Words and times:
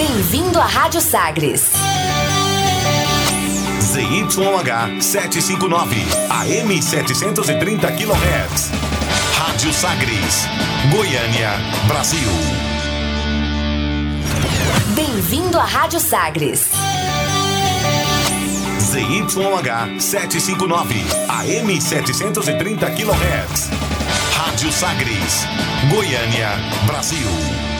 Bem-vindo 0.00 0.58
à 0.58 0.64
Rádio 0.64 0.98
Sagres. 0.98 1.72
ZYH 3.80 5.02
759, 5.02 5.94
AM 6.30 6.80
730 6.80 7.86
kHz. 7.98 8.70
Rádio 9.36 9.70
Sagres, 9.74 10.48
Goiânia, 10.90 11.50
Brasil. 11.86 12.30
Bem-vindo 14.94 15.58
à 15.58 15.64
Rádio 15.66 16.00
Sagres. 16.00 16.70
ZYH 18.78 20.00
759, 20.00 21.04
AM 21.28 21.78
730 21.78 22.86
kHz. 22.96 23.68
Rádio 24.34 24.72
Sagres, 24.72 25.46
Goiânia, 25.90 26.56
Brasil. 26.86 27.79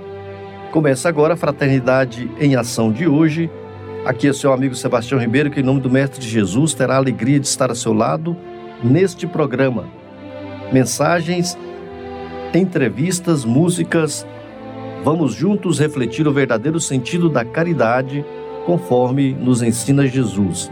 Começa 0.71 1.09
agora 1.09 1.33
a 1.33 1.37
Fraternidade 1.37 2.31
em 2.39 2.55
Ação 2.55 2.93
de 2.93 3.05
hoje. 3.05 3.51
Aqui 4.05 4.29
é 4.29 4.33
seu 4.33 4.53
amigo 4.53 4.73
Sebastião 4.73 5.19
Ribeiro, 5.19 5.51
que 5.51 5.59
em 5.59 5.63
nome 5.63 5.81
do 5.81 5.89
Mestre 5.89 6.25
Jesus 6.25 6.73
terá 6.73 6.93
a 6.93 6.97
alegria 6.97 7.37
de 7.41 7.45
estar 7.45 7.69
a 7.69 7.75
seu 7.75 7.91
lado 7.91 8.37
neste 8.81 9.27
programa. 9.27 9.83
Mensagens, 10.71 11.57
entrevistas, 12.53 13.43
músicas. 13.43 14.25
Vamos 15.03 15.33
juntos 15.33 15.77
refletir 15.77 16.25
o 16.25 16.31
verdadeiro 16.31 16.79
sentido 16.79 17.27
da 17.27 17.43
caridade, 17.43 18.23
conforme 18.65 19.33
nos 19.33 19.61
ensina 19.61 20.07
Jesus. 20.07 20.71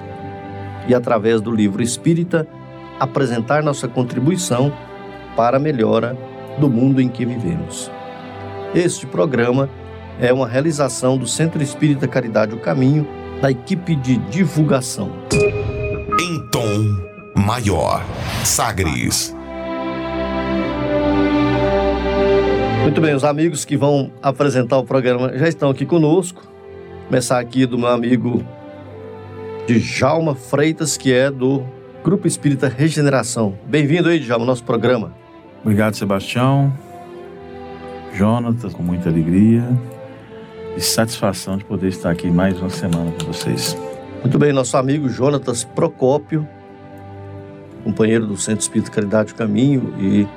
E 0.88 0.96
através 0.96 1.42
do 1.42 1.52
livro 1.52 1.84
Espírita, 1.84 2.48
apresentar 2.98 3.62
nossa 3.62 3.86
contribuição 3.86 4.72
para 5.36 5.58
a 5.58 5.60
melhora 5.60 6.18
do 6.58 6.70
mundo 6.70 7.02
em 7.02 7.10
que 7.10 7.26
vivemos. 7.26 7.92
Este 8.74 9.06
programa 9.06 9.70
é 10.20 10.34
uma 10.34 10.48
realização 10.48 11.18
do 11.18 11.26
Centro 11.26 11.64
Espírita 11.64 12.08
Caridade 12.08 12.54
o 12.54 12.60
Caminho, 12.60 13.08
da 13.42 13.50
equipe 13.50 13.96
de 13.96 14.18
divulgação. 14.18 15.12
Em 16.22 16.50
tom 16.52 17.42
maior. 17.42 18.04
Sagres. 18.44 19.34
Muito 22.84 23.00
bem, 23.00 23.16
os 23.16 23.24
amigos 23.24 23.64
que 23.64 23.78
vão 23.78 24.12
apresentar 24.22 24.78
o 24.78 24.84
programa 24.84 25.38
já 25.38 25.48
estão 25.48 25.70
aqui 25.70 25.86
conosco. 25.86 26.44
Começar 27.08 27.40
aqui 27.40 27.66
do 27.66 27.78
meu 27.78 27.88
amigo 27.88 28.44
Djalma 29.68 30.36
Freitas, 30.36 30.98
que 30.98 31.14
é 31.14 31.32
do 31.32 31.64
Grupo 32.04 32.28
Espírita 32.28 32.68
Regeneração. 32.68 33.58
Bem-vindo 33.66 34.10
aí, 34.10 34.20
Djalma, 34.20 34.44
ao 34.44 34.48
nosso 34.48 34.64
programa. 34.64 35.14
Obrigado, 35.62 35.94
Sebastião. 35.96 36.74
Jonatas, 38.14 38.74
com 38.74 38.84
muita 38.84 39.08
alegria 39.08 39.64
e 40.76 40.82
satisfação 40.82 41.58
de 41.58 41.66
poder 41.66 41.88
estar 41.88 42.12
aqui 42.12 42.30
mais 42.30 42.60
uma 42.60 42.70
semana 42.70 43.12
com 43.12 43.26
vocês. 43.26 43.78
Muito 44.22 44.38
bem, 44.38 44.52
nosso 44.52 44.76
amigo 44.78 45.10
Jonatas 45.10 45.64
Procópio, 45.64 46.48
companheiro 47.84 48.28
do 48.28 48.38
Centro 48.38 48.62
Espírita 48.62 48.92
Caridade 48.92 49.34
do 49.34 49.36
Caminho 49.36 49.94
e 49.98 50.28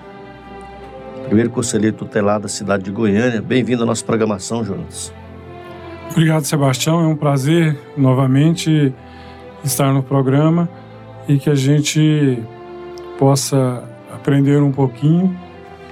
primeiro 1.27 1.51
conselheiro 1.51 1.97
tutelar 1.97 2.41
da 2.41 2.49
cidade 2.49 2.85
de 2.85 2.91
Goiânia. 2.91 3.41
Bem-vindo 3.43 3.83
à 3.83 3.87
nossa 3.87 4.05
programação, 4.05 4.65
Jonatas. 4.65 5.13
Obrigado, 6.11 6.45
Sebastião. 6.45 7.01
É 7.01 7.07
um 7.07 7.17
prazer 7.17 7.79
novamente 7.97 8.93
estar 9.65 9.93
no 9.93 10.03
programa 10.03 10.69
e 11.27 11.39
que 11.39 11.49
a 11.49 11.55
gente 11.55 12.43
possa 13.19 13.83
aprender 14.13 14.61
um 14.63 14.73
pouquinho 14.73 15.35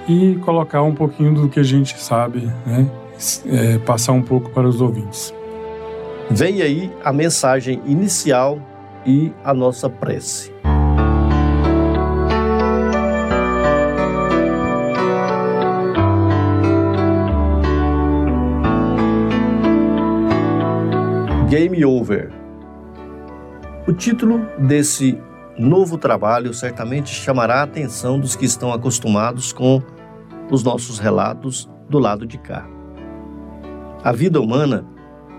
e 0.09 0.37
colocar 0.45 0.83
um 0.83 0.95
pouquinho 0.95 1.35
do 1.35 1.49
que 1.49 1.61
a 1.61 1.63
gente 1.63 1.99
sabe, 1.99 2.51
né? 2.67 2.91
É, 3.47 3.77
passar 3.79 4.13
um 4.13 4.23
pouco 4.23 4.51
para 4.51 4.67
os 4.67 4.81
ouvintes. 4.81 5.35
Vem 6.31 6.63
aí 6.63 6.91
a 7.05 7.13
mensagem 7.13 7.83
inicial 7.85 8.59
e 9.05 9.33
a 9.45 9.53
nossa 9.53 9.91
prece. 9.91 10.53
Game 21.51 21.85
Over. 21.85 22.31
O 23.87 23.93
título 23.93 24.47
desse 24.57 25.19
novo 25.59 25.99
trabalho 25.99 26.55
certamente 26.55 27.11
chamará 27.11 27.57
a 27.57 27.63
atenção 27.65 28.21
dos 28.21 28.37
que 28.37 28.47
estão 28.47 28.73
acostumados 28.73 29.53
com 29.53 29.83
os 30.49 30.63
nossos 30.63 30.99
relatos 30.99 31.69
do 31.89 31.99
lado 31.99 32.25
de 32.25 32.39
cá. 32.39 32.80
A 34.03 34.13
vida 34.13 34.41
humana 34.41 34.83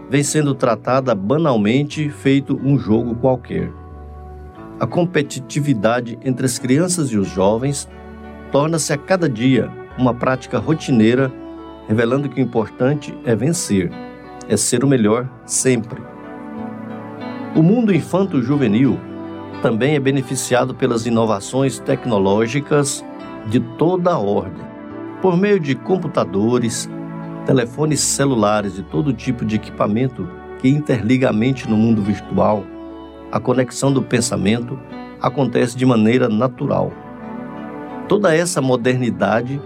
vem 0.07 0.21
sendo 0.21 0.53
tratada 0.53 1.15
banalmente, 1.15 2.11
feito 2.11 2.59
um 2.63 2.77
jogo 2.77 3.15
qualquer. 3.15 3.71
A 4.79 4.85
competitividade 4.85 6.19
entre 6.23 6.45
as 6.45 6.59
crianças 6.59 7.09
e 7.09 7.17
os 7.17 7.27
jovens 7.27 7.89
torna-se 8.51 8.93
a 8.93 8.97
cada 8.97 9.27
dia 9.27 9.71
uma 9.97 10.13
prática 10.13 10.59
rotineira, 10.59 11.31
revelando 11.87 12.29
que 12.29 12.39
o 12.39 12.43
importante 12.43 13.17
é 13.25 13.35
vencer, 13.35 13.91
é 14.47 14.55
ser 14.55 14.83
o 14.83 14.87
melhor 14.87 15.27
sempre. 15.43 15.99
O 17.55 17.63
mundo 17.63 17.91
infanto-juvenil 17.91 18.99
também 19.63 19.95
é 19.95 19.99
beneficiado 19.99 20.75
pelas 20.75 21.07
inovações 21.07 21.79
tecnológicas 21.79 23.03
de 23.47 23.59
toda 23.59 24.11
a 24.11 24.19
ordem. 24.19 24.63
Por 25.19 25.35
meio 25.35 25.59
de 25.59 25.73
computadores, 25.73 26.87
telefones 27.45 27.99
celulares 27.99 28.77
e 28.77 28.83
todo 28.83 29.13
tipo 29.13 29.43
de 29.45 29.55
equipamento 29.55 30.27
que 30.59 30.69
interliga 30.69 31.29
a 31.29 31.33
mente 31.33 31.67
no 31.69 31.75
mundo 31.75 32.01
virtual, 32.01 32.63
a 33.31 33.39
conexão 33.39 33.91
do 33.91 34.01
pensamento 34.01 34.77
acontece 35.21 35.75
de 35.75 35.85
maneira 35.85 36.27
natural. 36.27 36.91
Toda 38.07 38.35
essa 38.35 38.61
modernidade, 38.61 39.61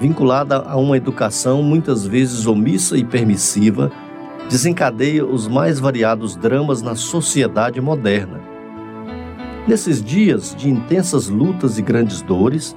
vinculada 0.00 0.58
a 0.58 0.76
uma 0.76 0.96
educação 0.96 1.62
muitas 1.62 2.06
vezes 2.06 2.46
omissa 2.46 2.96
e 2.96 3.04
permissiva, 3.04 3.90
desencadeia 4.48 5.26
os 5.26 5.48
mais 5.48 5.78
variados 5.78 6.36
dramas 6.36 6.80
na 6.80 6.94
sociedade 6.94 7.80
moderna. 7.80 8.40
Nesses 9.66 10.02
dias 10.02 10.54
de 10.56 10.70
intensas 10.70 11.28
lutas 11.28 11.78
e 11.78 11.82
grandes 11.82 12.22
dores, 12.22 12.74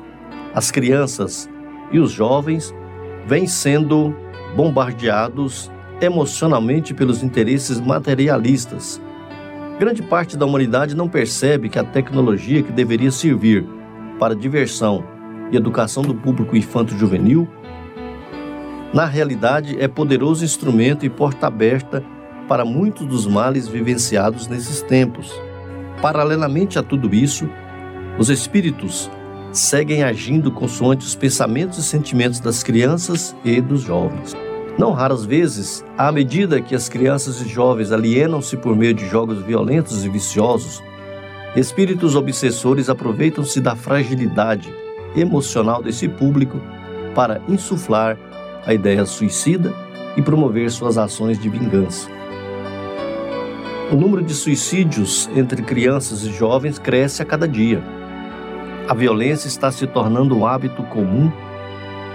as 0.54 0.72
crianças 0.72 1.50
e 1.92 2.00
os 2.00 2.12
jovens 2.12 2.74
vêm 3.26 3.48
sendo 3.48 4.14
bombardeados 4.56 5.72
emocionalmente 6.02 6.94
pelos 6.94 7.24
interesses 7.24 7.80
materialistas. 7.80 9.02
Grande 9.80 10.02
parte 10.02 10.38
da 10.38 10.46
humanidade 10.46 10.96
não 10.96 11.08
percebe 11.08 11.70
que 11.70 11.80
a 11.80 11.84
tecnologia 11.84 12.62
que 12.62 12.72
deveria 12.72 13.12
servir 13.12 13.66
para 14.20 14.36
diversão 14.36 15.04
e 15.52 15.58
educação 15.58 16.04
do 16.04 16.14
público 16.14 16.56
infanto-juvenil, 16.56 17.48
na 18.94 19.06
realidade 19.06 19.82
é 19.82 19.88
poderoso 19.88 20.44
instrumento 20.44 21.06
e 21.06 21.10
porta 21.10 21.48
aberta 21.48 22.04
para 22.48 22.66
muitos 22.66 23.08
dos 23.08 23.26
males 23.26 23.68
vivenciados 23.68 24.48
nesses 24.48 24.82
tempos. 24.82 25.34
Paralelamente 26.02 26.78
a 26.78 26.84
tudo 26.84 27.14
isso, 27.16 27.50
os 28.20 28.30
espíritos 28.30 29.10
seguem 29.52 30.04
agindo 30.04 30.52
consoante 30.52 31.06
os 31.06 31.16
pensamentos 31.16 31.78
e 31.78 31.84
sentimentos 31.84 32.40
das 32.40 32.64
crianças 32.64 33.36
e 33.44 33.60
dos 33.60 33.82
jovens. 33.82 34.36
Não 34.78 34.94
raras 34.94 35.26
vezes, 35.26 35.84
à 35.98 36.12
medida 36.12 36.62
que 36.62 36.74
as 36.74 36.88
crianças 36.88 37.42
e 37.42 37.48
jovens 37.48 37.92
alienam-se 37.92 38.56
por 38.56 38.76
meio 38.76 38.94
de 38.94 39.08
jogos 39.08 39.42
violentos 39.44 40.06
e 40.06 40.10
viciosos, 40.10 40.82
espíritos 41.56 42.16
obsessores 42.16 42.90
aproveitam-se 42.90 43.60
da 43.60 43.76
fragilidade 43.76 44.74
emocional 45.16 45.84
desse 45.84 46.08
público 46.08 46.60
para 47.14 47.42
insuflar 47.50 48.18
a 48.66 48.74
ideia 48.74 49.06
suicida 49.06 49.74
e 50.16 50.22
promover 50.22 50.72
suas 50.72 50.98
ações 50.98 51.38
de 51.38 51.50
vingança. 51.50 52.10
O 53.92 53.96
número 53.96 54.24
de 54.24 54.34
suicídios 54.34 55.30
entre 55.36 55.62
crianças 55.62 56.24
e 56.24 56.32
jovens 56.32 56.80
cresce 56.80 57.22
a 57.22 57.26
cada 57.26 57.46
dia 57.46 57.84
a 58.92 58.94
violência 58.94 59.48
está 59.48 59.72
se 59.72 59.88
tornando 59.88 60.36
um 60.36 60.46
hábito 60.46 60.84
comum 60.84 61.32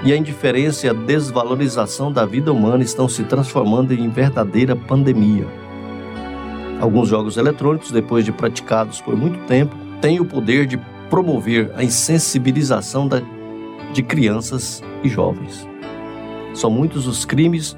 e 0.04 0.12
a 0.12 0.16
indiferença 0.16 0.86
e 0.86 0.90
a 0.90 0.92
desvalorização 0.92 2.12
da 2.12 2.26
vida 2.26 2.52
humana 2.52 2.84
estão 2.84 3.08
se 3.08 3.24
transformando 3.24 3.94
em 3.94 4.10
verdadeira 4.10 4.76
pandemia. 4.76 5.46
Alguns 6.78 7.08
jogos 7.08 7.38
eletrônicos, 7.38 7.90
depois 7.90 8.26
de 8.26 8.30
praticados 8.30 9.00
por 9.00 9.16
muito 9.16 9.38
tempo, 9.46 9.74
têm 10.02 10.20
o 10.20 10.26
poder 10.26 10.66
de 10.66 10.76
promover 11.08 11.72
a 11.74 11.82
insensibilização 11.82 13.08
da, 13.08 13.22
de 13.94 14.02
crianças 14.02 14.82
e 15.02 15.08
jovens. 15.08 15.66
São 16.52 16.68
muitos 16.68 17.06
os 17.06 17.24
crimes 17.24 17.74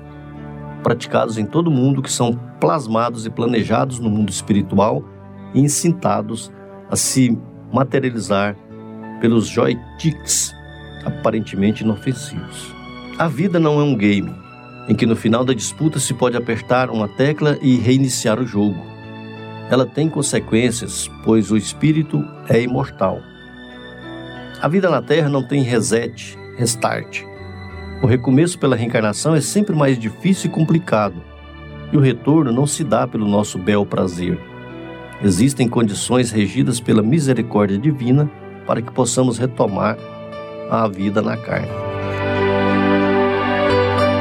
praticados 0.82 1.38
em 1.38 1.46
todo 1.46 1.68
o 1.68 1.70
mundo 1.70 2.02
que 2.02 2.10
são 2.10 2.32
plasmados 2.58 3.26
e 3.26 3.30
planejados 3.30 4.00
no 4.00 4.10
mundo 4.10 4.30
espiritual 4.30 5.04
e 5.54 5.60
incitados 5.60 6.50
a 6.90 6.96
se 6.96 7.38
materializar 7.72 8.56
pelos 9.20 9.46
joysticks 9.46 10.54
aparentemente 11.04 11.84
inofensivos. 11.84 12.74
A 13.18 13.28
vida 13.28 13.58
não 13.58 13.80
é 13.80 13.82
um 13.82 13.96
game 13.96 14.32
em 14.88 14.94
que 14.94 15.04
no 15.04 15.14
final 15.14 15.44
da 15.44 15.52
disputa 15.52 16.00
se 16.00 16.14
pode 16.14 16.36
apertar 16.36 16.88
uma 16.88 17.06
tecla 17.06 17.58
e 17.60 17.76
reiniciar 17.76 18.40
o 18.40 18.46
jogo. 18.46 18.82
Ela 19.70 19.84
tem 19.84 20.08
consequências, 20.08 21.10
pois 21.24 21.50
o 21.50 21.56
espírito 21.56 22.24
é 22.48 22.62
imortal. 22.62 23.20
A 24.62 24.66
vida 24.66 24.88
na 24.88 25.02
Terra 25.02 25.28
não 25.28 25.46
tem 25.46 25.62
reset, 25.62 26.38
restart. 26.56 27.22
O 28.02 28.06
recomeço 28.06 28.58
pela 28.58 28.76
reencarnação 28.76 29.34
é 29.34 29.40
sempre 29.40 29.76
mais 29.76 29.98
difícil 29.98 30.48
e 30.48 30.52
complicado, 30.52 31.22
e 31.92 31.96
o 31.96 32.00
retorno 32.00 32.50
não 32.50 32.66
se 32.66 32.82
dá 32.82 33.06
pelo 33.06 33.28
nosso 33.28 33.58
bel 33.58 33.84
prazer. 33.84 34.38
Existem 35.22 35.68
condições 35.68 36.30
regidas 36.30 36.80
pela 36.80 37.02
misericórdia 37.02 37.76
divina 37.76 38.30
para 38.68 38.82
que 38.82 38.92
possamos 38.92 39.38
retomar 39.38 39.96
a 40.70 40.86
vida 40.86 41.22
na 41.22 41.38
carne. 41.38 41.68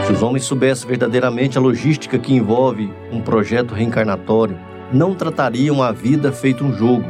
Se 0.06 0.14
os 0.14 0.24
homens 0.24 0.46
soubessem 0.46 0.88
verdadeiramente 0.88 1.58
a 1.58 1.62
logística 1.62 2.18
que 2.18 2.34
envolve 2.34 2.90
um 3.12 3.20
projeto 3.20 3.74
reencarnatório, 3.74 4.58
não 4.94 5.14
tratariam 5.14 5.84
a 5.84 5.92
vida 5.92 6.32
feito 6.32 6.64
um 6.64 6.74
jogo, 6.74 7.04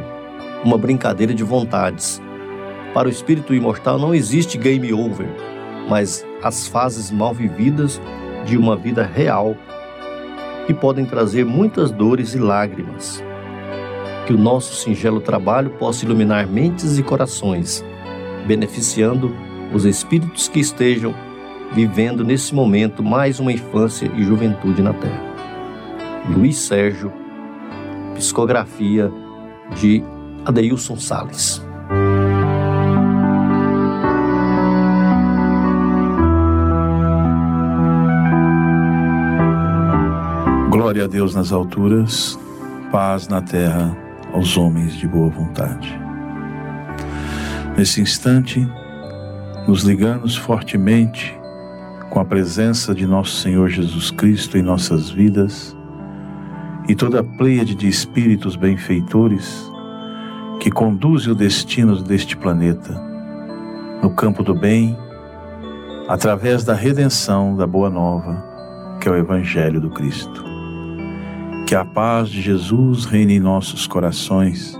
uma 0.64 0.76
brincadeira 0.76 1.32
de 1.32 1.44
vontades. 1.44 2.20
Para 2.92 3.06
o 3.06 3.10
espírito 3.10 3.54
imortal 3.54 4.00
não 4.00 4.12
existe 4.12 4.58
game 4.58 4.92
over, 4.92 5.28
mas 5.88 6.26
as 6.42 6.66
fases 6.66 7.08
mal 7.12 7.32
vividas 7.32 8.00
de 8.44 8.58
uma 8.58 8.76
vida 8.76 9.04
real 9.04 9.56
que 10.66 10.74
podem 10.74 11.06
trazer 11.06 11.44
muitas 11.44 11.92
dores 11.92 12.34
e 12.34 12.38
lágrimas. 12.38 13.22
Que 14.28 14.34
o 14.34 14.38
nosso 14.38 14.74
singelo 14.74 15.22
trabalho 15.22 15.70
possa 15.70 16.04
iluminar 16.04 16.46
mentes 16.46 16.98
e 16.98 17.02
corações, 17.02 17.82
beneficiando 18.46 19.34
os 19.72 19.86
espíritos 19.86 20.48
que 20.48 20.60
estejam 20.60 21.14
vivendo 21.72 22.22
nesse 22.22 22.54
momento 22.54 23.02
mais 23.02 23.40
uma 23.40 23.50
infância 23.50 24.04
e 24.14 24.22
juventude 24.22 24.82
na 24.82 24.92
Terra. 24.92 25.22
Luiz 26.28 26.58
Sérgio, 26.58 27.10
psicografia 28.16 29.10
de 29.80 30.04
Adeilson 30.44 30.98
Sales. 30.98 31.62
Glória 40.68 41.04
a 41.04 41.06
Deus 41.06 41.34
nas 41.34 41.50
alturas, 41.50 42.38
paz 42.92 43.26
na 43.26 43.40
terra 43.40 44.06
aos 44.38 44.56
homens 44.56 44.94
de 44.94 45.08
boa 45.08 45.28
vontade. 45.28 46.00
Nesse 47.76 48.00
instante, 48.00 48.64
nos 49.66 49.82
ligamos 49.82 50.36
fortemente 50.36 51.36
com 52.08 52.20
a 52.20 52.24
presença 52.24 52.94
de 52.94 53.04
nosso 53.04 53.34
Senhor 53.34 53.68
Jesus 53.68 54.12
Cristo 54.12 54.56
em 54.56 54.62
nossas 54.62 55.10
vidas 55.10 55.76
e 56.88 56.94
toda 56.94 57.18
a 57.18 57.24
pleiade 57.24 57.74
de 57.74 57.88
espíritos 57.88 58.54
benfeitores 58.54 59.68
que 60.60 60.70
conduzem 60.70 61.32
o 61.32 61.34
destino 61.34 62.00
deste 62.00 62.36
planeta 62.36 62.94
no 64.00 64.10
campo 64.10 64.44
do 64.44 64.54
bem, 64.54 64.96
através 66.06 66.62
da 66.62 66.74
redenção 66.74 67.56
da 67.56 67.66
Boa 67.66 67.90
Nova, 67.90 68.44
que 69.00 69.08
é 69.08 69.10
o 69.10 69.16
Evangelho 69.16 69.80
do 69.80 69.90
Cristo. 69.90 70.47
Que 71.68 71.74
a 71.74 71.84
paz 71.84 72.30
de 72.30 72.40
Jesus 72.40 73.04
reine 73.04 73.34
em 73.34 73.40
nossos 73.40 73.86
corações, 73.86 74.74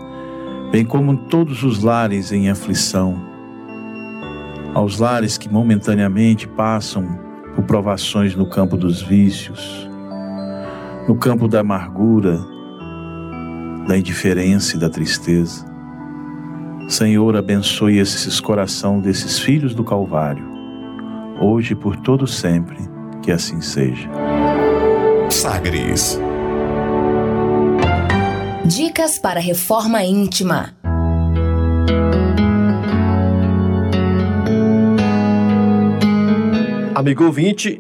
bem 0.73 0.87
como 0.87 1.13
em 1.13 1.17
todos 1.17 1.63
os 1.63 1.83
lares 1.83 2.33
em 2.33 2.49
aflição 2.49 3.15
aos 4.73 4.99
lares 4.99 5.37
que 5.37 5.53
momentaneamente 5.53 6.49
passam 6.49 7.07
por 7.55 7.65
provações 7.65 8.35
no 8.35 8.47
campo 8.47 8.75
dos 8.75 9.03
vícios, 9.03 9.87
no 11.07 11.15
campo 11.15 11.47
da 11.47 11.61
amargura, 11.61 12.41
da 13.87 13.99
indiferença 13.99 14.75
e 14.75 14.81
da 14.81 14.89
tristeza. 14.89 15.67
Senhor, 16.89 17.37
abençoe 17.37 17.99
esses 17.99 18.41
coração 18.41 18.99
desses 18.99 19.39
filhos 19.39 19.75
do 19.75 19.85
Calvário, 19.85 20.49
hoje 21.39 21.75
e 21.75 21.77
por 21.77 21.97
todo 21.97 22.27
sempre, 22.27 22.79
que 23.21 23.31
assim 23.31 23.61
seja. 23.61 24.09
Sagres. 25.29 26.19
Dicas 28.69 29.19
para 29.19 29.41
reforma 29.41 30.05
íntima. 30.05 30.75
Amigo 36.95 37.25
ouvinte, 37.25 37.79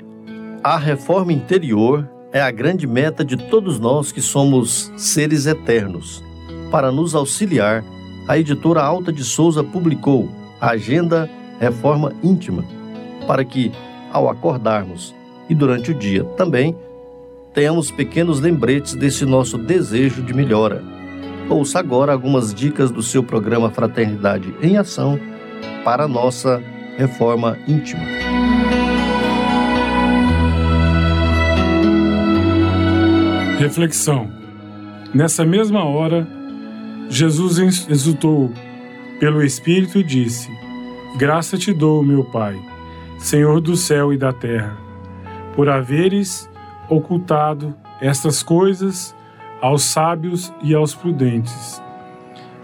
a 0.65 0.79
reforma 0.79 1.31
interior 1.31 2.09
é 2.33 2.41
a 2.41 2.51
grande 2.51 2.87
meta 2.87 3.23
de 3.23 3.37
todos 3.37 3.79
nós 3.79 4.11
que 4.11 4.23
somos 4.23 4.91
seres 4.97 5.45
eternos. 5.45 6.25
Para 6.71 6.91
nos 6.91 7.15
auxiliar, 7.15 7.85
a 8.27 8.39
editora 8.39 8.81
Alta 8.81 9.13
de 9.13 9.25
Souza 9.25 9.63
publicou 9.63 10.31
a 10.59 10.71
Agenda 10.71 11.29
Reforma 11.61 12.15
Íntima, 12.23 12.65
para 13.27 13.45
que, 13.45 13.71
ao 14.11 14.31
acordarmos 14.31 15.15
e 15.51 15.55
durante 15.55 15.91
o 15.91 15.95
dia 15.95 16.25
também, 16.25 16.75
tenhamos 17.53 17.91
pequenos 17.91 18.41
lembretes 18.41 18.95
desse 18.95 19.25
nosso 19.25 19.59
desejo 19.59 20.23
de 20.23 20.33
melhora. 20.35 20.83
Ouça 21.49 21.79
agora 21.79 22.13
algumas 22.13 22.53
dicas 22.55 22.91
do 22.91 23.03
seu 23.03 23.23
programa 23.23 23.71
Fraternidade 23.71 24.55
em 24.61 24.77
Ação 24.77 25.19
para 25.85 26.05
a 26.05 26.09
nossa 26.09 26.63
reforma 26.97 27.59
íntima. 27.67 28.03
Reflexão. 33.59 34.31
Nessa 35.15 35.45
mesma 35.45 35.85
hora, 35.85 36.29
Jesus 37.09 37.59
exultou 37.89 38.53
pelo 39.19 39.43
Espírito 39.43 39.99
e 39.99 40.05
disse: 40.05 40.49
Graça 41.17 41.57
te 41.57 41.73
dou, 41.73 42.03
meu 42.03 42.25
Pai, 42.25 42.57
Senhor 43.19 43.61
do 43.61 43.77
céu 43.77 44.13
e 44.13 44.19
da 44.19 44.33
terra, 44.33 44.77
por 45.57 45.69
haveres 45.69 46.49
ocultado 46.89 47.75
estas 48.01 48.43
coisas 48.43 49.15
aos 49.61 49.85
sábios 49.85 50.53
e 50.63 50.75
aos 50.75 50.95
prudentes, 50.95 51.83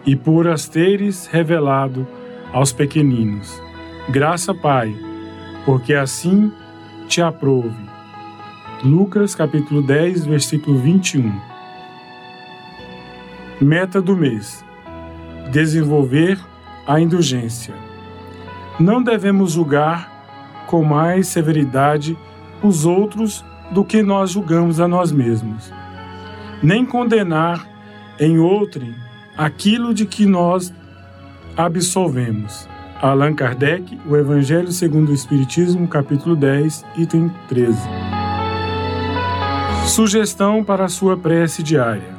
e 0.06 0.14
por 0.14 0.46
as 0.46 0.68
teres 0.68 1.26
revelado 1.26 2.06
aos 2.52 2.72
pequeninos. 2.72 3.60
Graça, 4.08 4.54
Pai, 4.54 4.94
porque 5.64 5.94
assim 5.94 6.52
te 7.08 7.20
aprove 7.20 7.94
Lucas 8.84 9.34
capítulo 9.34 9.80
10, 9.80 10.26
versículo 10.26 10.78
21. 10.78 11.32
Meta 13.58 14.02
do 14.02 14.14
mês: 14.14 14.62
desenvolver 15.50 16.38
a 16.86 17.00
indulgência. 17.00 17.72
Não 18.78 19.02
devemos 19.02 19.52
julgar 19.52 20.66
com 20.66 20.84
mais 20.84 21.28
severidade 21.28 22.14
os 22.62 22.84
outros 22.84 23.42
do 23.71 23.85
que 23.85 24.02
nós 24.02 24.30
julgamos 24.30 24.80
a 24.80 24.88
nós 24.88 25.11
mesmos, 25.11 25.73
nem 26.62 26.85
condenar 26.85 27.66
em 28.18 28.38
outrem 28.38 28.94
aquilo 29.37 29.92
de 29.92 30.06
que 30.06 30.26
nós 30.26 30.73
absolvemos. 31.56 32.68
Allan 33.00 33.35
Kardec, 33.35 34.00
O 34.06 34.16
Evangelho 34.16 34.73
segundo 34.73 35.11
o 35.11 35.14
Espiritismo, 35.14 35.87
capítulo 35.88 36.35
10, 36.37 36.85
item 36.97 37.30
13. 37.49 37.78
Sugestão 39.87 40.64
para 40.64 40.85
a 40.85 40.88
sua 40.88 41.16
prece 41.16 41.62
diária. 41.62 42.14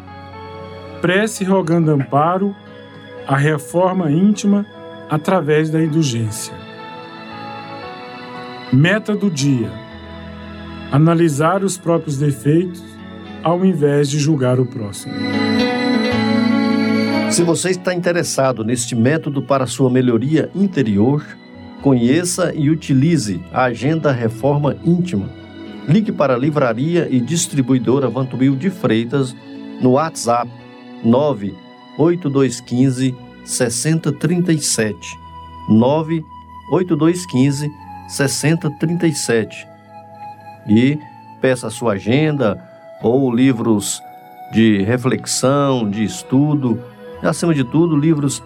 Prece 1.01 1.43
rogando 1.43 1.91
amparo 1.91 2.55
à 3.27 3.35
reforma 3.35 4.11
íntima 4.11 4.65
através 5.09 5.69
da 5.69 5.81
indulgência. 5.81 6.53
Meta 8.71 9.15
do 9.15 9.29
dia: 9.29 9.71
analisar 10.91 11.63
os 11.63 11.77
próprios 11.77 12.17
defeitos 12.17 12.83
ao 13.43 13.65
invés 13.65 14.09
de 14.09 14.19
julgar 14.19 14.59
o 14.59 14.65
próximo. 14.65 15.13
Se 17.31 17.43
você 17.43 17.69
está 17.69 17.93
interessado 17.93 18.63
neste 18.63 18.95
método 18.95 19.41
para 19.41 19.67
sua 19.67 19.89
melhoria 19.89 20.49
interior, 20.55 21.23
conheça 21.81 22.53
e 22.55 22.69
utilize 22.69 23.41
a 23.51 23.65
Agenda 23.65 24.11
Reforma 24.11 24.75
Íntima 24.83 25.29
Ligue 25.87 26.11
para 26.11 26.33
a 26.33 26.37
Livraria 26.37 27.07
e 27.09 27.19
Distribuidora 27.19 28.09
Vantubil 28.09 28.55
de 28.55 28.71
Freitas 28.71 29.35
no 29.79 29.91
WhatsApp 29.91 30.49
98215 31.03 33.15
6037. 33.45 35.19
98215 35.69 37.69
6037. 38.07 39.67
E 40.67 40.97
peça 41.41 41.67
a 41.67 41.71
sua 41.71 41.93
agenda 41.93 42.57
ou 43.01 43.33
livros 43.33 44.01
de 44.51 44.81
reflexão, 44.83 45.89
de 45.89 46.03
estudo, 46.03 46.81
e 47.21 47.27
acima 47.27 47.53
de 47.53 47.63
tudo, 47.63 47.95
livros 47.95 48.41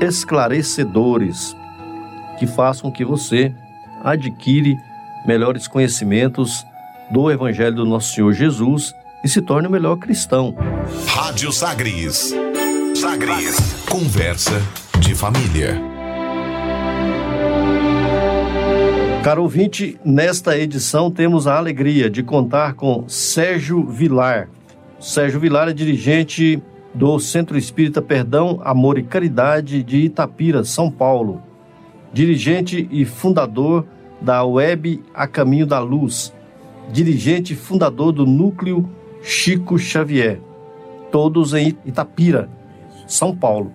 esclarecedores 0.00 1.56
que 2.38 2.46
façam 2.46 2.90
que 2.90 3.04
você 3.04 3.52
adquire 4.02 4.76
melhores 5.26 5.66
conhecimentos 5.66 6.64
do 7.10 7.30
Evangelho 7.30 7.76
do 7.76 7.84
Nosso 7.84 8.12
Senhor 8.12 8.32
Jesus 8.32 8.94
e 9.24 9.28
se 9.28 9.40
torne 9.40 9.68
o 9.68 9.70
melhor 9.70 9.96
cristão. 9.96 10.54
Rádio 11.06 11.50
Sagres. 11.52 12.34
Sagres. 12.94 13.56
Conversa 13.88 14.60
de 15.00 15.14
família. 15.14 15.95
Caro 19.26 19.42
ouvinte, 19.42 19.98
nesta 20.04 20.56
edição 20.56 21.10
temos 21.10 21.48
a 21.48 21.58
alegria 21.58 22.08
de 22.08 22.22
contar 22.22 22.74
com 22.74 23.08
Sérgio 23.08 23.84
Vilar. 23.84 24.48
Sérgio 25.00 25.40
Vilar 25.40 25.68
é 25.68 25.72
dirigente 25.72 26.62
do 26.94 27.18
Centro 27.18 27.58
Espírita 27.58 28.00
Perdão, 28.00 28.60
Amor 28.62 28.98
e 28.98 29.02
Caridade 29.02 29.82
de 29.82 29.96
Itapira, 29.96 30.62
São 30.62 30.92
Paulo. 30.92 31.42
Dirigente 32.12 32.88
e 32.88 33.04
fundador 33.04 33.84
da 34.20 34.44
Web 34.44 35.02
A 35.12 35.26
Caminho 35.26 35.66
da 35.66 35.80
Luz. 35.80 36.32
Dirigente 36.92 37.54
e 37.54 37.56
fundador 37.56 38.12
do 38.12 38.24
Núcleo 38.24 38.88
Chico 39.22 39.76
Xavier. 39.76 40.38
Todos 41.10 41.52
em 41.52 41.76
Itapira, 41.84 42.48
São 43.08 43.34
Paulo. 43.36 43.72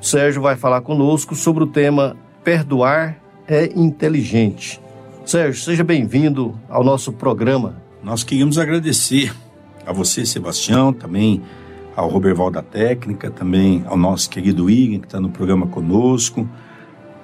Sérgio 0.00 0.40
vai 0.40 0.56
falar 0.56 0.80
conosco 0.80 1.34
sobre 1.34 1.62
o 1.62 1.66
tema 1.66 2.16
Perdoar 2.42 3.27
é 3.48 3.72
inteligente. 3.74 4.78
Sérgio, 5.24 5.62
seja 5.62 5.82
bem-vindo 5.82 6.54
ao 6.68 6.84
nosso 6.84 7.10
programa. 7.10 7.80
Nós 8.04 8.22
queríamos 8.22 8.58
agradecer 8.58 9.34
a 9.86 9.92
você, 9.92 10.26
Sebastião, 10.26 10.92
também 10.92 11.42
ao 11.96 12.10
Roberval 12.10 12.50
da 12.50 12.60
Técnica, 12.62 13.30
também 13.30 13.82
ao 13.86 13.96
nosso 13.96 14.28
querido 14.28 14.68
Igor, 14.68 15.00
que 15.00 15.06
está 15.06 15.18
no 15.18 15.30
programa 15.30 15.66
conosco, 15.66 16.46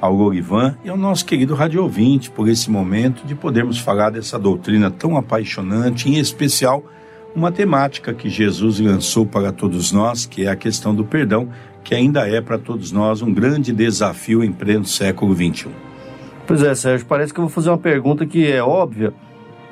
ao 0.01 0.15
Lorivan 0.15 0.77
e 0.83 0.89
ao 0.89 0.97
nosso 0.97 1.27
querido 1.27 1.55
rádio 1.55 1.83
ouvinte 1.83 2.31
por 2.31 2.49
esse 2.49 2.71
momento 2.71 3.27
de 3.27 3.35
podermos 3.35 3.79
falar 3.79 4.09
dessa 4.09 4.39
doutrina 4.39 4.91
tão 4.91 5.19
apaixonante, 5.19 6.09
em 6.09 6.17
especial 6.17 6.83
uma 7.37 7.53
temática 7.53 8.15
que 8.15 8.31
Jesus 8.31 8.81
lançou 8.81 9.27
para 9.27 9.53
todos 9.53 9.93
nós, 9.93 10.25
que 10.25 10.45
é 10.47 10.49
a 10.49 10.57
questão 10.57 10.95
do 10.95 11.05
perdão, 11.05 11.51
que 11.83 11.95
ainda 11.95 12.27
é 12.27 12.41
para 12.41 12.59
todos 12.59 12.93
nós 12.93 13.21
um 13.21 13.33
grande 13.33 13.73
desafio 13.75 14.43
em 14.43 14.51
pleno 14.51 14.87
século 14.87 15.35
XXI. 15.35 15.94
Pois 16.47 16.63
é, 16.63 16.75
Sérgio, 16.75 17.07
parece 17.07 17.33
que 17.33 17.41
eu 17.41 17.45
vou 17.45 17.51
fazer 17.51 17.71
uma 17.71 17.79
pergunta 17.79 18.27
que 18.27 18.51
é 18.51 18.63
óbvia, 18.63 19.15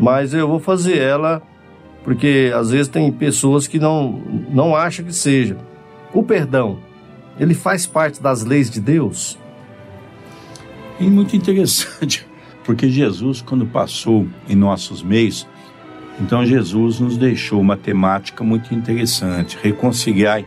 mas 0.00 0.32
eu 0.32 0.48
vou 0.48 0.58
fazer 0.58 0.98
ela 0.98 1.42
porque 2.02 2.52
às 2.54 2.70
vezes 2.70 2.88
tem 2.88 3.10
pessoas 3.12 3.66
que 3.66 3.78
não, 3.78 4.20
não 4.50 4.74
acham 4.74 5.04
que 5.04 5.14
seja. 5.14 5.56
O 6.12 6.22
perdão, 6.22 6.78
ele 7.38 7.54
faz 7.54 7.86
parte 7.86 8.20
das 8.22 8.44
leis 8.44 8.68
de 8.70 8.80
Deus? 8.80 9.38
E 10.98 11.04
muito 11.04 11.34
interessante, 11.36 12.26
porque 12.64 12.88
Jesus, 12.88 13.40
quando 13.40 13.66
passou 13.66 14.26
em 14.48 14.54
nossos 14.54 15.02
meios, 15.02 15.46
então 16.20 16.44
Jesus 16.44 17.00
nos 17.00 17.16
deixou 17.16 17.60
uma 17.60 17.76
temática 17.76 18.44
muito 18.44 18.74
interessante: 18.74 19.58
reconciliai 19.60 20.46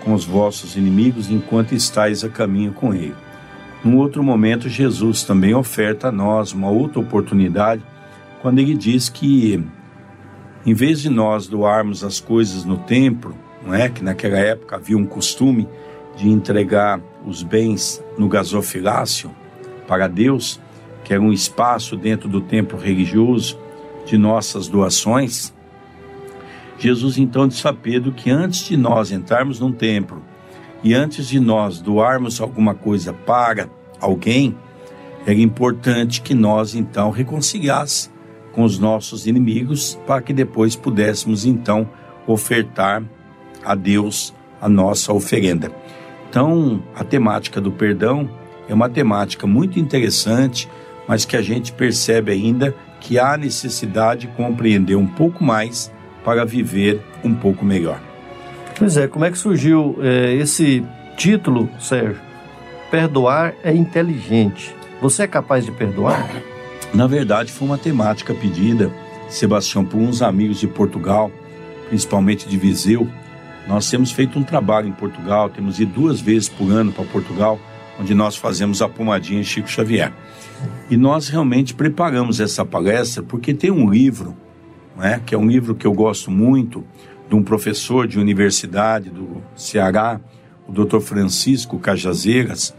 com 0.00 0.12
os 0.12 0.24
vossos 0.24 0.76
inimigos 0.76 1.30
enquanto 1.30 1.72
estáis 1.74 2.22
a 2.22 2.28
caminho 2.28 2.72
com 2.72 2.92
ele. 2.92 3.14
Num 3.84 3.96
outro 3.96 4.22
momento, 4.22 4.68
Jesus 4.68 5.22
também 5.22 5.54
oferta 5.54 6.08
a 6.08 6.12
nós 6.12 6.52
uma 6.52 6.70
outra 6.70 7.00
oportunidade 7.00 7.82
quando 8.42 8.58
ele 8.58 8.74
diz 8.74 9.08
que, 9.08 9.62
em 10.66 10.74
vez 10.74 11.00
de 11.00 11.08
nós 11.08 11.46
doarmos 11.46 12.02
as 12.02 12.20
coisas 12.20 12.64
no 12.64 12.78
templo, 12.78 13.34
não 13.64 13.74
é? 13.74 13.88
Que 13.88 14.02
naquela 14.02 14.38
época 14.38 14.76
havia 14.76 14.96
um 14.96 15.06
costume 15.06 15.68
de 16.16 16.28
entregar 16.28 17.00
os 17.24 17.42
bens 17.42 18.02
no 18.16 18.28
gasofilácio 18.28 19.30
para 19.86 20.08
Deus, 20.08 20.60
que 21.04 21.14
era 21.14 21.22
um 21.22 21.32
espaço 21.32 21.96
dentro 21.96 22.28
do 22.28 22.40
templo 22.40 22.78
religioso 22.78 23.58
de 24.04 24.18
nossas 24.18 24.68
doações, 24.68 25.54
Jesus 26.78 27.18
então 27.18 27.48
disse 27.48 27.66
a 27.66 27.72
Pedro 27.72 28.12
que 28.12 28.30
antes 28.30 28.64
de 28.66 28.76
nós 28.76 29.10
entrarmos 29.10 29.58
num 29.58 29.72
templo 29.72 30.22
e 30.82 30.94
antes 30.94 31.28
de 31.28 31.40
nós 31.40 31.80
doarmos 31.80 32.40
alguma 32.40 32.74
coisa 32.74 33.12
para 33.12 33.68
alguém, 34.00 34.56
era 35.26 35.38
importante 35.38 36.22
que 36.22 36.34
nós 36.34 36.74
então 36.74 37.10
reconciliássemos 37.10 38.16
com 38.52 38.64
os 38.64 38.78
nossos 38.78 39.26
inimigos 39.26 39.98
para 40.06 40.22
que 40.22 40.32
depois 40.32 40.74
pudéssemos 40.74 41.44
então 41.44 41.88
ofertar 42.26 43.02
a 43.64 43.74
Deus 43.74 44.34
a 44.60 44.68
nossa 44.68 45.12
oferenda. 45.12 45.70
Então, 46.28 46.82
a 46.94 47.04
temática 47.04 47.60
do 47.60 47.70
perdão 47.70 48.28
é 48.68 48.74
uma 48.74 48.88
temática 48.88 49.46
muito 49.46 49.78
interessante, 49.78 50.68
mas 51.06 51.24
que 51.24 51.36
a 51.36 51.42
gente 51.42 51.72
percebe 51.72 52.32
ainda 52.32 52.74
que 53.00 53.18
há 53.18 53.36
necessidade 53.36 54.22
de 54.22 54.28
compreender 54.28 54.96
um 54.96 55.06
pouco 55.06 55.42
mais 55.42 55.92
para 56.24 56.44
viver 56.44 57.00
um 57.24 57.34
pouco 57.34 57.64
melhor. 57.64 58.07
Pois 58.78 58.96
é, 58.96 59.08
como 59.08 59.24
é 59.24 59.30
que 59.30 59.36
surgiu 59.36 59.98
é, 60.00 60.34
esse 60.34 60.84
título, 61.16 61.68
Sérgio? 61.80 62.20
Perdoar 62.92 63.52
é 63.64 63.74
inteligente. 63.74 64.72
Você 65.02 65.24
é 65.24 65.26
capaz 65.26 65.64
de 65.64 65.72
perdoar? 65.72 66.30
Na 66.94 67.08
verdade, 67.08 67.50
foi 67.50 67.66
uma 67.66 67.76
temática 67.76 68.32
pedida, 68.32 68.88
Sebastião, 69.28 69.84
por 69.84 69.98
uns 69.98 70.22
amigos 70.22 70.60
de 70.60 70.68
Portugal, 70.68 71.28
principalmente 71.88 72.48
de 72.48 72.56
Viseu. 72.56 73.08
Nós 73.66 73.90
temos 73.90 74.12
feito 74.12 74.38
um 74.38 74.44
trabalho 74.44 74.86
em 74.86 74.92
Portugal, 74.92 75.50
temos 75.50 75.80
ido 75.80 75.92
duas 75.92 76.20
vezes 76.20 76.48
por 76.48 76.70
ano 76.70 76.92
para 76.92 77.04
Portugal, 77.04 77.58
onde 78.00 78.14
nós 78.14 78.36
fazemos 78.36 78.80
a 78.80 78.88
pomadinha 78.88 79.42
Chico 79.42 79.68
Xavier. 79.68 80.12
E 80.88 80.96
nós 80.96 81.28
realmente 81.28 81.74
preparamos 81.74 82.38
essa 82.38 82.64
palestra 82.64 83.24
porque 83.24 83.52
tem 83.52 83.72
um 83.72 83.90
livro, 83.90 84.36
né, 84.96 85.20
que 85.26 85.34
é 85.34 85.38
um 85.38 85.48
livro 85.48 85.74
que 85.74 85.86
eu 85.86 85.92
gosto 85.92 86.30
muito, 86.30 86.84
de 87.28 87.34
um 87.34 87.42
professor 87.42 88.06
de 88.06 88.18
universidade 88.18 89.10
do 89.10 89.42
Ceará, 89.54 90.20
o 90.66 90.72
Dr. 90.72 91.00
Francisco 91.00 91.78
Cajazeiras, 91.78 92.74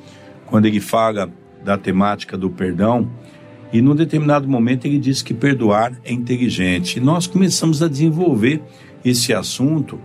quando 0.46 0.65
ele 0.65 0.79
fala 0.79 1.32
da 1.63 1.77
temática 1.77 2.38
do 2.38 2.50
perdão, 2.50 3.10
e 3.72 3.82
num 3.82 3.96
determinado 3.96 4.48
momento 4.48 4.86
ele 4.86 4.98
diz 4.98 5.22
que 5.22 5.34
perdoar 5.34 5.94
é 6.03 6.12
inteligente. 6.12 6.98
E 6.98 7.00
nós 7.00 7.27
começamos 7.27 7.84
a 7.84 7.88
desenvolver 7.88 8.62
esse 9.06 9.34
assunto 9.34 10.00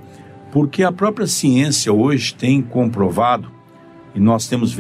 porque 0.55 0.85
a 0.85 0.93
própria 0.93 1.27
ciência 1.27 1.93
hoje 1.93 2.33
tem 2.33 2.63
comprovado, 2.63 3.51
e 4.15 4.21
nós 4.21 4.47
temos 4.47 4.77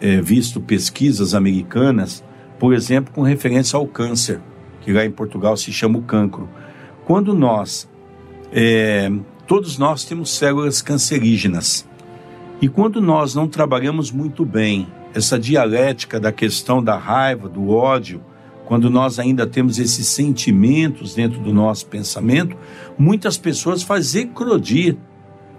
é, 0.00 0.20
visto 0.20 0.60
pesquisas 0.60 1.34
americanas, 1.34 2.22
por 2.60 2.72
exemplo, 2.72 3.12
com 3.12 3.22
referência 3.22 3.76
ao 3.76 3.88
câncer, 3.88 4.40
que 4.82 4.92
lá 4.92 5.04
em 5.04 5.10
Portugal 5.10 5.56
se 5.56 5.72
chama 5.72 5.98
o 5.98 6.02
cancro. 6.02 6.48
Quando 7.04 7.34
nós 7.34 7.88
é, 8.52 9.10
todos 9.46 9.78
nós 9.78 10.04
temos 10.04 10.30
células 10.30 10.82
cancerígenas. 10.82 11.86
E 12.60 12.68
quando 12.68 13.00
nós 13.00 13.34
não 13.34 13.46
trabalhamos 13.46 14.10
muito 14.10 14.44
bem 14.44 14.86
essa 15.14 15.38
dialética 15.38 16.18
da 16.18 16.32
questão 16.32 16.82
da 16.82 16.96
raiva, 16.96 17.48
do 17.48 17.70
ódio, 17.70 18.22
quando 18.66 18.90
nós 18.90 19.18
ainda 19.18 19.46
temos 19.46 19.78
esses 19.78 20.06
sentimentos 20.08 21.14
dentro 21.14 21.38
do 21.40 21.52
nosso 21.52 21.86
pensamento, 21.86 22.56
muitas 22.98 23.38
pessoas 23.38 23.82
fazem 23.82 24.22
eclodir 24.22 24.96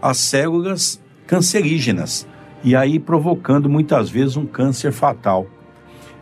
as 0.01 0.17
células 0.17 1.01
cancerígenas 1.25 2.27
e 2.63 2.75
aí 2.75 2.99
provocando 2.99 3.69
muitas 3.69 4.09
vezes 4.09 4.35
um 4.35 4.45
câncer 4.45 4.91
fatal. 4.91 5.47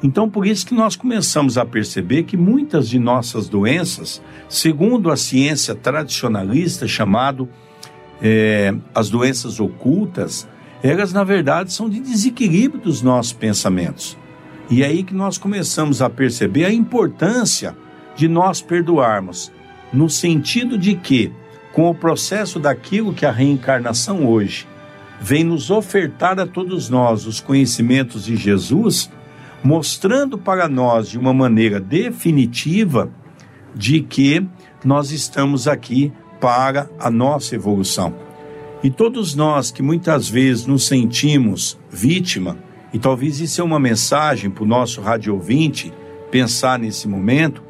Então, 0.04 0.30
por 0.30 0.46
isso 0.46 0.66
que 0.66 0.74
nós 0.74 0.96
começamos 0.96 1.58
a 1.58 1.66
perceber 1.66 2.24
que 2.24 2.38
muitas 2.38 2.90
de 2.90 3.00
nossas 3.00 3.48
doenças, 3.48 4.22
segundo 4.50 5.10
a 5.10 5.18
ciência 5.18 5.74
tradicionalista, 5.74 6.88
chamado 6.88 7.50
é, 8.22 8.74
as 8.94 9.10
doenças 9.10 9.60
ocultas, 9.60 10.48
elas 10.84 11.12
na 11.12 11.24
verdade 11.24 11.72
são 11.74 11.90
de 11.90 12.00
desequilíbrio 12.00 12.82
dos 12.82 13.02
nossos 13.02 13.34
pensamentos. 13.34 14.18
E 14.70 14.84
é 14.84 14.88
aí 14.88 15.04
que 15.04 15.14
nós 15.14 15.38
começamos 15.38 16.02
a 16.02 16.10
perceber 16.10 16.66
a 16.66 16.74
importância 16.74 17.75
de 18.16 18.28
nós 18.28 18.62
perdoarmos, 18.62 19.52
no 19.92 20.10
sentido 20.10 20.78
de 20.78 20.96
que, 20.96 21.32
com 21.72 21.90
o 21.90 21.96
processo 21.96 22.60
daquilo 22.60 23.14
que 23.14 23.25
a 23.25 23.32
reencarnação 23.32 24.25
hoje 24.28 24.68
vem 25.20 25.44
nos 25.44 25.70
ofertar 25.70 26.40
a 26.40 26.46
todos 26.46 26.90
nós 26.90 27.25
os 27.25 27.40
conhecimentos 27.40 28.25
de 28.25 28.36
Jesus, 28.36 29.10
mostrando 29.66 30.38
para 30.38 30.70
nós 30.70 31.10
de 31.10 31.18
uma 31.18 31.34
maneira 31.34 31.80
definitiva 31.80 33.10
de 33.74 34.00
que 34.00 34.46
nós 34.84 35.10
estamos 35.10 35.68
aqui 35.68 36.14
para 36.40 36.88
a 37.00 37.10
nossa 37.10 37.56
evolução. 37.56 38.14
E 38.84 38.92
todos 38.92 39.34
nós 39.34 39.72
que 39.72 39.82
muitas 39.82 40.30
vezes 40.30 40.68
nos 40.68 40.86
sentimos 40.86 41.80
vítima, 41.90 42.60
e 42.94 43.00
talvez 43.00 43.40
isso 43.40 43.60
é 43.60 43.64
uma 43.64 43.80
mensagem 43.80 44.52
para 44.52 44.64
o 44.64 44.68
nosso 44.68 45.02
rádio 45.02 45.34
ouvinte 45.34 45.92
pensar 46.30 46.78
nesse 46.78 47.08
momento, 47.08 47.64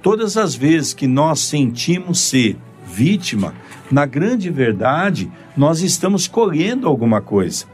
todas 0.00 0.36
as 0.36 0.54
vezes 0.54 0.94
que 0.94 1.08
nós 1.08 1.40
sentimos 1.40 2.20
ser 2.20 2.56
vítima, 2.86 3.54
na 3.90 4.06
grande 4.06 4.50
verdade, 4.50 5.28
nós 5.56 5.80
estamos 5.80 6.28
colhendo 6.28 6.86
alguma 6.86 7.20
coisa. 7.20 7.64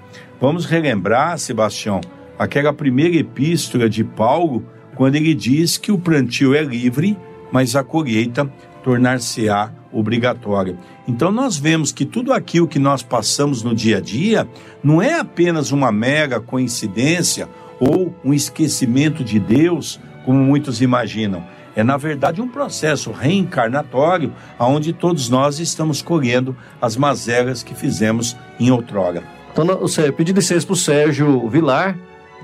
Vamos 0.41 0.65
relembrar, 0.65 1.39
Sebastião, 1.39 2.01
aquela 2.39 2.73
primeira 2.73 3.17
epístola 3.17 3.89
de 3.89 4.05
Paulo, 4.05 4.65
quando 4.95 5.17
ele 5.17 5.35
diz 5.35 5.77
que 5.77 5.93
o 5.93 5.99
plantio 5.99 6.55
é 6.55 6.63
livre, 6.63 7.17
mas 7.53 7.77
a 7.77 7.85
colheita 7.85 8.51
tornar-se-á 8.83 9.73
obrigatória. 9.93 10.77
Então 11.09 11.33
nós 11.33 11.57
vemos 11.57 11.93
que 11.93 12.05
tudo 12.05 12.33
aquilo 12.33 12.69
que 12.69 12.79
nós 12.79 13.03
passamos 13.03 13.63
no 13.63 13.75
dia 13.75 13.99
a 13.99 14.01
dia 14.01 14.47
não 14.83 15.01
é 15.01 15.19
apenas 15.19 15.73
uma 15.73 15.91
mera 15.91 16.41
coincidência 16.41 17.49
ou 17.81 18.15
um 18.25 18.33
esquecimento 18.33 19.25
de 19.25 19.39
Deus, 19.39 20.01
como 20.25 20.39
muitos 20.39 20.81
imaginam. 20.81 21.45
É 21.75 21.85
na 21.85 21.97
verdade 21.97 22.41
um 22.41 22.49
processo 22.49 23.13
reencarnatório 23.13 24.33
onde 24.59 24.93
todos 24.93 25.29
nós 25.29 25.59
estamos 25.59 26.01
colhendo 26.01 26.57
as 26.81 26.97
mazelas 26.97 27.63
que 27.63 27.75
fizemos 27.75 28.37
em 28.59 28.71
outrora. 28.71 29.23
Então, 29.53 29.67
eu 29.67 30.13
pedi 30.13 30.33
licença 30.33 30.67
para 30.67 30.75
o 30.75 30.77
Sérgio 30.77 31.49
Vilar, 31.49 31.97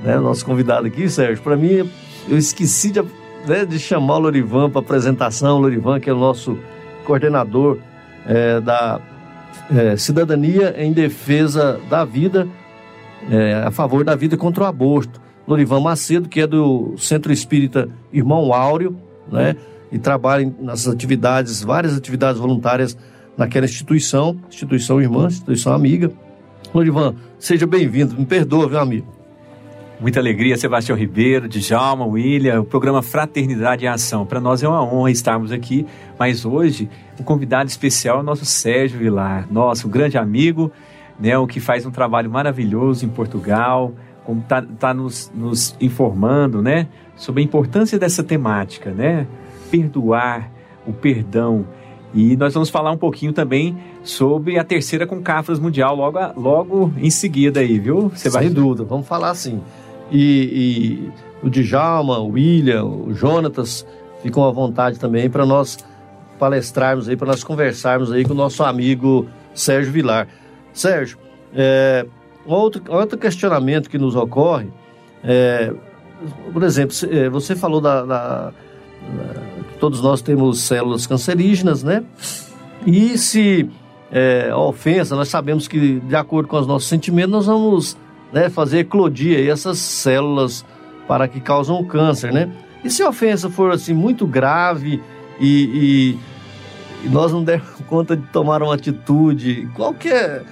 né, 0.03 0.19
nosso 0.19 0.45
convidado 0.45 0.87
aqui, 0.87 1.09
Sérgio. 1.09 1.43
Para 1.43 1.57
mim, 1.57 1.89
eu 2.29 2.37
esqueci 2.37 2.91
de, 2.91 3.03
né, 3.47 3.65
de 3.65 3.79
chamar 3.79 4.17
o 4.17 4.21
Lorivan 4.21 4.71
para 4.71 4.81
apresentação. 4.81 5.59
O 5.59 5.61
Lorivan, 5.61 6.01
que 6.01 6.11
é 6.11 6.13
o 6.13 6.19
nosso 6.19 6.59
coordenador 7.05 7.79
é, 8.27 8.61
da 8.61 9.01
é, 9.75 9.97
Cidadania 9.97 10.75
em 10.77 10.93
Defesa 10.93 11.81
da 11.89 12.05
Vida, 12.05 12.49
é, 13.31 13.63
a 13.65 13.71
favor 13.71 14.05
da 14.05 14.15
vida 14.15 14.37
contra 14.37 14.65
o 14.65 14.67
aborto. 14.67 15.21
Lorivan 15.47 15.81
Macedo, 15.81 16.29
que 16.29 16.41
é 16.41 16.47
do 16.47 16.95
Centro 16.97 17.33
Espírita 17.33 17.89
Irmão 18.13 18.53
Áureo, 18.53 18.97
né? 19.31 19.57
E 19.91 19.99
trabalha 19.99 20.51
nas 20.61 20.89
atividades, 20.89 21.63
várias 21.63 21.97
atividades 21.97 22.41
voluntárias 22.41 22.97
naquela 23.37 23.67
instituição, 23.67 24.37
instituição 24.49 25.01
irmã, 25.01 25.27
instituição 25.27 25.73
amiga. 25.73 26.11
Lorivan, 26.73 27.15
seja 27.39 27.67
bem-vindo, 27.67 28.17
me 28.17 28.25
perdoa, 28.25 28.69
meu 28.69 28.81
amigo. 28.81 29.22
Muita 30.03 30.19
alegria, 30.19 30.57
Sebastião 30.57 30.99
Ribeiro, 30.99 31.49
Djalma, 31.49 32.05
William, 32.05 32.63
o 32.63 32.65
programa 32.65 33.03
Fraternidade 33.03 33.85
em 33.85 33.89
Ação. 33.89 34.27
Para 34.27 34.41
nós 34.41 34.61
é 34.61 34.67
uma 34.67 34.83
honra 34.83 35.13
estarmos 35.13 35.53
aqui, 35.53 35.87
mas 36.19 36.45
hoje 36.45 36.91
o 37.21 37.23
convidado 37.23 37.71
especial 37.71 38.19
é 38.19 38.21
o 38.21 38.23
nosso 38.25 38.45
Sérgio 38.45 38.99
Vilar, 38.99 39.47
nosso 39.49 39.89
grande 39.89 40.19
amigo, 40.19 40.73
né, 41.21 41.39
o 41.39 41.47
que 41.47 41.61
faz 41.61 41.87
um 41.87 41.93
trabalho 41.93 42.29
maravilhoso 42.29 43.07
em 43.07 43.09
Portugal, 43.09 43.93
como 44.25 44.41
está 44.41 44.61
tá 44.61 44.93
nos, 44.93 45.31
nos 45.33 45.77
informando 45.81 46.61
né, 46.61 46.89
sobre 47.15 47.41
a 47.41 47.45
importância 47.45 47.97
dessa 47.97 48.25
temática, 48.25 48.91
né? 48.91 49.25
Perdoar, 49.71 50.51
o 50.85 50.93
perdão. 50.93 51.65
E 52.13 52.37
nós 52.37 52.53
vamos 52.53 52.71
falar 52.71 52.91
um 52.91 52.99
pouquinho 52.99 53.33
também 53.33 53.79
sobre 54.03 54.59
a 54.59 54.65
terceira 54.65 55.07
Concafras 55.07 55.61
Mundial 55.61 55.95
logo, 55.95 56.19
logo 56.37 56.93
em 56.97 57.09
seguida 57.09 57.61
aí, 57.61 57.79
viu? 57.79 58.11
Sem 58.17 58.53
dúvida, 58.53 58.83
vamos 58.83 59.07
falar 59.07 59.31
assim 59.31 59.63
e, 60.13 61.11
e 61.43 61.47
o 61.47 61.51
Djalma, 61.51 62.19
o 62.19 62.29
William, 62.29 62.85
o 62.85 63.15
Jonatas 63.15 63.87
ficam 64.23 64.45
à 64.45 64.51
vontade 64.53 64.99
também 64.99 65.29
para 65.29 65.45
nós 65.45 65.79
palestrarmos 66.39 67.09
aí, 67.09 67.17
para 67.17 67.29
nós 67.29 67.43
conversarmos 67.43 68.13
aí 68.13 68.25
com 68.25 68.33
o 68.33 68.37
nosso 68.37 68.63
amigo 68.63 69.27
Sérgio 69.55 69.93
Vilar. 69.93 70.29
Sérgio, 70.73 71.19
é, 71.55 72.07
outro, 72.47 72.83
outro 72.89 73.19
questionamento 73.19 73.89
que 73.89 73.99
nos 73.99 74.15
ocorre, 74.15 74.69
é, 75.25 75.73
por 76.53 76.63
exemplo, 76.63 76.95
é, 77.11 77.29
você 77.29 77.57
falou 77.57 77.81
da, 77.81 78.05
da, 78.05 78.53
todos 79.81 80.01
nós 80.01 80.23
temos 80.23 80.61
células 80.61 81.07
cancerígenas, 81.07 81.83
né? 81.83 82.05
E 82.87 83.17
se 83.19 83.69
é, 84.11 84.51
a 84.51 84.59
ofensa, 84.59 85.17
nós 85.17 85.29
sabemos 85.29 85.67
que 85.67 86.01
de 86.01 86.17
acordo 86.17 86.49
com 86.49 86.59
os 86.59 86.67
nossos 86.67 86.89
sentimentos, 86.89 87.31
nós 87.31 87.47
vamos 87.47 87.97
né, 88.33 88.49
fazer 88.49 88.81
eclodir 88.81 89.37
aí 89.37 89.49
essas 89.49 89.79
células 89.79 90.65
para 91.07 91.29
que 91.29 91.41
causam 91.41 91.85
câncer, 91.85 92.33
né? 92.33 92.51
E 92.83 92.91
se 92.91 93.03
a 93.03 93.09
ofensa 93.09 93.51
for 93.51 93.71
assim 93.71 93.93
muito 93.93 94.27
grave 94.27 95.03
e, 95.39 96.19
e, 97.03 97.07
e 97.07 97.09
nós 97.09 97.33
não 97.33 97.45
dermos 97.45 97.69
conta 97.89 98.17
de 98.17 98.27
tomar 98.29 98.63
uma 98.63 98.75
atitude, 98.75 99.69
qual 99.75 99.93
que 99.93 100.09
é 100.09 100.43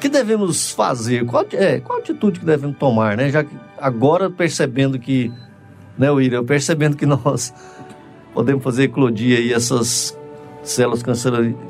que 0.00 0.08
devemos 0.08 0.70
fazer? 0.70 1.24
Qual, 1.24 1.46
é, 1.52 1.80
qual 1.80 1.98
atitude 1.98 2.38
que 2.38 2.44
devemos 2.44 2.76
tomar, 2.76 3.16
né? 3.16 3.30
Já 3.30 3.42
que 3.42 3.56
agora 3.78 4.28
percebendo 4.30 4.98
que, 4.98 5.32
né, 5.96 6.10
William, 6.10 6.44
percebendo 6.44 6.96
que 6.96 7.06
nós 7.06 7.54
podemos 8.34 8.62
fazer 8.62 8.84
eclodir 8.84 9.38
aí 9.38 9.52
essas 9.52 10.18
células 10.62 11.02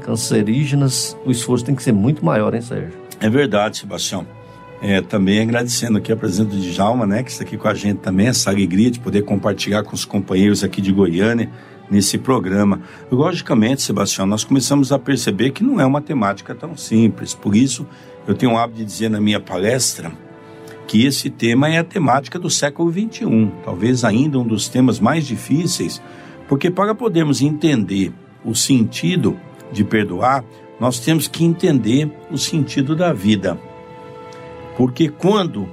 cancerígenas, 0.01 1.17
o 1.25 1.31
esforço 1.31 1.65
tem 1.65 1.75
que 1.75 1.83
ser 1.83 1.93
muito 1.93 2.25
maior, 2.25 2.55
hein, 2.55 2.61
Sérgio? 2.61 2.93
É 3.21 3.29
verdade, 3.29 3.79
Sebastião. 3.79 4.27
É, 4.87 5.01
também 5.01 5.41
agradecendo 5.41 5.97
aqui 5.97 6.13
a 6.13 6.17
presença 6.17 6.45
do 6.45 6.61
Djalma, 6.61 7.07
né, 7.07 7.23
que 7.23 7.31
está 7.31 7.43
aqui 7.43 7.57
com 7.57 7.67
a 7.67 7.73
gente 7.73 8.01
também, 8.01 8.27
essa 8.27 8.51
alegria 8.51 8.91
de 8.91 9.01
poder 9.01 9.23
compartilhar 9.23 9.83
com 9.83 9.95
os 9.95 10.05
companheiros 10.05 10.63
aqui 10.63 10.83
de 10.83 10.93
Goiânia 10.93 11.51
nesse 11.91 12.19
programa. 12.19 12.83
Logicamente, 13.11 13.81
Sebastião, 13.81 14.27
nós 14.27 14.45
começamos 14.45 14.93
a 14.93 14.99
perceber 14.99 15.53
que 15.53 15.65
não 15.65 15.81
é 15.81 15.87
uma 15.87 16.03
temática 16.03 16.55
tão 16.55 16.77
simples, 16.77 17.33
por 17.33 17.57
isso 17.57 17.87
eu 18.29 18.35
tenho 18.35 18.53
o 18.53 18.59
hábito 18.59 18.81
de 18.81 18.85
dizer 18.85 19.09
na 19.09 19.23
minha 19.23 19.41
palestra 19.41 20.13
que 20.87 21.07
esse 21.07 21.31
tema 21.31 21.71
é 21.71 21.79
a 21.79 21.85
temática 21.85 22.39
do 22.39 22.51
século 22.51 22.93
XXI, 22.93 23.51
talvez 23.65 24.05
ainda 24.05 24.39
um 24.39 24.47
dos 24.47 24.69
temas 24.69 25.01
mais 25.01 25.27
difíceis, 25.27 26.03
porque 26.47 26.71
para 26.71 26.95
podermos 26.95 27.41
entender 27.41 28.13
o 28.45 28.55
sentido 28.55 29.35
de 29.73 29.83
perdoar, 29.83 30.45
nós 30.79 31.01
temos 31.01 31.27
que 31.27 31.43
entender 31.43 32.13
o 32.31 32.37
sentido 32.37 32.95
da 32.95 33.15
vida. 33.15 33.59
Porque 34.77 35.09
quando 35.09 35.69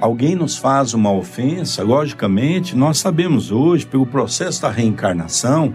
alguém 0.00 0.34
nos 0.34 0.56
faz 0.56 0.94
uma 0.94 1.12
ofensa, 1.12 1.82
logicamente, 1.82 2.74
nós 2.74 2.98
sabemos 2.98 3.50
hoje, 3.50 3.86
pelo 3.86 4.06
processo 4.06 4.62
da 4.62 4.70
reencarnação, 4.70 5.74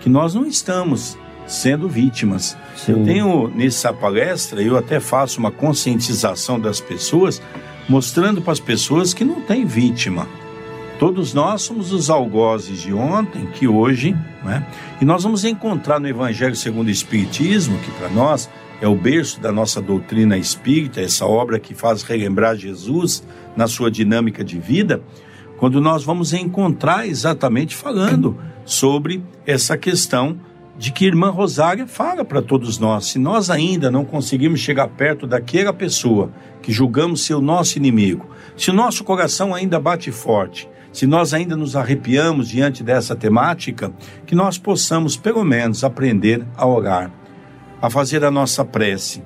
que 0.00 0.08
nós 0.08 0.34
não 0.34 0.46
estamos 0.46 1.18
sendo 1.46 1.88
vítimas. 1.88 2.56
Sim. 2.76 2.92
Eu 2.92 3.04
tenho 3.04 3.48
nessa 3.48 3.92
palestra, 3.92 4.62
eu 4.62 4.76
até 4.76 5.00
faço 5.00 5.38
uma 5.38 5.50
conscientização 5.50 6.58
das 6.58 6.80
pessoas, 6.80 7.42
mostrando 7.88 8.40
para 8.40 8.52
as 8.52 8.60
pessoas 8.60 9.12
que 9.12 9.24
não 9.24 9.40
tem 9.40 9.64
vítima. 9.64 10.26
Todos 10.98 11.32
nós 11.32 11.62
somos 11.62 11.92
os 11.92 12.10
algozes 12.10 12.80
de 12.82 12.92
ontem, 12.92 13.46
que 13.46 13.68
hoje, 13.68 14.16
né? 14.44 14.66
E 15.00 15.04
nós 15.04 15.22
vamos 15.22 15.44
encontrar 15.44 16.00
no 16.00 16.08
Evangelho 16.08 16.56
segundo 16.56 16.88
o 16.88 16.90
Espiritismo, 16.90 17.78
que 17.78 17.90
para 17.92 18.08
nós 18.08 18.50
é 18.80 18.86
o 18.86 18.94
berço 18.94 19.40
da 19.40 19.50
nossa 19.50 19.80
doutrina 19.80 20.36
espírita, 20.36 21.00
essa 21.00 21.26
obra 21.26 21.58
que 21.58 21.74
faz 21.74 22.02
relembrar 22.02 22.56
Jesus 22.56 23.24
na 23.56 23.66
sua 23.66 23.90
dinâmica 23.90 24.44
de 24.44 24.58
vida, 24.58 25.02
quando 25.56 25.80
nós 25.80 26.04
vamos 26.04 26.32
encontrar 26.32 27.06
exatamente 27.06 27.74
falando 27.74 28.38
sobre 28.64 29.22
essa 29.44 29.76
questão 29.76 30.38
de 30.78 30.92
que 30.92 31.04
irmã 31.04 31.30
Rosária 31.30 31.88
fala 31.88 32.24
para 32.24 32.40
todos 32.40 32.78
nós. 32.78 33.06
Se 33.06 33.18
nós 33.18 33.50
ainda 33.50 33.90
não 33.90 34.04
conseguimos 34.04 34.60
chegar 34.60 34.86
perto 34.86 35.26
daquela 35.26 35.72
pessoa 35.72 36.30
que 36.62 36.72
julgamos 36.72 37.22
ser 37.22 37.34
o 37.34 37.40
nosso 37.40 37.76
inimigo, 37.76 38.30
se 38.56 38.70
o 38.70 38.74
nosso 38.74 39.02
coração 39.02 39.52
ainda 39.52 39.80
bate 39.80 40.12
forte, 40.12 40.68
se 40.92 41.04
nós 41.04 41.34
ainda 41.34 41.56
nos 41.56 41.74
arrepiamos 41.74 42.48
diante 42.48 42.84
dessa 42.84 43.16
temática, 43.16 43.92
que 44.24 44.36
nós 44.36 44.56
possamos 44.56 45.16
pelo 45.16 45.44
menos 45.44 45.82
aprender 45.82 46.46
a 46.56 46.64
orar 46.64 47.17
a 47.80 47.88
fazer 47.88 48.24
a 48.24 48.30
nossa 48.30 48.64
prece, 48.64 49.22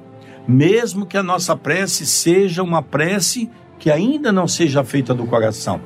mesmo 0.46 1.06
que 1.06 1.16
a 1.16 1.22
nossa 1.22 1.56
prece 1.56 2.06
seja 2.06 2.62
uma 2.62 2.82
prece 2.82 3.50
que 3.78 3.90
ainda 3.90 4.30
não 4.30 4.46
seja 4.46 4.84
feita 4.84 5.14
do 5.14 5.26
coração. 5.26 5.80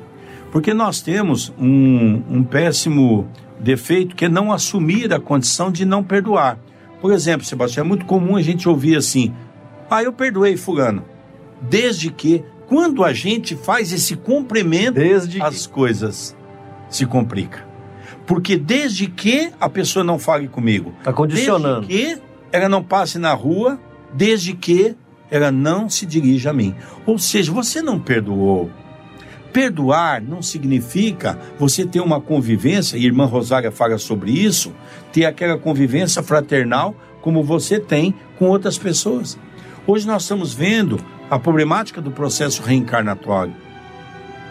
Porque 0.51 0.73
nós 0.73 1.01
temos 1.01 1.53
um, 1.57 2.21
um 2.29 2.43
péssimo 2.43 3.27
defeito 3.59 4.15
que 4.15 4.25
é 4.25 4.29
não 4.29 4.51
assumir 4.51 5.13
a 5.13 5.19
condição 5.19 5.71
de 5.71 5.85
não 5.85 6.03
perdoar. 6.03 6.59
Por 7.01 7.11
exemplo, 7.11 7.45
Sebastião, 7.45 7.85
é 7.85 7.87
muito 7.87 8.05
comum 8.05 8.35
a 8.35 8.41
gente 8.41 8.67
ouvir 8.67 8.97
assim: 8.97 9.33
ah, 9.89 10.03
eu 10.03 10.13
perdoei 10.13 10.57
Fulano. 10.57 11.03
Desde 11.61 12.11
que, 12.11 12.43
quando 12.67 13.03
a 13.03 13.13
gente 13.13 13.55
faz 13.55 13.91
esse 13.91 14.15
cumprimento, 14.15 14.95
desde 14.95 15.41
as 15.41 15.65
que... 15.65 15.73
coisas 15.73 16.35
se 16.89 17.05
complicam. 17.05 17.61
Porque 18.25 18.57
desde 18.57 19.07
que 19.07 19.51
a 19.59 19.69
pessoa 19.69 20.03
não 20.03 20.19
fale 20.19 20.47
comigo, 20.47 20.93
está 20.99 21.13
condicionando. 21.13 21.87
Desde 21.87 22.15
que 22.17 22.26
ela 22.51 22.69
não 22.69 22.83
passe 22.83 23.17
na 23.17 23.33
rua 23.33 23.79
desde 24.13 24.53
que 24.53 24.95
ela 25.29 25.51
não 25.51 25.89
se 25.89 26.05
dirija 26.05 26.51
a 26.51 26.53
mim. 26.53 26.75
Ou 27.05 27.17
seja, 27.17 27.51
você 27.51 27.81
não 27.81 27.99
perdoou. 27.99 28.69
Perdoar 29.51 30.21
não 30.21 30.41
significa 30.41 31.39
você 31.57 31.85
ter 31.85 31.99
uma 31.99 32.21
convivência, 32.21 32.97
e 32.97 33.05
irmã 33.05 33.25
Rosária 33.25 33.71
fala 33.71 33.97
sobre 33.97 34.31
isso, 34.31 34.73
ter 35.11 35.25
aquela 35.25 35.57
convivência 35.57 36.21
fraternal 36.21 36.95
como 37.21 37.43
você 37.43 37.79
tem 37.79 38.13
com 38.37 38.45
outras 38.45 38.77
pessoas. 38.77 39.37
Hoje 39.85 40.05
nós 40.05 40.23
estamos 40.23 40.53
vendo 40.53 40.99
a 41.29 41.39
problemática 41.39 42.01
do 42.01 42.11
processo 42.11 42.61
reencarnatório. 42.61 43.53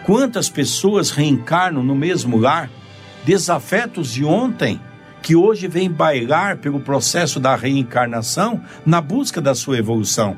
Quantas 0.05 0.49
pessoas 0.49 1.09
reencarnam 1.09 1.83
no 1.83 1.95
mesmo 1.95 2.37
lar, 2.37 2.69
desafetos 3.25 4.11
de 4.11 4.23
ontem, 4.23 4.79
que 5.21 5.35
hoje 5.35 5.67
vêm 5.67 5.89
bailar 5.89 6.57
pelo 6.57 6.79
processo 6.79 7.39
da 7.39 7.55
reencarnação 7.55 8.61
na 8.85 9.01
busca 9.01 9.41
da 9.41 9.53
sua 9.53 9.77
evolução. 9.77 10.37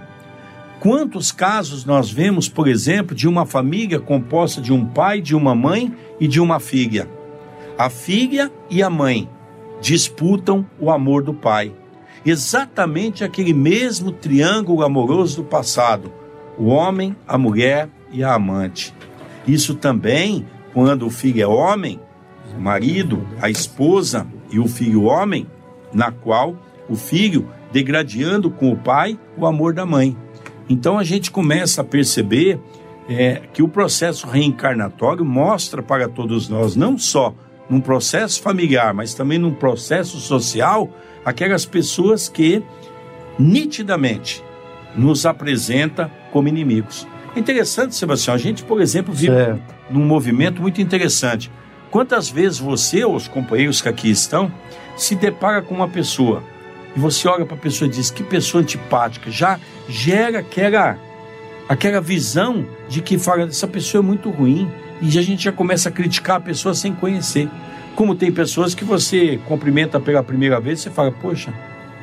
Quantos 0.80 1.32
casos 1.32 1.84
nós 1.84 2.10
vemos, 2.10 2.48
por 2.48 2.68
exemplo, 2.68 3.14
de 3.14 3.28
uma 3.28 3.46
família 3.46 4.00
composta 4.00 4.62
de 4.62 4.72
um 4.72 4.86
pai, 4.86 5.20
de 5.20 5.36
uma 5.36 5.54
mãe 5.54 5.94
e 6.20 6.28
de 6.28 6.40
uma 6.40 6.60
filha? 6.60 7.10
A 7.78 7.90
filha 7.90 8.52
e 8.70 8.82
a 8.82 8.90
mãe 8.90 9.30
disputam 9.82 10.66
o 10.80 10.90
amor 10.90 11.22
do 11.24 11.34
pai. 11.34 11.74
Exatamente 12.26 13.24
aquele 13.24 13.54
mesmo 13.54 14.12
triângulo 14.12 14.84
amoroso 14.84 15.38
do 15.38 15.44
passado: 15.44 16.12
o 16.58 16.68
homem, 16.68 17.16
a 17.28 17.38
mulher 17.38 17.90
e 18.12 18.24
a 18.24 18.34
amante. 18.34 18.94
Isso 19.48 19.76
também, 19.76 20.46
quando 20.74 21.06
o 21.06 21.10
filho 21.10 21.42
é 21.42 21.48
homem, 21.48 22.00
o 22.58 22.60
marido, 22.60 23.28
a 23.42 23.50
esposa 23.50 24.28
e 24.52 24.60
o 24.60 24.68
filho 24.68 25.04
homem, 25.04 25.48
na 25.94 26.12
qual 26.12 26.56
o 26.88 26.96
filho 26.96 27.48
degradando 27.72 28.50
com 28.50 28.72
o 28.72 28.78
pai 28.78 29.18
o 29.38 29.46
amor 29.46 29.74
da 29.74 29.86
mãe. 29.86 30.16
Então 30.68 30.98
a 30.98 31.04
gente 31.04 31.32
começa 31.32 31.82
a 31.82 31.84
perceber 31.84 32.60
é, 33.08 33.42
que 33.54 33.64
o 33.64 33.68
processo 33.68 34.28
reencarnatório 34.28 35.26
mostra 35.26 35.82
para 35.82 36.08
todos 36.08 36.48
nós, 36.48 36.76
não 36.76 36.98
só 36.98 37.34
num 37.70 37.80
processo 37.80 38.42
familiar, 38.42 38.94
mas 38.94 39.14
também 39.14 39.38
num 39.38 39.54
processo 39.54 40.20
social, 40.20 40.90
aquelas 41.24 41.66
pessoas 41.66 42.28
que 42.28 42.64
nitidamente 43.38 44.44
nos 44.96 45.26
apresenta 45.26 46.12
como 46.32 46.48
inimigos. 46.48 47.08
É 47.36 47.40
interessante, 47.40 47.96
Sebastião, 47.96 48.34
a 48.34 48.38
gente, 48.38 48.64
por 48.64 48.82
exemplo, 48.82 49.14
vive 49.14 49.34
certo. 49.34 49.62
num 49.90 50.06
movimento 50.06 50.62
muito 50.62 50.82
interessante. 50.82 51.52
Quantas 51.92 52.30
vezes 52.30 52.60
você 52.60 53.04
ou 53.04 53.16
os 53.16 53.28
companheiros 53.28 53.82
que 53.82 53.90
aqui 53.90 54.10
estão 54.10 54.52
se 54.96 55.16
depara 55.16 55.62
com 55.62 55.74
uma 55.74 55.88
pessoa 55.88 56.44
e 56.96 57.00
você 57.00 57.28
olha 57.28 57.46
para 57.46 57.56
a 57.56 57.60
pessoa 57.60 57.88
e 57.88 57.92
diz 57.92 58.10
que 58.10 58.24
pessoa 58.24 58.62
antipática, 58.62 59.30
já 59.30 59.60
gera 59.88 60.40
aquela, 60.40 60.98
aquela 61.68 62.02
visão 62.02 62.66
de 62.88 63.02
que 63.02 63.18
fala, 63.18 63.44
essa 63.44 63.68
pessoa 63.68 64.04
é 64.04 64.06
muito 64.06 64.30
ruim, 64.30 64.70
e 65.02 65.18
a 65.18 65.22
gente 65.22 65.44
já 65.44 65.52
começa 65.52 65.90
a 65.90 65.92
criticar 65.92 66.38
a 66.38 66.42
pessoa 66.42 66.74
sem 66.74 66.94
conhecer. 66.94 67.48
Como 67.96 68.16
tem 68.16 68.32
pessoas 68.32 68.76
que 68.76 68.84
você 68.84 69.40
cumprimenta 69.48 70.00
pela 70.00 70.24
primeira 70.24 70.60
vez, 70.60 70.82
você 70.82 70.90
fala, 70.90 71.12
poxa, 71.12 71.54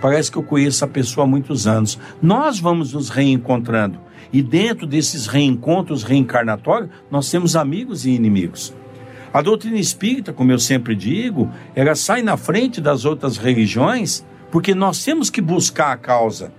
parece 0.01 0.31
que 0.31 0.39
eu 0.39 0.43
conheço 0.43 0.85
a 0.85 0.89
pessoa 0.89 1.25
há 1.25 1.29
muitos 1.29 1.67
anos. 1.67 1.99
Nós 2.23 2.59
vamos 2.59 2.93
nos 2.93 3.11
reencontrando. 3.11 3.99
E 4.33 4.43
dentro 4.43 4.87
desses 4.87 5.27
reencontros 5.27 6.03
reencarnatórios, 6.03 6.91
nós 7.11 7.31
temos 7.31 7.55
amigos 7.55 8.07
e 8.07 8.11
inimigos. 8.11 8.75
A 9.33 9.43
doutrina 9.43 9.79
espírita, 9.79 10.33
como 10.33 10.53
eu 10.53 10.59
sempre 10.59 10.95
digo, 10.95 11.51
ela 11.75 11.95
sai 11.95 12.23
na 12.23 12.37
frente 12.37 12.81
das 12.81 13.05
outras 13.05 13.37
religiões 13.37 14.25
porque 14.51 14.75
nós 14.75 15.05
temos 15.05 15.29
que 15.29 15.41
buscar 15.41 15.93
a 15.93 15.97
causa. 15.97 16.53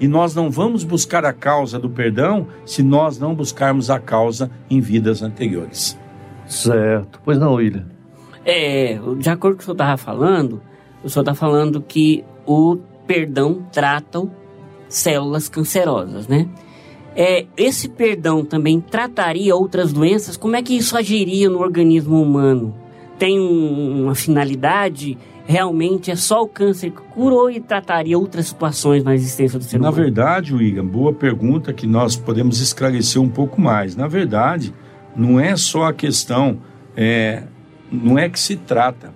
E 0.00 0.08
nós 0.08 0.34
não 0.34 0.50
vamos 0.50 0.82
buscar 0.82 1.24
a 1.24 1.32
causa 1.32 1.78
do 1.78 1.90
perdão 1.90 2.46
se 2.64 2.82
nós 2.82 3.18
não 3.18 3.34
buscarmos 3.34 3.90
a 3.90 3.98
causa 3.98 4.50
em 4.68 4.80
vidas 4.80 5.22
anteriores. 5.22 5.98
Certo. 6.46 7.20
Pois 7.24 7.38
não, 7.38 7.54
William? 7.54 7.86
É, 8.44 8.98
de 9.18 9.28
acordo 9.28 9.56
com 9.56 9.56
o 9.56 9.58
que 9.58 9.62
o 9.62 9.64
senhor 9.66 9.74
estava 9.74 9.96
falando, 9.96 10.62
o 11.04 11.08
senhor 11.08 11.22
está 11.22 11.34
falando 11.34 11.80
que 11.80 12.24
o 12.46 12.78
perdão 13.06 13.62
trata 13.70 14.22
células 14.88 15.48
cancerosas, 15.48 16.26
né? 16.26 16.48
É, 17.16 17.46
esse 17.56 17.88
perdão 17.88 18.44
também 18.44 18.80
trataria 18.80 19.54
outras 19.54 19.92
doenças? 19.92 20.36
Como 20.36 20.56
é 20.56 20.62
que 20.62 20.76
isso 20.76 20.96
agiria 20.96 21.50
no 21.50 21.60
organismo 21.60 22.22
humano? 22.22 22.74
Tem 23.18 23.38
um, 23.38 24.04
uma 24.04 24.14
finalidade 24.14 25.18
realmente 25.50 26.12
é 26.12 26.16
só 26.16 26.42
o 26.42 26.48
câncer 26.48 26.92
que 26.92 27.02
curou 27.12 27.50
e 27.50 27.60
trataria 27.60 28.16
outras 28.16 28.46
situações 28.46 29.02
na 29.02 29.14
existência 29.14 29.58
do 29.58 29.64
ser 29.64 29.78
humano? 29.78 29.96
Na 29.96 30.02
verdade, 30.02 30.54
William, 30.54 30.86
boa 30.86 31.12
pergunta 31.12 31.72
que 31.72 31.88
nós 31.88 32.14
podemos 32.14 32.60
esclarecer 32.60 33.20
um 33.20 33.28
pouco 33.28 33.60
mais. 33.60 33.96
Na 33.96 34.06
verdade, 34.06 34.72
não 35.16 35.40
é 35.40 35.56
só 35.56 35.86
a 35.86 35.92
questão, 35.92 36.58
é, 36.96 37.42
não 37.90 38.16
é 38.16 38.28
que 38.28 38.38
se 38.38 38.54
trata. 38.54 39.12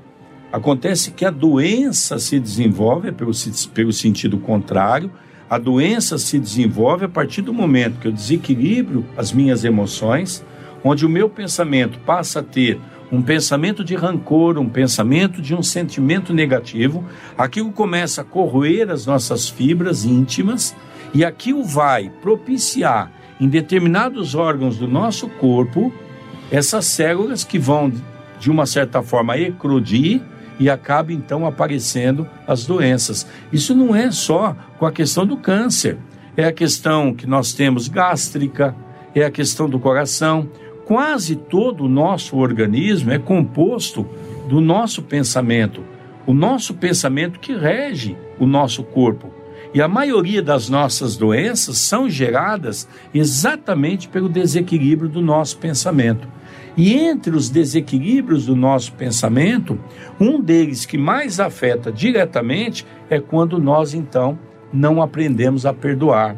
Acontece 0.52 1.12
que 1.12 1.24
a 1.24 1.30
doença 1.30 2.18
se 2.18 2.40
desenvolve 2.40 3.12
pelo, 3.12 3.30
pelo 3.72 3.92
sentido 3.92 4.38
contrário, 4.38 5.11
a 5.54 5.58
doença 5.58 6.18
se 6.18 6.36
desenvolve 6.36 7.04
a 7.04 7.08
partir 7.08 7.40
do 7.40 7.54
momento 7.54 8.00
que 8.00 8.08
eu 8.08 8.12
desequilibro 8.12 9.06
as 9.16 9.30
minhas 9.30 9.64
emoções, 9.64 10.44
onde 10.82 11.06
o 11.06 11.08
meu 11.08 11.30
pensamento 11.30 11.96
passa 12.00 12.40
a 12.40 12.42
ter 12.42 12.80
um 13.12 13.22
pensamento 13.22 13.84
de 13.84 13.94
rancor, 13.94 14.58
um 14.58 14.68
pensamento 14.68 15.40
de 15.40 15.54
um 15.54 15.62
sentimento 15.62 16.34
negativo, 16.34 17.04
aquilo 17.38 17.70
começa 17.70 18.22
a 18.22 18.24
corroer 18.24 18.90
as 18.90 19.06
nossas 19.06 19.48
fibras 19.48 20.04
íntimas 20.04 20.74
e 21.14 21.24
aquilo 21.24 21.62
vai 21.62 22.10
propiciar 22.20 23.12
em 23.40 23.48
determinados 23.48 24.34
órgãos 24.34 24.76
do 24.76 24.88
nosso 24.88 25.28
corpo 25.28 25.94
essas 26.50 26.84
células 26.86 27.44
que 27.44 27.60
vão, 27.60 27.92
de 28.40 28.50
uma 28.50 28.66
certa 28.66 29.04
forma, 29.04 29.38
eclodir 29.38 30.20
e 30.58 30.70
acaba 30.70 31.12
então 31.12 31.46
aparecendo 31.46 32.28
as 32.46 32.64
doenças. 32.64 33.26
Isso 33.52 33.74
não 33.74 33.94
é 33.94 34.10
só 34.10 34.56
com 34.78 34.86
a 34.86 34.92
questão 34.92 35.26
do 35.26 35.36
câncer, 35.36 35.98
é 36.36 36.44
a 36.44 36.52
questão 36.52 37.14
que 37.14 37.26
nós 37.26 37.52
temos 37.52 37.88
gástrica, 37.88 38.74
é 39.14 39.24
a 39.24 39.30
questão 39.30 39.68
do 39.68 39.78
coração 39.78 40.48
quase 40.84 41.34
todo 41.34 41.84
o 41.84 41.88
nosso 41.88 42.36
organismo 42.36 43.10
é 43.10 43.18
composto 43.18 44.06
do 44.48 44.60
nosso 44.60 45.02
pensamento, 45.02 45.82
o 46.26 46.34
nosso 46.34 46.74
pensamento 46.74 47.40
que 47.40 47.54
rege 47.54 48.16
o 48.38 48.46
nosso 48.46 48.82
corpo. 48.82 49.32
E 49.72 49.82
a 49.82 49.88
maioria 49.88 50.40
das 50.40 50.68
nossas 50.68 51.16
doenças 51.16 51.78
são 51.78 52.08
geradas 52.08 52.88
exatamente 53.12 54.08
pelo 54.08 54.28
desequilíbrio 54.28 55.08
do 55.08 55.20
nosso 55.20 55.58
pensamento. 55.58 56.28
E 56.76 56.94
entre 56.94 57.37
os 57.37 57.48
desequilíbrios 57.48 58.46
do 58.46 58.56
nosso 58.56 58.92
pensamento, 58.92 59.78
um 60.18 60.40
deles 60.40 60.84
que 60.84 60.98
mais 60.98 61.38
afeta 61.38 61.92
diretamente 61.92 62.84
é 63.08 63.20
quando 63.20 63.58
nós 63.58 63.94
então 63.94 64.38
não 64.72 65.00
aprendemos 65.00 65.64
a 65.64 65.72
perdoar. 65.72 66.37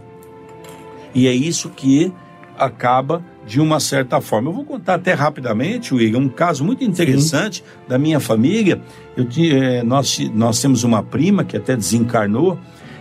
E 1.14 1.26
é 1.26 1.32
isso 1.32 1.70
que 1.70 2.12
acaba 2.58 3.24
de 3.46 3.60
uma 3.60 3.80
certa 3.80 4.20
forma. 4.20 4.50
Eu 4.50 4.54
vou 4.54 4.64
contar 4.64 4.94
até 4.94 5.14
rapidamente, 5.14 5.94
William, 5.94 6.18
um 6.18 6.28
caso 6.28 6.64
muito 6.64 6.84
interessante 6.84 7.58
Sim. 7.58 7.88
da 7.88 7.98
minha 7.98 8.20
família. 8.20 8.80
Eu 9.16 9.26
eh, 9.38 9.82
nós, 9.82 10.18
nós 10.34 10.60
temos 10.60 10.84
uma 10.84 11.02
prima 11.02 11.44
que 11.44 11.56
até 11.56 11.76
desencarnou, 11.76 12.58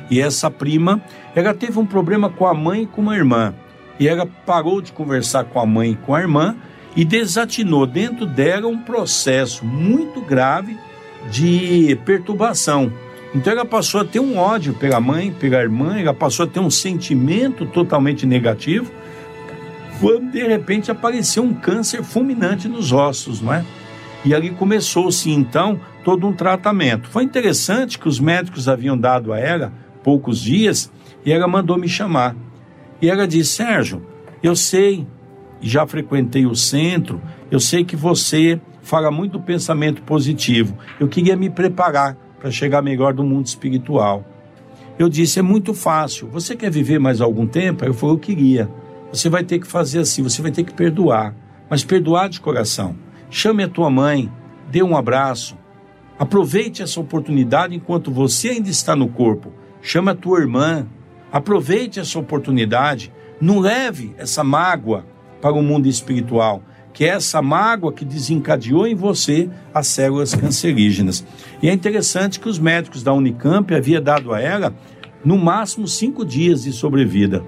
e 0.10 0.22
essa 0.22 0.52
prima, 0.52 1.02
ela 1.34 1.54
teve 1.54 1.80
um 1.80 1.86
problema 1.86 2.30
com 2.30 2.46
a 2.46 2.54
mãe 2.54 2.84
e 2.84 2.86
com 2.86 3.02
uma 3.02 3.16
irmã. 3.16 3.54
E 4.00 4.08
ela 4.08 4.28
parou 4.46 4.82
de 4.82 4.92
conversar 4.92 5.46
com 5.46 5.60
a 5.60 5.66
mãe 5.66 5.92
e 5.92 5.96
com 5.96 6.14
a 6.14 6.22
irmã 6.22 6.56
e 6.96 7.04
desatinou 7.04 7.86
dentro 7.86 8.26
dela 8.26 8.68
um 8.68 8.78
processo 8.78 9.66
muito 9.66 10.22
grave 10.22 10.78
de 11.30 11.98
perturbação. 12.06 12.92
Então 13.34 13.52
ela 13.52 13.66
passou 13.66 14.00
a 14.00 14.06
ter 14.06 14.20
um 14.20 14.38
ódio 14.38 14.74
pela 14.74 15.00
mãe, 15.00 15.32
pela 15.32 15.58
irmã, 15.58 16.00
ela 16.00 16.14
passou 16.14 16.46
a 16.46 16.48
ter 16.48 16.60
um 16.60 16.70
sentimento 16.70 17.66
totalmente 17.66 18.26
negativo 18.26 18.90
quando 20.00 20.32
de 20.32 20.46
repente 20.46 20.92
apareceu 20.92 21.44
um 21.44 21.54
câncer 21.54 22.04
fulminante 22.04 22.68
nos 22.68 22.92
ossos, 22.92 23.42
não 23.42 23.54
é? 23.54 23.66
E 24.24 24.34
ali 24.34 24.50
começou-se 24.50 25.30
então 25.30 25.80
todo 26.04 26.28
um 26.28 26.34
tratamento. 26.34 27.08
Foi 27.10 27.24
interessante 27.24 28.00
que 28.00 28.08
os 28.08 28.20
médicos 28.20 28.68
haviam 28.68 28.98
dado 28.98 29.32
a 29.32 29.40
ela 29.40 29.72
poucos 30.04 30.42
dias 30.42 30.92
e 31.26 31.32
ela 31.32 31.48
mandou 31.48 31.78
me 31.78 31.88
chamar. 31.88 32.36
E 33.02 33.10
ela 33.10 33.28
disse: 33.28 33.58
Sérgio, 33.58 34.06
eu 34.42 34.56
sei, 34.56 35.06
já 35.68 35.88
frequentei 35.88 36.46
o 36.46 36.56
centro, 36.56 37.20
eu 37.50 37.60
sei 37.60 37.84
que 37.84 37.96
você 37.96 38.62
fala 38.84 39.10
muito 39.10 39.34
do 39.34 39.42
pensamento 39.42 40.04
positivo. 40.04 40.78
Eu 41.00 41.08
queria 41.08 41.36
me 41.36 41.50
preparar 41.50 42.16
para 42.40 42.52
chegar 42.52 42.84
melhor 42.84 43.16
do 43.16 43.24
mundo 43.24 43.48
espiritual. 43.48 44.24
Eu 45.00 45.10
disse: 45.10 45.40
é 45.40 45.42
muito 45.42 45.74
fácil. 45.74 46.28
Você 46.28 46.56
quer 46.56 46.70
viver 46.70 47.00
mais 47.00 47.20
algum 47.20 47.48
tempo? 47.48 47.84
Eu 47.84 47.96
falei: 47.96 48.16
eu 48.16 48.20
queria. 48.20 48.70
Você 49.12 49.28
vai 49.28 49.44
ter 49.44 49.58
que 49.58 49.66
fazer 49.66 50.00
assim, 50.00 50.22
você 50.22 50.40
vai 50.40 50.52
ter 50.52 50.64
que 50.64 50.74
perdoar, 50.74 51.34
mas 51.68 51.84
perdoar 51.84 52.30
de 52.30 52.40
coração. 52.40 52.96
Chame 53.32 53.64
a 53.64 53.68
tua 53.68 53.90
mãe, 53.90 54.32
dê 54.70 54.84
um 54.84 54.96
abraço. 54.96 55.58
Aproveite 56.20 56.84
essa 56.84 57.00
oportunidade 57.00 57.76
enquanto 57.76 58.12
você 58.12 58.50
ainda 58.50 58.70
está 58.70 58.96
no 58.96 59.08
corpo. 59.08 59.52
Chame 59.82 60.12
a 60.12 60.16
tua 60.16 60.42
irmã. 60.42 60.86
Aproveite 61.32 62.00
essa 62.00 62.20
oportunidade. 62.20 63.12
Não 63.42 63.60
leve 63.60 64.14
essa 64.18 64.44
mágoa 64.44 65.06
para 65.46 65.54
o 65.54 65.62
mundo 65.62 65.88
espiritual. 65.88 66.64
que 66.92 67.04
é 67.04 67.10
essa 67.10 67.40
mágoa 67.42 67.92
que 67.92 68.06
desencadeou 68.06 68.88
em 68.88 68.96
você 68.96 69.50
as 69.74 69.86
células 69.86 70.34
cancerígenas. 70.34 71.24
E 71.62 71.70
é 71.70 71.74
interessante 71.74 72.40
que 72.40 72.48
os 72.48 72.58
médicos 72.58 73.04
da 73.04 73.14
Unicamp 73.14 73.72
haviam 73.76 74.02
dado 74.02 74.34
a 74.34 74.40
ela 74.40 74.74
no 75.24 75.38
máximo 75.38 75.88
cinco 75.90 76.26
dias 76.26 76.64
de 76.64 76.72
sobrevida. 76.72 77.44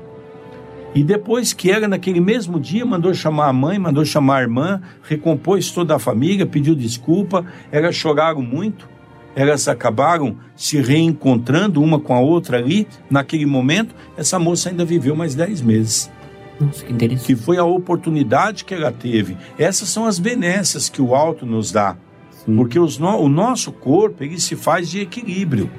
E 0.94 1.02
depois 1.02 1.54
que 1.54 1.72
ela, 1.72 1.88
naquele 1.88 2.20
mesmo 2.20 2.60
dia, 2.60 2.86
mandou 2.86 3.14
chamar 3.14 3.48
a 3.48 3.54
mãe, 3.54 3.80
mandou 3.80 4.04
chamar 4.04 4.40
a 4.40 4.42
irmã, 4.42 4.82
recompôs 5.02 5.72
toda 5.72 5.96
a 5.96 6.00
família, 6.00 6.46
pediu 6.46 6.76
desculpa, 6.76 7.46
elas 7.72 7.96
choraram 7.96 8.42
muito, 8.42 8.88
elas 9.34 9.68
acabaram 9.70 10.36
se 10.58 10.80
reencontrando 10.82 11.82
uma 11.82 12.00
com 12.00 12.14
a 12.14 12.20
outra 12.20 12.58
ali, 12.58 12.86
naquele 13.10 13.46
momento, 13.46 13.96
essa 14.18 14.38
moça 14.38 14.70
ainda 14.70 14.84
viveu 14.84 15.16
mais 15.16 15.34
dez 15.34 15.62
meses. 15.62 16.12
Nossa, 16.60 16.86
que 16.86 16.94
interessante. 16.94 17.26
Que 17.26 17.36
foi 17.36 17.58
a 17.58 17.64
oportunidade 17.64 18.66
que 18.66 18.74
ela 18.74 18.92
teve. 18.92 19.38
Essas 19.58 19.90
são 19.90 20.06
as 20.06 20.20
benécias 20.20 20.90
que 20.90 21.02
o 21.02 21.14
alto 21.16 21.46
nos 21.46 21.72
dá. 21.72 21.96
Sim. 22.32 22.56
Porque 22.56 22.80
os 22.80 22.98
no, 22.98 23.18
o 23.18 23.30
nosso 23.30 23.72
corpo, 23.72 24.24
ele 24.24 24.40
se 24.40 24.56
faz 24.56 24.90
de 24.90 25.02
equilíbrio. 25.02 25.70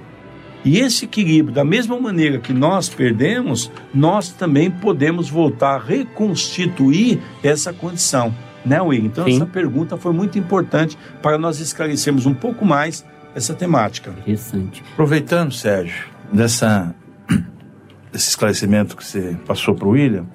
E 0.64 0.78
esse 0.78 1.04
equilíbrio, 1.04 1.54
da 1.54 1.64
mesma 1.64 1.98
maneira 1.98 2.38
que 2.38 2.52
nós 2.52 2.88
perdemos, 2.88 3.70
nós 3.94 4.30
também 4.30 4.70
podemos 4.70 5.30
voltar 5.30 5.76
a 5.76 5.78
reconstituir 5.78 7.20
essa 7.42 7.72
condição. 7.72 8.34
Né, 8.64 8.80
Will? 8.82 9.06
Então, 9.06 9.24
Sim. 9.24 9.36
essa 9.36 9.46
pergunta 9.46 9.96
foi 9.96 10.12
muito 10.12 10.38
importante 10.38 10.98
para 11.22 11.38
nós 11.38 11.60
esclarecermos 11.60 12.26
um 12.26 12.34
pouco 12.34 12.64
mais 12.64 13.04
essa 13.34 13.54
temática. 13.54 14.10
Interessante. 14.10 14.82
Aproveitando, 14.92 15.52
Sérgio, 15.52 16.06
dessa, 16.32 16.94
desse 18.12 18.30
esclarecimento 18.30 18.96
que 18.96 19.04
você 19.04 19.36
passou 19.46 19.74
para 19.74 19.86
o 19.86 19.92
William, 19.92 20.26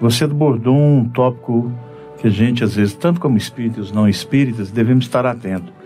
você 0.00 0.24
abordou 0.24 0.76
um 0.76 1.08
tópico 1.08 1.72
que 2.18 2.26
a 2.26 2.30
gente, 2.30 2.64
às 2.64 2.74
vezes, 2.74 2.94
tanto 2.94 3.20
como 3.20 3.36
espíritos 3.36 3.92
não 3.92 4.08
espíritas, 4.08 4.70
devemos 4.70 5.04
estar 5.04 5.26
atentos 5.26 5.76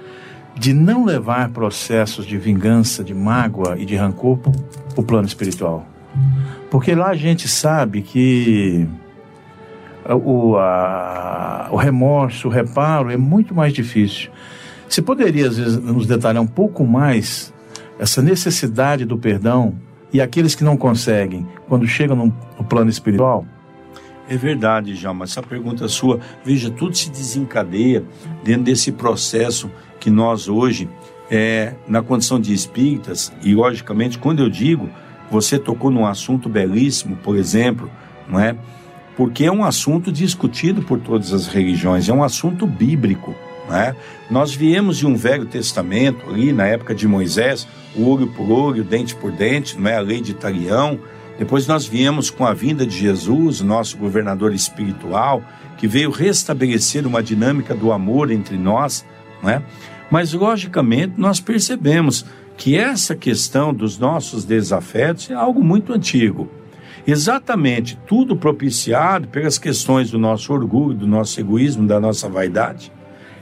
de 0.56 0.72
não 0.74 1.04
levar 1.04 1.48
processos 1.50 2.26
de 2.26 2.36
vingança, 2.36 3.02
de 3.02 3.14
mágoa 3.14 3.76
e 3.78 3.86
de 3.86 3.96
rancor 3.96 4.36
para 4.38 4.52
o 4.96 5.02
plano 5.02 5.26
espiritual. 5.26 5.86
Porque 6.70 6.94
lá 6.94 7.08
a 7.08 7.16
gente 7.16 7.48
sabe 7.48 8.02
que 8.02 8.86
o, 10.06 10.56
a, 10.56 11.68
o 11.70 11.76
remorso, 11.76 12.48
o 12.48 12.50
reparo 12.50 13.10
é 13.10 13.16
muito 13.16 13.54
mais 13.54 13.72
difícil. 13.72 14.30
Você 14.88 15.00
poderia, 15.00 15.48
às 15.48 15.56
vezes, 15.56 15.78
nos 15.78 16.06
detalhar 16.06 16.42
um 16.42 16.46
pouco 16.46 16.84
mais 16.84 17.54
essa 17.98 18.20
necessidade 18.20 19.04
do 19.04 19.16
perdão 19.16 19.74
e 20.12 20.20
aqueles 20.20 20.54
que 20.54 20.64
não 20.64 20.76
conseguem, 20.76 21.46
quando 21.68 21.86
chegam 21.86 22.16
no, 22.16 22.34
no 22.58 22.64
plano 22.64 22.90
espiritual? 22.90 23.46
É 24.30 24.36
verdade, 24.36 24.94
Jalma. 24.94 25.24
Essa 25.24 25.42
pergunta 25.42 25.88
sua, 25.88 26.20
veja, 26.44 26.70
tudo 26.70 26.96
se 26.96 27.10
desencadeia 27.10 28.04
dentro 28.44 28.62
desse 28.62 28.92
processo 28.92 29.68
que 29.98 30.08
nós 30.08 30.48
hoje, 30.48 30.88
é, 31.28 31.74
na 31.88 32.00
condição 32.00 32.38
de 32.38 32.54
espíritas, 32.54 33.32
e 33.42 33.52
logicamente, 33.52 34.20
quando 34.20 34.40
eu 34.40 34.48
digo, 34.48 34.88
você 35.32 35.58
tocou 35.58 35.90
num 35.90 36.06
assunto 36.06 36.48
belíssimo, 36.48 37.16
por 37.16 37.36
exemplo, 37.36 37.90
não 38.28 38.38
é? 38.38 38.54
Porque 39.16 39.46
é 39.46 39.52
um 39.52 39.64
assunto 39.64 40.12
discutido 40.12 40.80
por 40.80 41.00
todas 41.00 41.32
as 41.32 41.48
religiões, 41.48 42.08
é 42.08 42.12
um 42.12 42.22
assunto 42.22 42.68
bíblico. 42.68 43.34
É? 43.72 43.94
Nós 44.28 44.52
viemos 44.52 44.98
de 44.98 45.06
um 45.06 45.14
Velho 45.14 45.46
Testamento, 45.46 46.28
ali 46.28 46.52
na 46.52 46.66
época 46.66 46.92
de 46.92 47.06
Moisés, 47.06 47.68
o 47.94 48.08
olho 48.08 48.26
por 48.28 48.50
olho, 48.50 48.82
dente 48.82 49.14
por 49.14 49.30
dente, 49.30 49.78
não 49.78 49.88
é? 49.88 49.96
a 49.96 50.00
lei 50.00 50.20
de 50.20 50.34
Talião. 50.34 50.98
Depois 51.40 51.66
nós 51.66 51.87
viemos 51.87 52.29
com 52.29 52.44
a 52.44 52.53
vinda 52.53 52.85
de 52.85 52.94
Jesus, 52.98 53.62
nosso 53.62 53.96
governador 53.96 54.53
espiritual, 54.53 55.42
que 55.79 55.88
veio 55.88 56.11
restabelecer 56.11 57.07
uma 57.07 57.22
dinâmica 57.22 57.74
do 57.74 57.92
amor 57.92 58.31
entre 58.31 58.59
nós, 58.59 59.07
né? 59.42 59.62
Mas, 60.11 60.35
logicamente, 60.35 61.14
nós 61.16 61.40
percebemos 61.40 62.26
que 62.59 62.76
essa 62.76 63.16
questão 63.16 63.72
dos 63.72 63.96
nossos 63.96 64.44
desafetos 64.44 65.31
é 65.31 65.35
algo 65.35 65.64
muito 65.64 65.94
antigo. 65.94 66.46
Exatamente 67.07 67.98
tudo 68.07 68.37
propiciado 68.37 69.26
pelas 69.29 69.57
questões 69.57 70.11
do 70.11 70.18
nosso 70.18 70.53
orgulho, 70.53 70.94
do 70.94 71.07
nosso 71.07 71.40
egoísmo, 71.40 71.87
da 71.87 71.98
nossa 71.98 72.29
vaidade. 72.29 72.92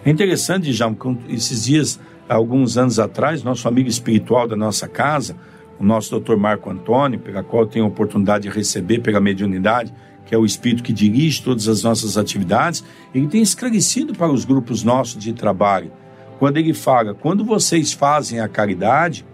É 0.04 0.10
interessante, 0.10 0.72
já 0.72 0.88
esses 1.28 1.64
dias, 1.64 1.98
alguns 2.28 2.78
anos 2.78 3.00
atrás, 3.00 3.42
nosso 3.42 3.66
amigo 3.66 3.88
espiritual 3.88 4.46
da 4.46 4.54
nossa 4.54 4.86
casa, 4.86 5.34
o 5.78 5.84
nosso 5.84 6.10
doutor 6.10 6.36
Marco 6.36 6.70
Antônio, 6.70 7.18
pela 7.18 7.42
qual 7.42 7.66
tenho 7.66 7.84
a 7.84 7.88
oportunidade 7.88 8.48
de 8.48 8.54
receber 8.54 9.00
pela 9.00 9.20
mediunidade, 9.20 9.92
que 10.26 10.34
é 10.34 10.38
o 10.38 10.44
espírito 10.44 10.82
que 10.82 10.92
dirige 10.92 11.42
todas 11.42 11.68
as 11.68 11.82
nossas 11.82 12.18
atividades, 12.18 12.84
ele 13.14 13.28
tem 13.28 13.40
esclarecido 13.40 14.12
para 14.12 14.30
os 14.30 14.44
grupos 14.44 14.82
nossos 14.82 15.22
de 15.22 15.32
trabalho. 15.32 15.90
Quando 16.38 16.58
ele 16.58 16.74
fala, 16.74 17.14
quando 17.14 17.44
vocês 17.44 17.92
fazem 17.92 18.40
a 18.40 18.48
caridade, 18.48 19.24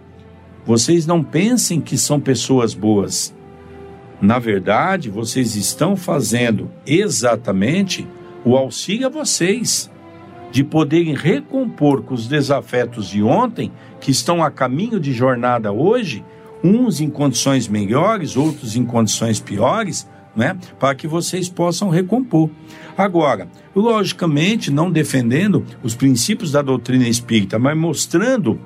vocês 0.64 1.06
não 1.06 1.22
pensem 1.22 1.80
que 1.80 1.98
são 1.98 2.20
pessoas 2.20 2.74
boas. 2.74 3.34
Na 4.20 4.38
verdade, 4.38 5.10
vocês 5.10 5.56
estão 5.56 5.96
fazendo 5.96 6.70
exatamente 6.86 8.06
o 8.44 8.56
auxílio 8.56 9.06
a 9.06 9.10
vocês, 9.10 9.90
de 10.50 10.62
poderem 10.62 11.14
recompor 11.14 12.02
com 12.02 12.14
os 12.14 12.28
desafetos 12.28 13.08
de 13.08 13.22
ontem, 13.22 13.72
que 14.00 14.12
estão 14.12 14.42
a 14.42 14.50
caminho 14.50 15.00
de 15.00 15.12
jornada 15.12 15.72
hoje, 15.72 16.24
uns 16.64 16.98
em 16.98 17.10
condições 17.10 17.68
melhores, 17.68 18.36
outros 18.36 18.74
em 18.74 18.86
condições 18.86 19.38
piores, 19.38 20.08
né, 20.34 20.56
para 20.80 20.94
que 20.94 21.06
vocês 21.06 21.48
possam 21.48 21.90
recompor. 21.90 22.48
Agora, 22.96 23.46
logicamente, 23.76 24.70
não 24.70 24.90
defendendo 24.90 25.64
os 25.82 25.94
princípios 25.94 26.50
da 26.50 26.62
doutrina 26.62 27.06
espírita, 27.06 27.58
mas 27.58 27.76
mostrando 27.76 28.58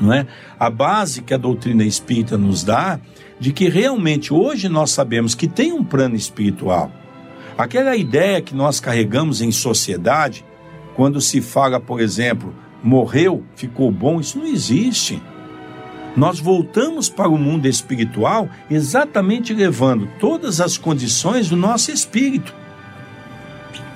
não 0.00 0.12
é, 0.12 0.26
a 0.58 0.68
base 0.68 1.22
que 1.22 1.32
a 1.32 1.38
doutrina 1.38 1.84
espírita 1.84 2.36
nos 2.36 2.64
dá 2.64 2.98
de 3.38 3.52
que 3.52 3.68
realmente 3.68 4.34
hoje 4.34 4.68
nós 4.68 4.90
sabemos 4.90 5.36
que 5.36 5.46
tem 5.46 5.72
um 5.72 5.84
plano 5.84 6.16
espiritual. 6.16 6.90
Aquela 7.56 7.96
ideia 7.96 8.42
que 8.42 8.54
nós 8.54 8.80
carregamos 8.80 9.40
em 9.40 9.52
sociedade, 9.52 10.44
quando 10.96 11.20
se 11.20 11.40
fala, 11.40 11.78
por 11.78 12.00
exemplo, 12.00 12.52
morreu, 12.82 13.44
ficou 13.54 13.90
bom, 13.92 14.20
isso 14.20 14.38
não 14.38 14.46
existe 14.46 15.22
nós 16.16 16.38
voltamos 16.38 17.08
para 17.08 17.28
o 17.28 17.36
mundo 17.36 17.66
espiritual 17.66 18.48
exatamente 18.70 19.52
levando 19.52 20.08
todas 20.18 20.60
as 20.60 20.78
condições 20.78 21.48
do 21.48 21.56
nosso 21.56 21.90
espírito. 21.90 22.54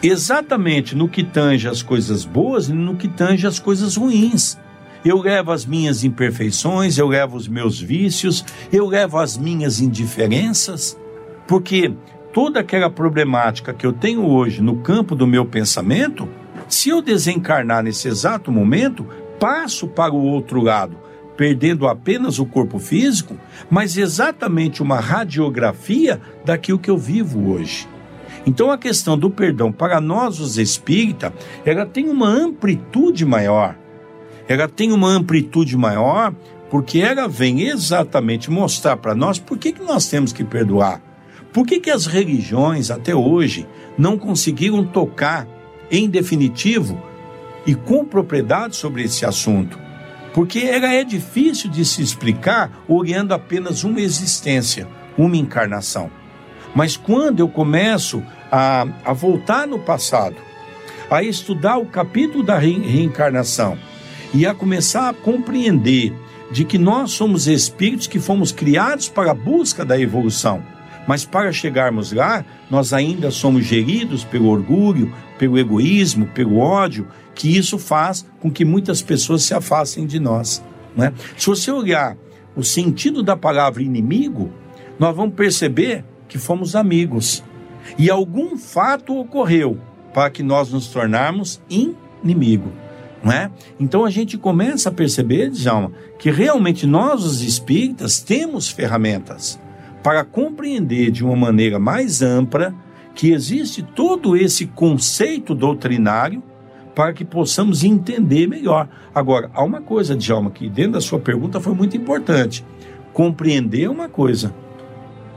Exatamente 0.02 0.96
no 0.96 1.08
que 1.08 1.22
tange 1.22 1.68
as 1.68 1.82
coisas 1.82 2.24
boas 2.24 2.68
e 2.68 2.72
no 2.72 2.96
que 2.96 3.08
tange 3.08 3.46
as 3.46 3.58
coisas 3.58 3.96
ruins. 3.96 4.58
Eu 5.04 5.20
levo 5.20 5.52
as 5.52 5.64
minhas 5.64 6.02
imperfeições, 6.02 6.98
eu 6.98 7.06
levo 7.06 7.36
os 7.36 7.46
meus 7.46 7.80
vícios, 7.80 8.44
eu 8.72 8.86
levo 8.86 9.18
as 9.18 9.36
minhas 9.36 9.80
indiferenças, 9.80 10.98
porque 11.46 11.94
toda 12.32 12.60
aquela 12.60 12.90
problemática 12.90 13.72
que 13.72 13.86
eu 13.86 13.92
tenho 13.92 14.26
hoje 14.26 14.60
no 14.60 14.76
campo 14.78 15.14
do 15.14 15.26
meu 15.26 15.46
pensamento, 15.46 16.28
se 16.68 16.88
eu 16.88 17.00
desencarnar 17.00 17.82
nesse 17.82 18.08
exato 18.08 18.50
momento, 18.50 19.06
passo 19.38 19.86
para 19.86 20.12
o 20.12 20.24
outro 20.24 20.60
lado 20.60 21.07
perdendo 21.38 21.86
apenas 21.86 22.40
o 22.40 22.44
corpo 22.44 22.80
físico, 22.80 23.38
mas 23.70 23.96
exatamente 23.96 24.82
uma 24.82 24.98
radiografia 24.98 26.20
daquilo 26.44 26.80
que 26.80 26.90
eu 26.90 26.98
vivo 26.98 27.52
hoje. 27.52 27.86
Então 28.44 28.72
a 28.72 28.76
questão 28.76 29.16
do 29.16 29.30
perdão 29.30 29.70
para 29.70 30.00
nós 30.00 30.40
os 30.40 30.58
espíritas, 30.58 31.32
ela 31.64 31.86
tem 31.86 32.08
uma 32.08 32.26
amplitude 32.28 33.24
maior. 33.24 33.76
Ela 34.48 34.66
tem 34.66 34.90
uma 34.90 35.08
amplitude 35.08 35.76
maior 35.76 36.34
porque 36.68 36.98
ela 36.98 37.28
vem 37.28 37.68
exatamente 37.68 38.50
mostrar 38.50 38.96
para 38.96 39.14
nós 39.14 39.38
por 39.38 39.58
que, 39.58 39.72
que 39.72 39.82
nós 39.82 40.08
temos 40.08 40.32
que 40.32 40.42
perdoar. 40.42 41.00
Por 41.52 41.64
que, 41.64 41.78
que 41.78 41.90
as 41.90 42.06
religiões 42.06 42.90
até 42.90 43.14
hoje 43.14 43.64
não 43.96 44.18
conseguiram 44.18 44.84
tocar 44.84 45.46
em 45.88 46.10
definitivo 46.10 47.00
e 47.64 47.76
com 47.76 48.04
propriedade 48.04 48.74
sobre 48.74 49.04
esse 49.04 49.24
assunto? 49.24 49.87
Porque 50.32 50.60
ela 50.60 50.92
é 50.92 51.04
difícil 51.04 51.70
de 51.70 51.84
se 51.84 52.02
explicar 52.02 52.70
olhando 52.86 53.32
apenas 53.32 53.84
uma 53.84 54.00
existência, 54.00 54.86
uma 55.16 55.36
encarnação. 55.36 56.10
Mas 56.74 56.96
quando 56.96 57.40
eu 57.40 57.48
começo 57.48 58.22
a, 58.50 58.86
a 59.04 59.12
voltar 59.12 59.66
no 59.66 59.78
passado, 59.78 60.36
a 61.10 61.22
estudar 61.22 61.78
o 61.78 61.86
capítulo 61.86 62.44
da 62.44 62.58
re, 62.58 62.78
reencarnação 62.78 63.78
e 64.34 64.46
a 64.46 64.54
começar 64.54 65.08
a 65.08 65.14
compreender 65.14 66.12
de 66.50 66.64
que 66.64 66.78
nós 66.78 67.12
somos 67.12 67.46
espíritos 67.46 68.06
que 68.06 68.18
fomos 68.18 68.52
criados 68.52 69.08
para 69.08 69.32
a 69.32 69.34
busca 69.34 69.84
da 69.84 69.98
evolução, 69.98 70.62
mas 71.06 71.24
para 71.24 71.52
chegarmos 71.52 72.12
lá, 72.12 72.44
nós 72.70 72.92
ainda 72.92 73.30
somos 73.30 73.64
geridos 73.64 74.24
pelo 74.24 74.48
orgulho, 74.48 75.12
pelo 75.38 75.58
egoísmo, 75.58 76.26
pelo 76.26 76.58
ódio 76.58 77.06
que 77.38 77.56
isso 77.56 77.78
faz 77.78 78.26
com 78.40 78.50
que 78.50 78.64
muitas 78.64 79.00
pessoas 79.00 79.44
se 79.44 79.54
afastem 79.54 80.04
de 80.04 80.18
nós. 80.18 80.60
Né? 80.96 81.14
Se 81.36 81.46
você 81.46 81.70
olhar 81.70 82.16
o 82.56 82.64
sentido 82.64 83.22
da 83.22 83.36
palavra 83.36 83.80
inimigo, 83.80 84.50
nós 84.98 85.14
vamos 85.14 85.36
perceber 85.36 86.04
que 86.26 86.36
fomos 86.36 86.74
amigos. 86.74 87.44
E 87.96 88.10
algum 88.10 88.58
fato 88.58 89.16
ocorreu 89.16 89.78
para 90.12 90.28
que 90.30 90.42
nós 90.42 90.72
nos 90.72 90.88
tornarmos 90.88 91.62
inimigo. 91.70 92.72
Não 93.22 93.32
é? 93.32 93.52
Então 93.78 94.04
a 94.04 94.10
gente 94.10 94.36
começa 94.36 94.88
a 94.88 94.92
perceber, 94.92 95.50
Djalma, 95.50 95.92
que 96.18 96.32
realmente 96.32 96.88
nós, 96.88 97.24
os 97.24 97.40
espíritas, 97.40 98.18
temos 98.20 98.68
ferramentas 98.68 99.60
para 100.02 100.24
compreender 100.24 101.12
de 101.12 101.24
uma 101.24 101.36
maneira 101.36 101.78
mais 101.78 102.20
ampla 102.20 102.74
que 103.14 103.30
existe 103.30 103.80
todo 103.82 104.36
esse 104.36 104.66
conceito 104.66 105.54
doutrinário 105.54 106.42
para 106.98 107.12
que 107.12 107.24
possamos 107.24 107.84
entender 107.84 108.48
melhor. 108.48 108.88
Agora, 109.14 109.48
há 109.54 109.62
uma 109.62 109.80
coisa, 109.80 110.16
Djalma, 110.16 110.50
que 110.50 110.68
dentro 110.68 110.94
da 110.94 111.00
sua 111.00 111.20
pergunta 111.20 111.60
foi 111.60 111.72
muito 111.72 111.96
importante. 111.96 112.64
Compreender 113.12 113.84
é 113.84 113.88
uma 113.88 114.08
coisa, 114.08 114.52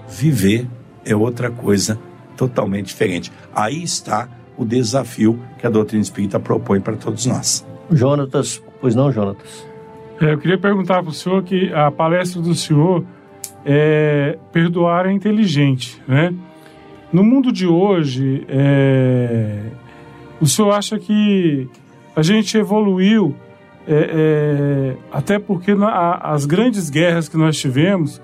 viver 0.10 0.68
é 1.06 1.16
outra 1.16 1.52
coisa 1.52 2.00
totalmente 2.36 2.88
diferente. 2.88 3.32
Aí 3.54 3.84
está 3.84 4.28
o 4.58 4.66
desafio 4.66 5.40
que 5.60 5.68
a 5.68 5.70
doutrina 5.70 6.02
espírita 6.02 6.40
propõe 6.40 6.82
para 6.82 6.96
todos 6.96 7.28
nós. 7.28 7.64
Jonatas, 7.92 8.60
pois 8.82 8.96
não, 8.96 9.12
Jonatas? 9.12 9.64
É, 10.20 10.34
eu 10.34 10.40
queria 10.40 10.58
perguntar 10.58 11.04
para 11.04 11.12
o 11.12 11.14
senhor 11.14 11.44
que 11.44 11.72
a 11.74 11.92
palestra 11.92 12.42
do 12.42 12.56
senhor 12.56 13.06
é 13.64 14.36
perdoar 14.52 15.06
é 15.06 15.12
inteligente, 15.12 16.02
né? 16.08 16.34
No 17.14 17.24
mundo 17.24 17.52
de 17.52 17.68
hoje, 17.68 18.48
é, 18.50 19.60
o 20.42 20.48
senhor 20.48 20.72
acha 20.72 20.98
que 20.98 21.70
a 22.16 22.24
gente 22.24 22.58
evoluiu 22.58 23.36
é, 23.88 23.94
é, 23.94 24.98
até 25.12 25.40
porque 25.40 25.74
na, 25.76 26.16
as 26.16 26.46
grandes 26.46 26.90
guerras 26.90 27.30
que 27.30 27.38
nós 27.38 27.58
tivemos, 27.58 28.22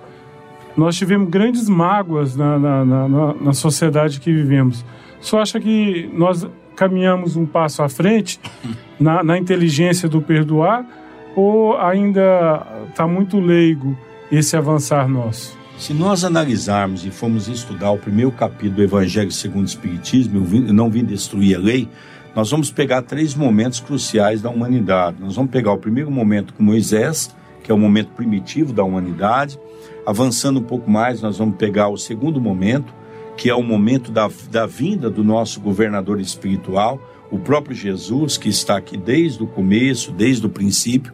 nós 0.76 0.96
tivemos 0.96 1.30
grandes 1.30 1.70
mágoas 1.70 2.36
na, 2.36 2.58
na, 2.58 2.86
na, 2.86 3.34
na 3.34 3.54
sociedade 3.54 4.20
que 4.20 4.32
vivemos. 4.32 4.84
O 5.22 5.26
senhor 5.26 5.42
acha 5.42 5.60
que 5.60 6.10
nós 6.14 6.48
caminhamos 6.76 7.36
um 7.36 7.46
passo 7.46 7.82
à 7.82 7.90
frente 7.90 8.40
na, 9.00 9.24
na 9.24 9.38
inteligência 9.38 10.10
do 10.10 10.22
perdoar 10.22 10.86
ou 11.36 11.78
ainda 11.78 12.66
está 12.90 13.08
muito 13.08 13.40
leigo 13.40 13.98
esse 14.32 14.58
avançar 14.58 15.08
nosso? 15.08 15.58
Se 15.78 15.94
nós 15.94 16.24
analisarmos 16.24 17.06
e 17.06 17.12
formos 17.12 17.48
estudar 17.48 17.92
o 17.92 18.00
primeiro 18.00 18.32
capítulo 18.32 18.78
do 18.78 18.84
Evangelho 18.84 19.32
segundo 19.32 19.62
o 19.62 19.70
Espiritismo, 19.70 20.44
eu 20.68 20.74
não 20.74 20.90
vim 20.90 21.06
destruir 21.06 21.56
a 21.56 21.60
lei, 21.60 21.88
nós 22.36 22.50
vamos 22.50 22.72
pegar 22.72 23.04
três 23.04 23.36
momentos 23.36 23.80
cruciais 23.80 24.42
da 24.42 24.50
humanidade. 24.50 25.18
Nós 25.20 25.36
vamos 25.36 25.52
pegar 25.52 25.72
o 25.72 25.78
primeiro 25.78 26.10
momento 26.10 26.52
com 26.56 26.64
Moisés, 26.64 27.34
que 27.64 27.72
é 27.72 27.76
o 27.76 27.78
momento 27.78 28.10
primitivo 28.10 28.74
da 28.74 28.84
humanidade. 28.84 29.60
Avançando 30.04 30.60
um 30.60 30.64
pouco 30.64 30.90
mais, 30.90 31.22
nós 31.22 31.38
vamos 31.38 31.58
pegar 31.58 31.90
o 31.90 31.98
segundo 31.98 32.42
momento, 32.42 32.92
que 33.38 33.48
é 33.48 33.54
o 33.54 33.64
momento 33.64 34.12
da, 34.12 34.30
da 34.50 34.66
vinda 34.66 35.12
do 35.12 35.24
nosso 35.24 35.60
governador 35.60 36.20
espiritual, 36.20 37.00
o 37.30 37.38
próprio 37.38 37.76
Jesus, 37.76 38.36
que 38.36 38.50
está 38.50 38.78
aqui 38.78 38.98
desde 38.98 39.44
o 39.44 39.48
começo, 39.48 40.12
desde 40.12 40.44
o 40.44 40.50
princípio. 40.50 41.14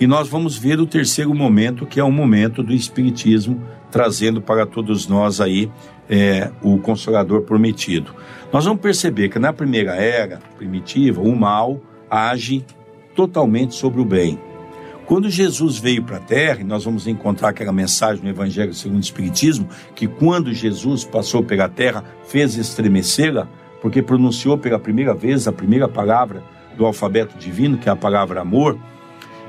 E 0.00 0.06
nós 0.06 0.28
vamos 0.28 0.56
ver 0.56 0.78
o 0.78 0.86
terceiro 0.86 1.34
momento, 1.34 1.84
que 1.84 1.98
é 1.98 2.04
o 2.04 2.12
momento 2.12 2.62
do 2.62 2.72
Espiritismo, 2.72 3.60
trazendo 3.90 4.40
para 4.40 4.66
todos 4.66 5.06
nós 5.06 5.40
aí 5.40 5.70
é, 6.08 6.50
o 6.62 6.78
Consolador 6.78 7.42
prometido. 7.42 8.14
Nós 8.52 8.64
vamos 8.64 8.80
perceber 8.80 9.28
que 9.28 9.38
na 9.38 9.52
primeira 9.52 9.94
era 9.94 10.38
primitiva, 10.56 11.20
o 11.20 11.36
mal 11.36 11.80
age 12.10 12.64
totalmente 13.14 13.74
sobre 13.74 14.00
o 14.00 14.04
bem. 14.04 14.38
Quando 15.08 15.30
Jesus 15.30 15.78
veio 15.78 16.02
para 16.02 16.18
a 16.18 16.20
Terra, 16.20 16.60
e 16.60 16.64
nós 16.64 16.84
vamos 16.84 17.06
encontrar 17.06 17.48
aquela 17.48 17.72
mensagem 17.72 18.22
no 18.22 18.28
Evangelho 18.28 18.74
segundo 18.74 18.98
o 18.98 19.04
Espiritismo, 19.04 19.66
que 19.94 20.06
quando 20.06 20.52
Jesus 20.52 21.02
passou 21.02 21.42
pela 21.42 21.68
Terra, 21.68 22.04
fez 22.26 22.56
estremecê-la, 22.56 23.48
porque 23.80 24.02
pronunciou 24.02 24.58
pela 24.58 24.78
primeira 24.78 25.14
vez 25.14 25.48
a 25.48 25.52
primeira 25.52 25.88
palavra 25.88 26.42
do 26.76 26.84
alfabeto 26.84 27.38
divino, 27.38 27.78
que 27.78 27.88
é 27.88 27.92
a 27.92 27.96
palavra 27.96 28.42
amor, 28.42 28.78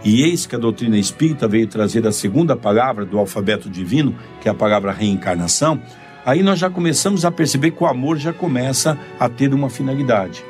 e 0.03 0.23
eis 0.23 0.45
que 0.45 0.55
a 0.55 0.59
doutrina 0.59 0.97
espírita 0.97 1.47
veio 1.47 1.67
trazer 1.67 2.07
a 2.07 2.11
segunda 2.11 2.55
palavra 2.55 3.05
do 3.05 3.17
alfabeto 3.17 3.69
divino, 3.69 4.15
que 4.41 4.47
é 4.47 4.51
a 4.51 4.55
palavra 4.55 4.91
reencarnação, 4.91 5.81
aí 6.25 6.41
nós 6.41 6.59
já 6.59 6.69
começamos 6.69 7.25
a 7.25 7.31
perceber 7.31 7.71
que 7.71 7.83
o 7.83 7.87
amor 7.87 8.17
já 8.17 8.31
começa 8.31 8.97
a 9.19 9.27
ter 9.27 9.53
uma 9.53 9.69
finalidade. 9.69 10.43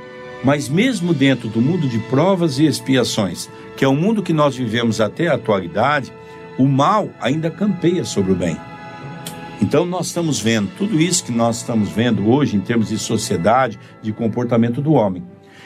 Mas 0.43 0.69
mesmo 0.69 1.13
dentro 1.13 1.49
do 1.49 1.61
mundo 1.61 1.87
de 1.87 1.99
provas 1.99 2.59
e 2.59 2.65
expiações, 2.65 3.49
que 3.75 3.83
é 3.83 3.87
o 3.87 3.95
mundo 3.95 4.23
que 4.23 4.33
nós 4.33 4.55
vivemos 4.55 5.01
até 5.01 5.27
a 5.27 5.35
atualidade, 5.35 6.13
o 6.57 6.65
mal 6.65 7.09
ainda 7.19 7.49
campeia 7.49 8.05
sobre 8.05 8.31
o 8.31 8.35
bem. 8.35 8.57
Então 9.61 9.85
nós 9.85 10.07
estamos 10.07 10.39
vendo 10.39 10.69
tudo 10.77 10.99
isso 11.01 11.23
que 11.23 11.31
nós 11.31 11.57
estamos 11.57 11.89
vendo 11.89 12.29
hoje 12.29 12.55
em 12.55 12.61
termos 12.61 12.89
de 12.89 12.97
sociedade, 12.97 13.77
de 14.01 14.13
comportamento 14.13 14.81
do 14.81 14.93
homem. 14.93 15.23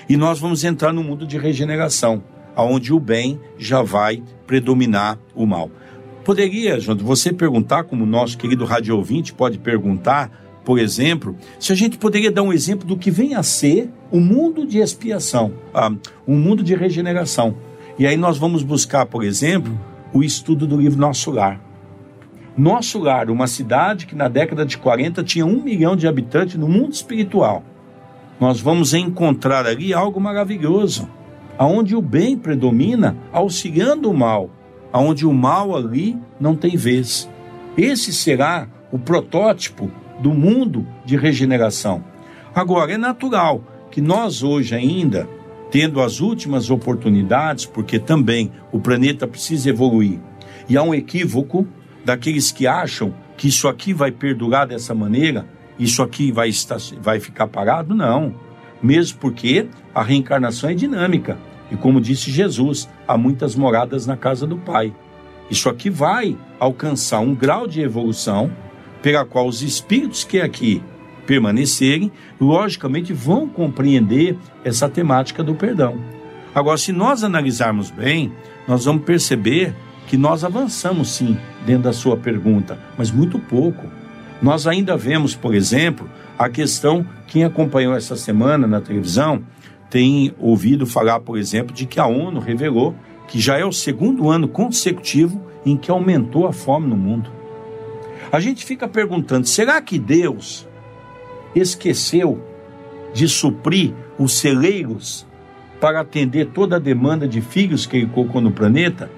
E 0.10 0.18
nós 0.18 0.40
vamos 0.40 0.64
entrar 0.64 0.92
no 0.92 1.04
mundo 1.04 1.28
de 1.28 1.38
regeneração, 1.38 2.24
aonde 2.56 2.94
o 2.94 3.00
bem 3.00 3.40
já 3.58 3.82
vai 3.82 4.24
predominar 4.46 5.18
o 5.36 5.46
mal. 5.46 5.70
Poderia, 6.24 6.80
você 6.80 7.34
perguntar, 7.34 7.84
como 7.84 8.06
nosso 8.06 8.38
querido 8.38 8.64
rádio 8.64 8.96
ouvinte 8.96 9.34
pode 9.34 9.58
perguntar, 9.58 10.32
por 10.64 10.80
exemplo, 10.80 11.36
se 11.60 11.74
a 11.74 11.76
gente 11.76 11.98
poderia 11.98 12.32
dar 12.32 12.44
um 12.44 12.54
exemplo 12.54 12.88
do 12.88 12.96
que 12.96 13.12
vem 13.12 13.36
a 13.36 13.44
ser 13.44 13.90
o 14.10 14.20
mundo 14.20 14.66
de 14.66 14.80
expiação, 14.80 15.54
ah, 15.74 15.92
um 16.26 16.38
mundo 16.38 16.64
de 16.64 16.76
regeneração. 16.76 17.56
E 18.00 18.08
aí 18.08 18.16
nós 18.16 18.38
vamos 18.38 18.64
buscar, 18.64 19.06
por 19.06 19.24
exemplo, 19.24 19.78
o 20.14 20.24
estudo 20.24 20.66
do 20.66 20.78
livro 20.78 21.00
Nosso 21.00 21.30
Lar. 21.30 21.60
Nosso 22.56 23.00
Lar, 23.00 23.30
uma 23.30 23.48
cidade 23.48 24.06
que 24.06 24.16
na 24.16 24.28
década 24.28 24.66
de 24.66 24.78
40 24.78 25.24
tinha 25.24 25.46
um 25.46 25.62
milhão 25.62 25.96
de 25.96 26.08
habitantes 26.08 26.56
no 26.56 26.70
mundo 26.70 26.94
espiritual. 26.94 27.64
Nós 28.40 28.62
vamos 28.62 28.94
encontrar 28.94 29.66
ali 29.66 29.94
algo 29.94 30.22
maravilhoso, 30.22 31.10
aonde 31.58 31.96
o 31.96 32.02
bem 32.02 32.38
predomina, 32.38 33.16
auxiliando 33.32 34.10
o 34.10 34.14
mal, 34.14 34.50
aonde 34.92 35.26
o 35.26 35.34
mal 35.34 35.76
ali 35.76 36.18
não 36.40 36.56
tem 36.56 36.76
vez. 36.76 37.30
Esse 37.78 38.14
será 38.14 38.68
o 38.92 39.00
protótipo 39.00 39.90
do 40.20 40.32
mundo 40.32 40.88
de 41.06 41.18
regeneração. 41.18 42.04
Agora, 42.54 42.94
é 42.94 42.98
natural 42.98 43.64
que 43.90 44.02
nós 44.02 44.44
hoje 44.44 44.76
ainda 44.76 45.28
tendo 45.72 46.02
as 46.02 46.20
últimas 46.20 46.70
oportunidades, 46.70 47.66
porque 47.66 47.98
também 47.98 48.52
o 48.72 48.80
planeta 48.80 49.28
precisa 49.28 49.72
evoluir. 49.72 50.20
E 50.70 50.78
há 50.78 50.84
um 50.84 50.94
equívoco 50.94 51.68
daqueles 52.06 52.52
que 52.52 52.68
acham 52.68 53.12
que 53.36 53.48
isso 53.48 53.68
aqui 53.68 53.92
vai 53.92 54.12
perdurar 54.12 54.68
dessa 54.68 54.94
maneira, 54.94 55.48
isso 55.80 56.04
aqui 56.04 56.32
vai, 56.32 56.50
estar, 56.50 56.78
vai 57.02 57.20
ficar 57.20 57.48
parado, 57.48 57.96
não. 57.96 58.36
Mesmo 58.84 59.18
porque 59.20 59.68
a 59.96 60.04
reencarnação 60.04 60.70
é 60.70 60.74
dinâmica. 60.74 61.38
E 61.72 61.78
como 61.78 62.02
disse 62.02 62.30
Jesus, 62.30 62.90
há 63.08 63.18
muitas 63.18 63.56
moradas 63.56 64.06
na 64.06 64.18
casa 64.18 64.46
do 64.46 64.58
Pai. 64.58 64.94
Isso 65.50 65.70
aqui 65.70 65.90
vai 65.90 66.38
alcançar 66.60 67.22
um 67.22 67.34
grau 67.34 67.66
de 67.66 67.82
evolução 67.82 68.52
pela 69.02 69.26
qual 69.26 69.48
os 69.48 69.62
espíritos 69.62 70.24
que 70.24 70.42
aqui 70.42 70.82
permanecerem, 71.26 72.12
logicamente 72.40 73.14
vão 73.14 73.48
compreender 73.48 74.38
essa 74.64 74.90
temática 74.90 75.44
do 75.44 75.56
perdão. 75.56 75.98
Agora, 76.54 76.78
se 76.78 76.92
nós 76.92 77.24
analisarmos 77.24 77.90
bem, 77.90 78.32
nós 78.68 78.86
vamos 78.86 79.04
perceber 79.04 79.74
que 80.08 80.18
nós 80.18 80.44
avançamos 80.44 81.12
sim 81.12 81.38
dentro 81.66 81.84
da 81.84 81.94
sua 81.94 82.18
pergunta, 82.18 82.78
mas 82.98 83.10
muito 83.10 83.40
pouco. 83.40 83.88
Nós 84.44 84.68
ainda 84.68 84.96
vemos, 84.96 85.34
por 85.34 85.56
exemplo, 85.56 86.08
a 86.38 86.50
questão, 86.50 87.06
quem 87.28 87.44
acompanhou 87.44 87.96
essa 87.96 88.16
semana 88.16 88.68
na 88.68 88.82
televisão, 88.82 89.42
tem 89.90 90.36
ouvido 90.38 90.86
falar, 90.86 91.22
por 91.22 91.38
exemplo, 91.38 91.74
de 91.74 91.86
que 91.86 92.00
a 92.00 92.06
ONU 92.06 92.40
revelou 92.40 92.94
que 93.28 93.40
já 93.40 93.58
é 93.58 93.66
o 93.66 93.72
segundo 93.72 94.30
ano 94.30 94.48
consecutivo 94.48 95.42
em 95.66 95.78
que 95.78 95.90
aumentou 95.90 96.46
a 96.46 96.54
fome 96.54 96.88
no 96.88 96.98
mundo. 96.98 97.32
A 98.32 98.40
gente 98.40 98.66
fica 98.66 98.88
perguntando: 98.88 99.48
será 99.48 99.82
que 99.82 99.98
Deus 99.98 100.68
esqueceu 101.56 102.42
de 103.14 103.28
suprir 103.28 103.94
os 104.18 104.34
celeiros 104.34 105.26
para 105.80 106.02
atender 106.02 106.48
toda 106.48 106.78
a 106.78 106.80
demanda 106.80 107.28
de 107.28 107.42
filhos 107.42 107.86
que 107.86 107.98
ele 107.98 108.08
colocou 108.08 108.42
no 108.42 108.52
planeta. 108.52 109.12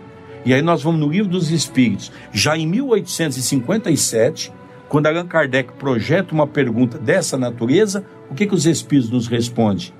E 0.44 0.54
aí 0.54 0.62
nós 0.62 0.84
vamos 0.84 1.00
no 1.00 1.10
Livro 1.10 1.30
dos 1.30 1.52
Espíritos, 1.52 2.12
já 2.32 2.58
em 2.58 2.68
1857, 2.68 4.52
quando 4.88 5.08
Allan 5.08 5.28
Kardec 5.28 5.74
projeta 5.74 6.34
uma 6.34 6.48
pergunta 6.48 6.98
dessa 6.98 7.38
natureza, 7.38 8.06
o 8.30 8.36
que, 8.36 8.46
que 8.46 8.54
os 8.54 8.66
Espíritos 8.66 9.10
nos 9.10 9.28
respondem? 9.28 9.94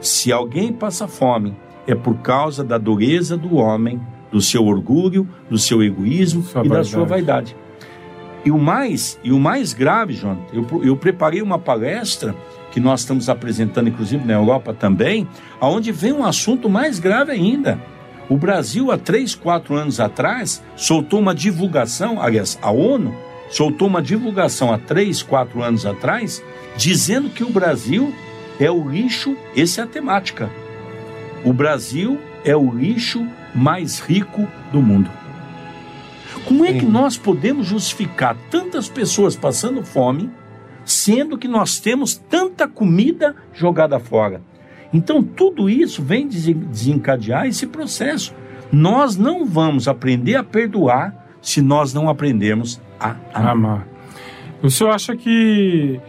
Se 0.00 0.32
alguém 0.32 0.72
passa 0.72 1.08
fome, 1.08 1.54
é 1.86 1.94
por 1.94 2.18
causa 2.18 2.62
da 2.62 2.78
dureza 2.78 3.36
do 3.36 3.56
homem, 3.56 4.00
do 4.30 4.40
seu 4.40 4.64
orgulho, 4.64 5.28
do 5.48 5.58
seu 5.58 5.82
egoísmo 5.82 6.42
sua 6.42 6.64
e 6.64 6.68
vaidade. 6.68 6.90
da 6.90 6.96
sua 6.96 7.04
vaidade. 7.04 7.56
E 8.44 8.50
o 8.50 8.58
mais, 8.58 9.18
e 9.22 9.32
o 9.32 9.38
mais 9.38 9.74
grave, 9.74 10.14
João, 10.14 10.38
eu, 10.52 10.66
eu 10.82 10.96
preparei 10.96 11.42
uma 11.42 11.58
palestra 11.58 12.34
que 12.70 12.80
nós 12.80 13.00
estamos 13.00 13.28
apresentando, 13.28 13.88
inclusive 13.88 14.24
na 14.24 14.34
Europa 14.34 14.72
também, 14.72 15.28
aonde 15.60 15.92
vem 15.92 16.12
um 16.12 16.24
assunto 16.24 16.68
mais 16.68 16.98
grave 16.98 17.32
ainda. 17.32 17.78
O 18.28 18.36
Brasil, 18.36 18.92
há 18.92 18.96
três, 18.96 19.34
quatro 19.34 19.74
anos 19.74 19.98
atrás, 19.98 20.62
soltou 20.76 21.18
uma 21.18 21.34
divulgação, 21.34 22.22
aliás, 22.22 22.58
a 22.62 22.70
ONU 22.70 23.12
soltou 23.50 23.88
uma 23.88 24.00
divulgação 24.00 24.72
há 24.72 24.78
três, 24.78 25.22
quatro 25.22 25.62
anos 25.62 25.84
atrás, 25.84 26.42
dizendo 26.76 27.28
que 27.28 27.44
o 27.44 27.50
Brasil 27.50 28.14
é 28.58 28.70
o 28.70 28.88
lixo, 28.88 29.36
essa 29.56 29.82
é 29.82 29.84
a 29.84 29.86
temática. 29.86 30.50
O 31.44 31.52
Brasil 31.52 32.18
é 32.44 32.56
o 32.56 32.70
lixo 32.70 33.26
mais 33.54 33.98
rico 33.98 34.46
do 34.72 34.80
mundo. 34.80 35.10
Como 36.44 36.64
é 36.64 36.72
que 36.72 36.86
nós 36.86 37.16
podemos 37.16 37.66
justificar 37.66 38.36
tantas 38.50 38.88
pessoas 38.88 39.36
passando 39.36 39.82
fome, 39.82 40.30
sendo 40.84 41.36
que 41.36 41.48
nós 41.48 41.78
temos 41.78 42.14
tanta 42.14 42.66
comida 42.68 43.34
jogada 43.52 43.98
fora? 43.98 44.40
Então, 44.92 45.22
tudo 45.22 45.70
isso 45.70 46.02
vem 46.02 46.26
desencadear 46.26 47.46
esse 47.46 47.66
processo. 47.66 48.34
Nós 48.72 49.16
não 49.16 49.44
vamos 49.44 49.86
aprender 49.86 50.36
a 50.36 50.44
perdoar 50.44 51.19
se 51.40 51.60
nós 51.62 51.94
não 51.94 52.08
aprendermos 52.08 52.80
a 52.98 53.16
amar. 53.32 53.50
amar. 53.50 53.88
O 54.62 54.70
senhor 54.70 54.90
acha 54.90 55.16
que 55.16 56.00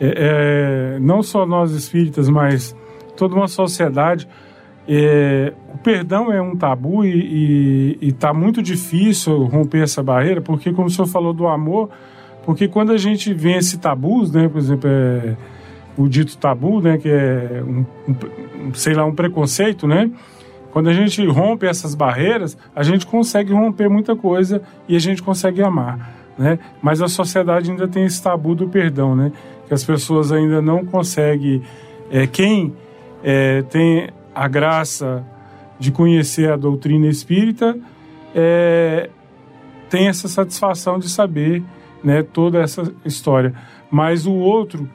é, 0.00 0.96
é, 0.96 0.98
não 1.00 1.22
só 1.22 1.46
nós 1.46 1.72
espíritas, 1.72 2.28
mas 2.28 2.74
toda 3.16 3.34
uma 3.34 3.48
sociedade, 3.48 4.28
é, 4.88 5.52
o 5.72 5.78
perdão 5.78 6.32
é 6.32 6.40
um 6.40 6.56
tabu 6.56 7.04
e 7.04 7.98
está 8.00 8.32
muito 8.32 8.62
difícil 8.62 9.44
romper 9.44 9.82
essa 9.82 10.02
barreira, 10.02 10.40
porque, 10.40 10.72
como 10.72 10.88
o 10.88 10.90
senhor 10.90 11.06
falou 11.06 11.32
do 11.32 11.46
amor, 11.46 11.90
porque 12.44 12.68
quando 12.68 12.92
a 12.92 12.96
gente 12.96 13.34
vence 13.34 13.78
tabus, 13.78 14.30
né, 14.30 14.48
por 14.48 14.58
exemplo, 14.58 14.88
é, 14.88 15.36
o 15.96 16.08
dito 16.08 16.36
tabu, 16.38 16.80
né, 16.80 16.98
que 16.98 17.08
é 17.08 17.62
um, 17.66 17.84
um, 18.08 18.74
sei 18.74 18.94
lá, 18.94 19.04
um 19.04 19.14
preconceito, 19.14 19.86
né? 19.86 20.10
Quando 20.76 20.90
a 20.90 20.92
gente 20.92 21.24
rompe 21.24 21.64
essas 21.64 21.94
barreiras, 21.94 22.54
a 22.74 22.82
gente 22.82 23.06
consegue 23.06 23.50
romper 23.50 23.88
muita 23.88 24.14
coisa 24.14 24.60
e 24.86 24.94
a 24.94 24.98
gente 24.98 25.22
consegue 25.22 25.62
amar, 25.62 26.14
né? 26.36 26.58
Mas 26.82 27.00
a 27.00 27.08
sociedade 27.08 27.70
ainda 27.70 27.88
tem 27.88 28.04
esse 28.04 28.22
tabu 28.22 28.54
do 28.54 28.68
perdão, 28.68 29.16
né? 29.16 29.32
Que 29.66 29.72
as 29.72 29.82
pessoas 29.82 30.30
ainda 30.30 30.60
não 30.60 30.84
conseguem. 30.84 31.62
É, 32.10 32.26
quem 32.26 32.74
é, 33.24 33.62
tem 33.62 34.10
a 34.34 34.46
graça 34.46 35.24
de 35.78 35.90
conhecer 35.90 36.52
a 36.52 36.56
doutrina 36.56 37.06
espírita 37.06 37.74
é, 38.34 39.08
tem 39.88 40.08
essa 40.08 40.28
satisfação 40.28 40.98
de 40.98 41.08
saber, 41.08 41.62
né? 42.04 42.22
Toda 42.22 42.60
essa 42.60 42.92
história. 43.02 43.54
Mas 43.90 44.26
o 44.26 44.34
outro 44.34 44.86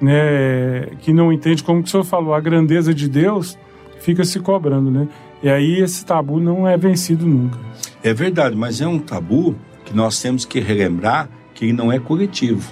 né, 0.00 0.86
que 1.00 1.12
não 1.12 1.30
entende, 1.30 1.62
como 1.62 1.82
o 1.82 1.86
senhor 1.86 2.04
falou, 2.04 2.32
a 2.32 2.40
grandeza 2.40 2.94
de 2.94 3.06
Deus, 3.06 3.58
fica 4.00 4.24
se 4.24 4.40
cobrando, 4.40 4.90
né? 4.90 5.08
E 5.46 5.48
aí 5.48 5.80
esse 5.80 6.04
tabu 6.04 6.40
não 6.40 6.66
é 6.66 6.76
vencido 6.76 7.24
nunca. 7.24 7.56
É 8.02 8.12
verdade, 8.12 8.56
mas 8.56 8.80
é 8.80 8.86
um 8.88 8.98
tabu 8.98 9.54
que 9.84 9.94
nós 9.94 10.20
temos 10.20 10.44
que 10.44 10.58
relembrar 10.58 11.28
que 11.54 11.72
não 11.72 11.92
é 11.92 12.00
coletivo. 12.00 12.68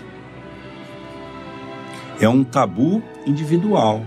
É 2.20 2.28
um 2.28 2.42
tabu 2.42 3.00
individual, 3.24 4.04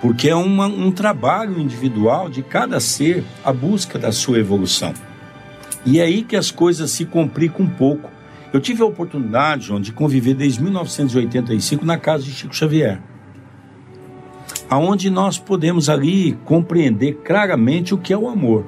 porque 0.00 0.28
é 0.28 0.34
uma, 0.34 0.66
um 0.66 0.90
trabalho 0.90 1.60
individual 1.60 2.28
de 2.28 2.42
cada 2.42 2.80
ser 2.80 3.22
a 3.44 3.52
busca 3.52 3.96
da 3.96 4.10
sua 4.10 4.40
evolução. 4.40 4.92
E 5.86 6.00
é 6.00 6.02
aí 6.02 6.24
que 6.24 6.34
as 6.34 6.50
coisas 6.50 6.90
se 6.90 7.04
complicam 7.04 7.64
um 7.64 7.70
pouco, 7.70 8.10
eu 8.52 8.60
tive 8.60 8.82
a 8.82 8.86
oportunidade, 8.86 9.66
João, 9.66 9.80
de 9.80 9.92
conviver 9.92 10.34
desde 10.34 10.60
1985 10.60 11.86
na 11.86 11.96
casa 11.96 12.24
de 12.24 12.32
Chico 12.32 12.56
Xavier. 12.56 13.00
Aonde 14.68 15.10
nós 15.10 15.38
podemos 15.38 15.88
ali 15.88 16.32
compreender 16.44 17.14
claramente 17.24 17.94
o 17.94 17.98
que 17.98 18.12
é 18.12 18.16
o 18.16 18.28
amor. 18.28 18.64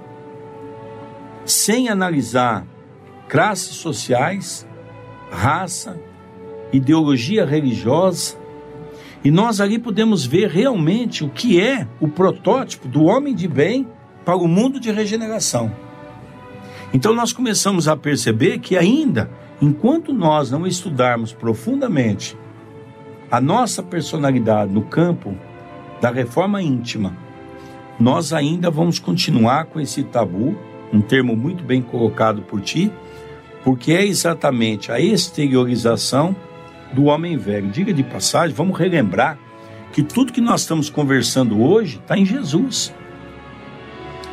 Sem 1.44 1.88
analisar 1.88 2.66
classes 3.28 3.76
sociais, 3.76 4.66
raça, 5.30 5.98
ideologia 6.72 7.44
religiosa, 7.44 8.36
e 9.24 9.30
nós 9.30 9.60
ali 9.60 9.78
podemos 9.78 10.24
ver 10.24 10.48
realmente 10.48 11.24
o 11.24 11.28
que 11.28 11.60
é 11.60 11.86
o 12.00 12.06
protótipo 12.06 12.86
do 12.86 13.04
homem 13.04 13.34
de 13.34 13.48
bem 13.48 13.86
para 14.24 14.36
o 14.36 14.46
mundo 14.46 14.78
de 14.78 14.92
regeneração. 14.92 15.74
Então 16.92 17.14
nós 17.14 17.32
começamos 17.32 17.88
a 17.88 17.96
perceber 17.96 18.58
que 18.58 18.76
ainda 18.76 19.30
Enquanto 19.60 20.12
nós 20.12 20.50
não 20.50 20.66
estudarmos 20.66 21.32
profundamente 21.32 22.36
a 23.30 23.40
nossa 23.40 23.82
personalidade 23.82 24.70
no 24.70 24.82
campo 24.82 25.34
da 26.00 26.10
reforma 26.10 26.62
íntima, 26.62 27.16
nós 27.98 28.32
ainda 28.32 28.70
vamos 28.70 28.98
continuar 28.98 29.66
com 29.66 29.80
esse 29.80 30.02
tabu, 30.02 30.56
um 30.92 31.00
termo 31.00 31.34
muito 31.34 31.64
bem 31.64 31.80
colocado 31.80 32.42
por 32.42 32.60
ti, 32.60 32.92
porque 33.64 33.92
é 33.92 34.04
exatamente 34.04 34.92
a 34.92 35.00
exteriorização 35.00 36.36
do 36.92 37.04
homem 37.06 37.36
velho. 37.36 37.68
Diga 37.68 37.92
de 37.92 38.02
passagem, 38.02 38.54
vamos 38.54 38.78
relembrar 38.78 39.38
que 39.92 40.02
tudo 40.02 40.32
que 40.32 40.40
nós 40.40 40.60
estamos 40.60 40.90
conversando 40.90 41.60
hoje 41.62 41.98
está 41.98 42.16
em 42.16 42.24
Jesus. 42.24 42.94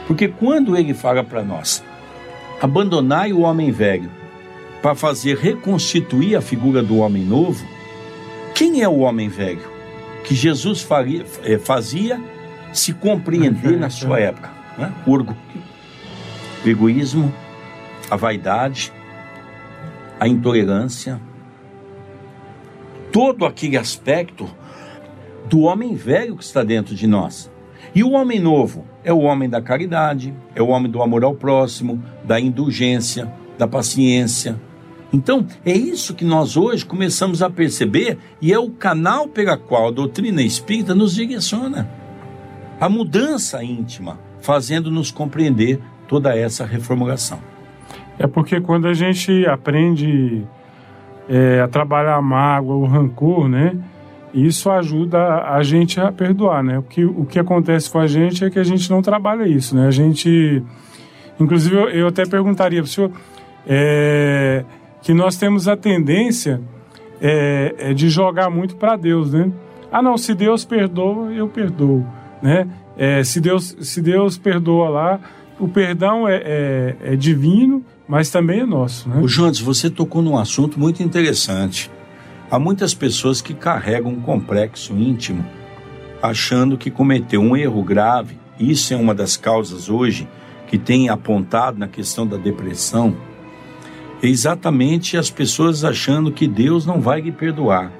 Porque 0.05 0.27
quando 0.27 0.75
ele 0.75 0.93
fala 0.93 1.23
para 1.23 1.41
nós, 1.43 1.83
abandonai 2.61 3.31
o 3.31 3.41
homem 3.41 3.71
velho 3.71 4.11
para 4.81 4.93
fazer 4.93 5.37
reconstituir 5.37 6.35
a 6.35 6.41
figura 6.41 6.83
do 6.83 6.97
homem 6.97 7.23
novo, 7.23 7.65
quem 8.53 8.81
é 8.81 8.87
o 8.87 8.99
homem 8.99 9.29
velho? 9.29 9.72
Que 10.23 10.35
Jesus 10.35 10.81
faria, 10.81 11.25
eh, 11.43 11.57
fazia 11.57 12.21
se 12.71 12.93
compreender 12.93 13.77
na 13.77 13.89
sua 13.89 14.19
época. 14.21 14.49
Né? 14.77 14.91
O 15.05 15.11
orgulho, 15.11 15.37
o 16.65 16.69
egoísmo, 16.69 17.33
a 18.09 18.15
vaidade, 18.15 18.91
a 20.19 20.27
intolerância, 20.27 21.19
todo 23.11 23.45
aquele 23.45 23.77
aspecto 23.77 24.49
do 25.45 25.61
homem 25.61 25.95
velho 25.95 26.35
que 26.35 26.43
está 26.43 26.63
dentro 26.63 26.95
de 26.95 27.05
nós. 27.05 27.51
E 27.93 28.03
o 28.03 28.11
homem 28.11 28.39
novo 28.39 28.85
é 29.03 29.13
o 29.13 29.19
homem 29.19 29.49
da 29.49 29.61
caridade, 29.61 30.33
é 30.55 30.61
o 30.61 30.67
homem 30.67 30.91
do 30.91 31.01
amor 31.01 31.23
ao 31.23 31.35
próximo, 31.35 32.03
da 32.23 32.39
indulgência, 32.39 33.31
da 33.57 33.67
paciência, 33.67 34.59
então, 35.13 35.45
é 35.63 35.71
isso 35.71 36.15
que 36.15 36.25
nós 36.25 36.57
hoje 36.57 36.83
começamos 36.83 37.43
a 37.43 37.49
perceber 37.49 38.17
e 38.41 38.51
é 38.51 38.57
o 38.57 38.71
canal 38.71 39.27
pela 39.27 39.55
qual 39.55 39.89
a 39.89 39.91
doutrina 39.91 40.41
espírita 40.41 40.95
nos 40.95 41.13
direciona. 41.13 41.87
A 42.81 42.89
mudança 42.89 43.63
íntima, 43.63 44.19
fazendo-nos 44.41 45.11
compreender 45.11 45.79
toda 46.07 46.35
essa 46.35 46.65
reformulação. 46.65 47.39
É 48.17 48.25
porque 48.25 48.59
quando 48.59 48.87
a 48.87 48.93
gente 48.93 49.45
aprende 49.45 50.43
é, 51.29 51.61
a 51.61 51.67
trabalhar 51.67 52.15
a 52.15 52.21
mágoa, 52.21 52.75
o 52.75 52.85
rancor, 52.85 53.47
né? 53.47 53.77
Isso 54.33 54.71
ajuda 54.71 55.43
a 55.43 55.61
gente 55.61 55.99
a 55.99 56.11
perdoar, 56.11 56.63
né? 56.63 56.81
Porque 56.81 57.05
o 57.05 57.23
que 57.23 57.37
acontece 57.37 57.87
com 57.89 57.99
a 57.99 58.07
gente 58.07 58.43
é 58.43 58.49
que 58.49 58.57
a 58.57 58.63
gente 58.63 58.89
não 58.89 59.01
trabalha 59.01 59.47
isso, 59.47 59.75
né? 59.75 59.87
A 59.87 59.91
gente, 59.91 60.63
inclusive, 61.39 61.75
eu, 61.75 61.89
eu 61.89 62.07
até 62.07 62.25
perguntaria 62.25 62.81
para 62.81 62.87
o 62.87 62.91
senhor, 62.91 63.11
é, 63.67 64.65
que 65.03 65.13
nós 65.13 65.35
temos 65.35 65.67
a 65.67 65.75
tendência 65.75 66.61
é, 67.21 67.75
é 67.77 67.93
de 67.93 68.09
jogar 68.09 68.49
muito 68.49 68.75
para 68.75 68.95
Deus, 68.95 69.33
né? 69.33 69.51
Ah, 69.91 70.01
não, 70.01 70.17
se 70.17 70.33
Deus 70.33 70.65
perdoa, 70.65 71.31
eu 71.31 71.47
perdoo, 71.47 72.05
né? 72.41 72.67
É, 72.97 73.23
se, 73.23 73.39
Deus, 73.39 73.75
se 73.81 74.01
Deus 74.01 74.37
perdoa 74.37 74.89
lá, 74.89 75.19
o 75.59 75.67
perdão 75.67 76.27
é, 76.27 76.35
é, 76.37 76.95
é 77.03 77.15
divino, 77.15 77.83
mas 78.07 78.29
também 78.29 78.61
é 78.61 78.65
nosso, 78.65 79.09
né? 79.09 79.19
O 79.21 79.27
Jones, 79.27 79.59
você 79.59 79.89
tocou 79.89 80.21
num 80.21 80.37
assunto 80.37 80.79
muito 80.79 81.03
interessante. 81.03 81.91
Há 82.49 82.57
muitas 82.57 82.93
pessoas 82.93 83.41
que 83.41 83.53
carregam 83.53 84.11
um 84.11 84.21
complexo 84.21 84.93
íntimo, 84.93 85.45
achando 86.21 86.77
que 86.77 86.89
cometeu 86.89 87.41
um 87.41 87.57
erro 87.57 87.83
grave. 87.83 88.37
Isso 88.59 88.93
é 88.93 88.97
uma 88.97 89.13
das 89.13 89.35
causas 89.35 89.89
hoje 89.89 90.27
que 90.67 90.77
tem 90.77 91.09
apontado 91.09 91.77
na 91.77 91.87
questão 91.87 92.25
da 92.25 92.37
depressão 92.37 93.15
é 94.23 94.27
exatamente 94.27 95.17
as 95.17 95.29
pessoas 95.29 95.83
achando 95.83 96.31
que 96.31 96.47
Deus 96.47 96.85
não 96.85 97.01
vai 97.01 97.19
lhe 97.19 97.31
perdoar. 97.31 97.91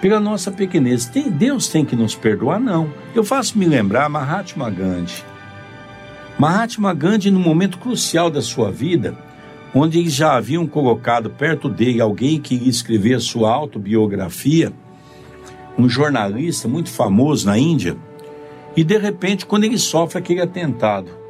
Pela 0.00 0.18
nossa 0.18 0.50
pequenez, 0.50 1.04
tem, 1.04 1.30
Deus 1.30 1.68
tem 1.68 1.84
que 1.84 1.94
nos 1.94 2.14
perdoar? 2.14 2.58
Não. 2.58 2.90
Eu 3.14 3.22
faço 3.22 3.58
me 3.58 3.66
lembrar 3.66 4.08
Mahatma 4.08 4.70
Gandhi. 4.70 5.22
Mahatma 6.38 6.94
Gandhi, 6.94 7.30
no 7.30 7.38
momento 7.38 7.76
crucial 7.76 8.30
da 8.30 8.40
sua 8.40 8.72
vida, 8.72 9.14
onde 9.74 9.98
eles 9.98 10.14
já 10.14 10.34
haviam 10.34 10.66
colocado 10.66 11.28
perto 11.28 11.68
dele 11.68 12.00
alguém 12.00 12.40
que 12.40 12.54
ia 12.54 12.70
escrever 12.70 13.20
sua 13.20 13.52
autobiografia, 13.52 14.72
um 15.78 15.90
jornalista 15.90 16.66
muito 16.66 16.88
famoso 16.88 17.46
na 17.46 17.58
Índia, 17.58 17.98
e 18.74 18.82
de 18.82 18.96
repente, 18.96 19.44
quando 19.44 19.64
ele 19.64 19.76
sofre 19.76 20.18
aquele 20.18 20.40
atentado, 20.40 21.21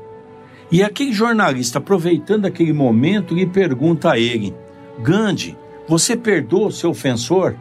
e 0.73 0.83
aquele 0.83 1.13
jornalista, 1.13 1.79
aproveitando 1.79 2.47
aquele 2.47 2.73
momento, 2.73 3.35
lhe 3.35 3.47
pergunta 3.47 4.11
a 4.11 4.19
ele: 4.19 4.55
Gandhi, 5.03 5.55
você 5.87 6.17
perdoa 6.17 6.69
o 6.69 6.73
seu 6.73 6.91
ofensor? 6.91 7.55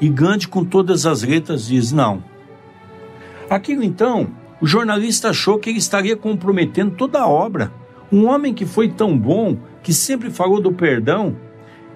E 0.00 0.08
Gandhi, 0.08 0.46
com 0.46 0.64
todas 0.64 1.04
as 1.04 1.24
letras, 1.24 1.66
diz: 1.66 1.90
não. 1.90 2.22
Aquilo 3.50 3.82
então, 3.82 4.28
o 4.60 4.66
jornalista 4.66 5.30
achou 5.30 5.58
que 5.58 5.70
ele 5.70 5.78
estaria 5.78 6.16
comprometendo 6.16 6.94
toda 6.94 7.20
a 7.20 7.28
obra. 7.28 7.72
Um 8.12 8.26
homem 8.28 8.54
que 8.54 8.64
foi 8.64 8.88
tão 8.88 9.18
bom, 9.18 9.56
que 9.82 9.92
sempre 9.92 10.30
falou 10.30 10.60
do 10.60 10.72
perdão. 10.72 11.36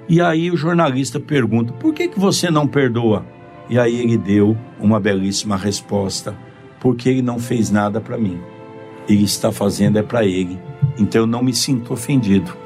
E 0.09 0.21
aí 0.21 0.51
o 0.51 0.57
jornalista 0.57 1.21
pergunta: 1.21 1.73
por 1.75 1.95
que, 1.95 2.09
que 2.09 2.19
você 2.19 2.51
não 2.51 2.67
perdoa? 2.67 3.25
E 3.71 3.79
aí 3.79 4.01
ele 4.01 4.19
deu 4.19 4.57
uma 4.81 4.99
belíssima 4.99 5.57
resposta, 5.57 6.37
porque 6.81 7.09
ele 7.09 7.23
não 7.23 7.39
fez 7.39 7.71
nada 7.71 8.01
para 8.01 8.19
mim. 8.19 8.41
Ele 9.09 9.25
está 9.25 9.53
fazendo 9.53 9.99
é 9.99 10.03
para 10.03 10.25
ele. 10.25 10.59
Então 10.99 11.23
eu 11.23 11.27
não 11.27 11.43
me 11.43 11.55
sinto 11.55 11.93
ofendido. 11.93 12.57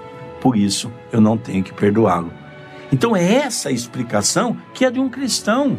Por 0.41 0.57
isso 0.57 0.91
eu 1.13 1.21
não 1.21 1.37
tenho 1.37 1.63
que 1.63 1.73
perdoá-lo. 1.73 2.33
Então 2.93 3.17
é 3.17 3.35
essa 3.35 3.69
a 3.69 3.73
explicação 3.73 4.57
que 4.75 4.85
é 4.85 4.91
de 4.91 4.99
um 4.99 5.09
cristão, 5.09 5.79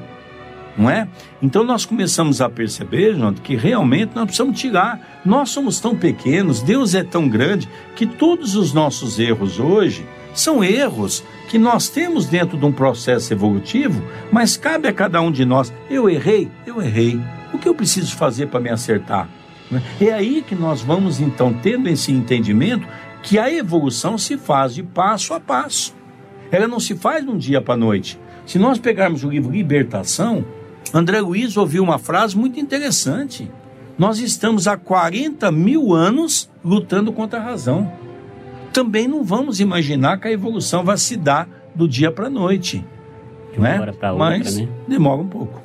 não 0.77 0.89
é? 0.89 1.07
Então 1.41 1.63
nós 1.63 1.85
começamos 1.85 2.41
a 2.41 2.49
perceber, 2.49 3.15
João, 3.15 3.33
que 3.33 3.55
realmente 3.55 4.11
nós 4.15 4.25
precisamos 4.25 4.59
tirar. 4.59 5.21
Nós 5.25 5.49
somos 5.49 5.79
tão 5.79 5.95
pequenos, 5.95 6.61
Deus 6.61 6.95
é 6.95 7.03
tão 7.03 7.27
grande 7.27 7.67
que 7.95 8.05
todos 8.05 8.55
os 8.55 8.73
nossos 8.73 9.19
erros 9.19 9.59
hoje 9.59 10.05
são 10.33 10.63
erros 10.63 11.23
que 11.49 11.57
nós 11.57 11.89
temos 11.89 12.25
dentro 12.25 12.57
de 12.57 12.65
um 12.65 12.71
processo 12.71 13.33
evolutivo, 13.33 14.01
mas 14.31 14.55
cabe 14.55 14.87
a 14.87 14.93
cada 14.93 15.21
um 15.21 15.29
de 15.29 15.43
nós. 15.43 15.73
Eu 15.89 16.09
errei, 16.09 16.49
eu 16.65 16.81
errei. 16.81 17.19
O 17.53 17.57
que 17.57 17.67
eu 17.67 17.75
preciso 17.75 18.15
fazer 18.15 18.47
para 18.47 18.61
me 18.61 18.69
acertar? 18.69 19.27
Né? 19.71 19.81
É 19.99 20.11
aí 20.11 20.43
que 20.45 20.53
nós 20.53 20.81
vamos 20.81 21.19
então 21.19 21.53
tendo 21.53 21.87
esse 21.87 22.11
entendimento 22.11 22.87
que 23.23 23.39
a 23.39 23.51
evolução 23.51 24.17
se 24.17 24.37
faz 24.37 24.75
de 24.75 24.83
passo 24.83 25.33
a 25.33 25.39
passo. 25.39 25.95
Ela 26.51 26.67
não 26.67 26.79
se 26.79 26.95
faz 26.95 27.23
de 27.23 27.31
um 27.31 27.37
dia 27.37 27.61
para 27.61 27.75
a 27.75 27.77
noite. 27.77 28.19
Se 28.45 28.59
nós 28.59 28.77
pegarmos 28.77 29.23
o 29.23 29.29
livro 29.29 29.51
Libertação, 29.51 30.43
André 30.93 31.21
Luiz 31.21 31.55
ouviu 31.55 31.83
uma 31.83 31.97
frase 31.97 32.37
muito 32.37 32.59
interessante. 32.59 33.49
Nós 33.97 34.19
estamos 34.19 34.67
há 34.67 34.75
40 34.75 35.51
mil 35.51 35.93
anos 35.93 36.49
lutando 36.63 37.13
contra 37.13 37.39
a 37.39 37.43
razão. 37.43 37.91
Também 38.73 39.07
não 39.07 39.23
vamos 39.23 39.59
imaginar 39.59 40.19
que 40.19 40.27
a 40.27 40.31
evolução 40.31 40.83
vai 40.83 40.97
se 40.97 41.15
dar 41.15 41.47
do 41.73 41.87
dia 41.87 42.11
para 42.11 42.27
a 42.27 42.29
noite. 42.29 42.85
De 43.53 43.59
uma 43.59 43.69
hora 43.69 43.93
para 43.93 44.13
outra, 44.13 44.29
Mas 44.29 44.57
né? 44.57 44.67
demora 44.87 45.21
um 45.21 45.27
pouco. 45.27 45.61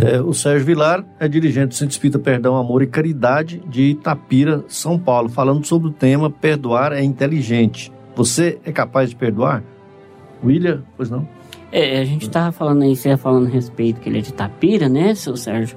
É, 0.00 0.20
o 0.20 0.32
Sérgio 0.32 0.64
Vilar 0.64 1.04
é 1.20 1.28
dirigente 1.28 1.68
do 1.68 1.74
Centro 1.74 1.92
Espírita 1.92 2.18
Perdão, 2.18 2.56
Amor 2.56 2.82
e 2.82 2.86
Caridade 2.86 3.62
de 3.68 3.90
Itapira, 3.90 4.64
São 4.66 4.98
Paulo, 4.98 5.28
falando 5.28 5.66
sobre 5.66 5.88
o 5.88 5.92
tema 5.92 6.30
Perdoar 6.30 6.92
é 6.92 7.02
Inteligente. 7.02 7.92
Você 8.16 8.58
é 8.64 8.72
capaz 8.72 9.10
de 9.10 9.16
perdoar? 9.16 9.62
William, 10.42 10.82
pois 10.96 11.10
não? 11.10 11.28
É, 11.70 12.00
a 12.00 12.04
gente 12.04 12.28
tava 12.28 12.52
falando 12.52 12.82
aí, 12.82 12.96
você 12.96 13.10
ia 13.10 13.16
falando 13.16 13.46
a 13.46 13.50
respeito 13.50 14.00
que 14.00 14.08
ele 14.08 14.18
é 14.18 14.22
de 14.22 14.32
Tapira, 14.32 14.88
né, 14.88 15.14
seu 15.14 15.36
Sérgio? 15.36 15.76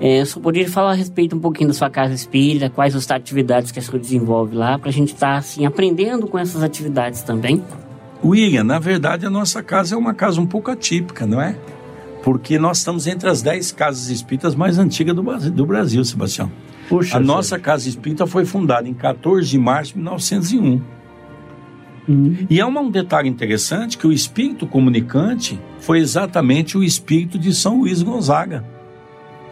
É, 0.00 0.20
eu 0.20 0.26
só 0.26 0.38
poderia 0.40 0.68
falar 0.68 0.90
a 0.90 0.94
respeito 0.94 1.34
um 1.34 1.40
pouquinho 1.40 1.68
da 1.68 1.74
sua 1.74 1.88
casa 1.88 2.14
espírita, 2.14 2.68
quais 2.68 2.94
as 2.94 3.10
atividades 3.10 3.72
que 3.72 3.78
a 3.78 3.82
senhora 3.82 3.98
desenvolve 3.98 4.54
lá, 4.54 4.78
pra 4.78 4.90
gente 4.90 5.14
estar, 5.14 5.36
assim, 5.36 5.64
aprendendo 5.64 6.26
com 6.26 6.38
essas 6.38 6.62
atividades 6.62 7.22
também. 7.22 7.62
William, 8.24 8.64
na 8.64 8.78
verdade 8.78 9.26
a 9.26 9.30
nossa 9.30 9.62
casa 9.62 9.94
é 9.94 9.98
uma 9.98 10.14
casa 10.14 10.40
um 10.40 10.46
pouco 10.46 10.70
atípica, 10.70 11.26
não 11.26 11.40
é? 11.40 11.56
Porque 12.26 12.58
nós 12.58 12.78
estamos 12.78 13.06
entre 13.06 13.28
as 13.28 13.40
10 13.40 13.70
casas 13.70 14.08
espíritas 14.08 14.56
mais 14.56 14.78
antigas 14.80 15.14
do 15.14 15.22
Brasil, 15.22 15.52
do 15.52 15.64
Brasil 15.64 16.04
Sebastião. 16.04 16.50
Puxa, 16.88 17.18
a 17.18 17.20
nossa 17.20 17.56
casa 17.56 17.88
espírita 17.88 18.26
foi 18.26 18.44
fundada 18.44 18.88
em 18.88 18.92
14 18.94 19.48
de 19.48 19.56
março 19.56 19.92
de 19.92 19.98
1901. 20.00 20.80
E 22.50 22.60
há 22.60 22.66
uma- 22.66 22.80
um 22.80 22.90
detalhe 22.90 23.28
interessante 23.28 23.96
que 23.96 24.08
o 24.08 24.12
espírito 24.12 24.66
comunicante 24.66 25.56
foi 25.78 26.00
exatamente 26.00 26.76
o 26.76 26.82
espírito 26.82 27.38
de 27.38 27.54
São 27.54 27.78
Luís 27.78 28.02
Gonzaga, 28.02 28.64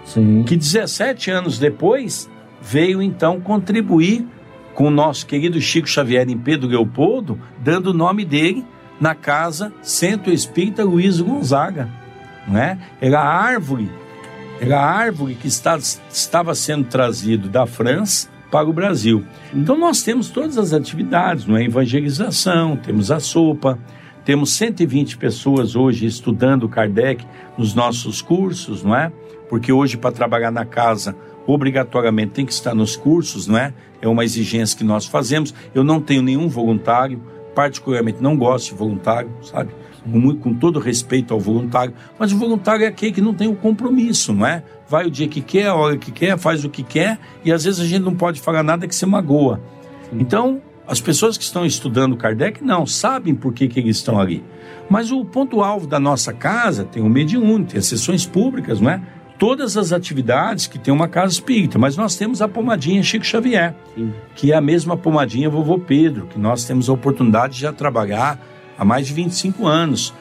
Sim. 0.05 0.43
que 0.43 0.57
17 0.57 1.31
anos 1.31 1.61
depois 1.61 2.29
veio 2.61 3.01
então 3.01 3.41
contribuir 3.41 4.27
com 4.75 4.89
o 4.89 4.91
nosso 4.91 5.27
querido 5.27 5.61
Chico 5.61 5.89
Xavier 5.89 6.29
em 6.29 6.37
Pedro 6.39 6.69
Leopoldo, 6.69 7.39
dando 7.63 7.91
o 7.91 7.95
nome 7.95 8.25
dele 8.25 8.65
na 9.01 9.15
casa 9.15 9.73
Centro 9.81 10.33
Espírita 10.33 10.83
Luiz 10.83 11.21
Gonzaga, 11.21 11.89
não 12.47 12.59
é? 12.59 12.79
Era 13.01 13.21
a 13.21 13.29
árvore, 13.29 13.91
era 14.61 14.81
a 14.81 14.91
árvore 14.91 15.35
que 15.35 15.49
está, 15.49 15.77
estava 15.77 16.55
sendo 16.55 16.85
trazido 16.85 17.49
da 17.49 17.67
França 17.67 18.29
para 18.51 18.69
o 18.69 18.73
Brasil. 18.73 19.25
Então 19.53 19.77
nós 19.77 20.03
temos 20.03 20.31
todas 20.31 20.57
as 20.57 20.73
atividades, 20.73 21.47
não 21.47 21.57
é? 21.57 21.65
Evangelização, 21.65 22.77
temos 22.77 23.11
a 23.11 23.19
sopa, 23.19 23.79
temos 24.25 24.53
120 24.53 25.19
pessoas 25.19 25.77
hoje 25.77 26.07
estudando 26.07 26.69
Kardec 26.69 27.27
nos 27.59 27.75
nossos 27.75 28.23
cursos, 28.23 28.83
não 28.83 28.95
é? 28.95 29.13
Porque 29.49 29.73
hoje 29.73 29.97
para 29.97 30.13
trabalhar 30.13 30.51
na 30.51 30.65
casa 30.65 31.17
obrigatoriamente 31.47 32.33
tem 32.33 32.47
que 32.47 32.53
estar 32.53 32.75
nos 32.75 32.97
cursos, 32.97 33.47
não 33.47 33.59
é? 33.59 33.75
É 34.01 34.09
uma 34.09 34.25
exigência 34.25 34.79
que 34.79 34.85
nós 34.85 35.05
fazemos. 35.05 35.55
Eu 35.75 35.85
não 35.85 36.01
tenho 36.01 36.23
nenhum 36.23 36.49
voluntário, 36.49 37.21
particularmente 37.55 38.23
não 38.23 38.37
gosto 38.37 38.71
de 38.71 38.75
voluntário, 38.75 39.31
sabe? 39.43 39.71
Com, 40.11 40.19
muito- 40.19 40.41
com 40.41 40.53
todo 40.53 40.79
respeito 40.79 41.33
ao 41.33 41.41
voluntário, 41.41 41.95
mas 42.19 42.31
o 42.31 42.37
voluntário 42.39 42.85
é 42.85 42.89
aquele 42.89 43.11
que 43.13 43.21
não 43.23 43.33
tem 43.33 43.49
o 43.49 43.55
compromisso, 43.57 44.35
não 44.35 44.47
é? 44.47 44.63
Vai 44.87 45.07
o 45.07 45.11
dia 45.11 45.27
que 45.27 45.41
quer, 45.41 45.69
a 45.69 45.75
hora 45.75 45.97
que 45.97 46.13
quer, 46.13 46.37
faz 46.39 46.63
o 46.63 46.69
que 46.69 46.83
quer, 46.83 47.19
e 47.43 47.51
às 47.51 47.65
vezes 47.65 47.81
a 47.81 47.85
gente 47.87 48.03
não 48.03 48.15
pode 48.15 48.39
falar 48.41 48.63
nada 48.63 48.87
que 48.87 48.95
se 48.95 49.07
magoa. 49.07 49.61
Então, 50.13 50.61
as 50.87 51.01
pessoas 51.01 51.39
que 51.39 51.45
estão 51.45 51.65
estudando 51.65 52.17
Kardec 52.19 52.63
não 52.63 52.85
sabem 52.87 53.35
por 53.35 53.55
que, 53.55 53.67
que 53.67 53.81
eles 53.81 53.97
estão 53.97 54.21
ali. 54.21 54.45
Mas 54.91 55.11
o 55.11 55.25
ponto-alvo 55.25 55.87
da 55.87 55.99
nossa 55.99 56.35
casa 56.35 56.85
tem 56.85 57.03
o 57.03 57.09
mediúnico, 57.09 57.71
tem 57.71 57.79
as 57.79 57.87
sessões 57.87 58.27
públicas, 58.27 58.81
não 58.83 58.91
é? 58.91 59.01
Todas 59.39 59.77
as 59.79 59.91
atividades 59.93 60.67
que 60.67 60.79
tem 60.79 60.93
uma 60.93 61.09
casa 61.09 61.33
espírita, 61.33 61.79
mas 61.79 61.97
nós 61.97 62.15
temos 62.15 62.43
a 62.43 62.47
pomadinha 62.47 63.03
Chico 63.03 63.25
Xavier, 63.25 63.75
Sim. 63.97 64.13
que 64.37 64.53
é 64.53 64.55
a 64.55 64.61
mesma 64.61 64.97
pomadinha 64.97 65.49
Vovô 65.51 65.79
Pedro, 65.79 66.27
que 66.27 66.39
nós 66.39 66.65
temos 66.65 66.89
a 66.91 66.93
oportunidade 66.93 67.55
de 67.55 67.61
já 67.63 67.73
trabalhar 67.73 68.39
há 68.79 68.85
mais 68.85 69.07
de 69.07 69.13
25 69.13 69.67
anos. 69.67 70.13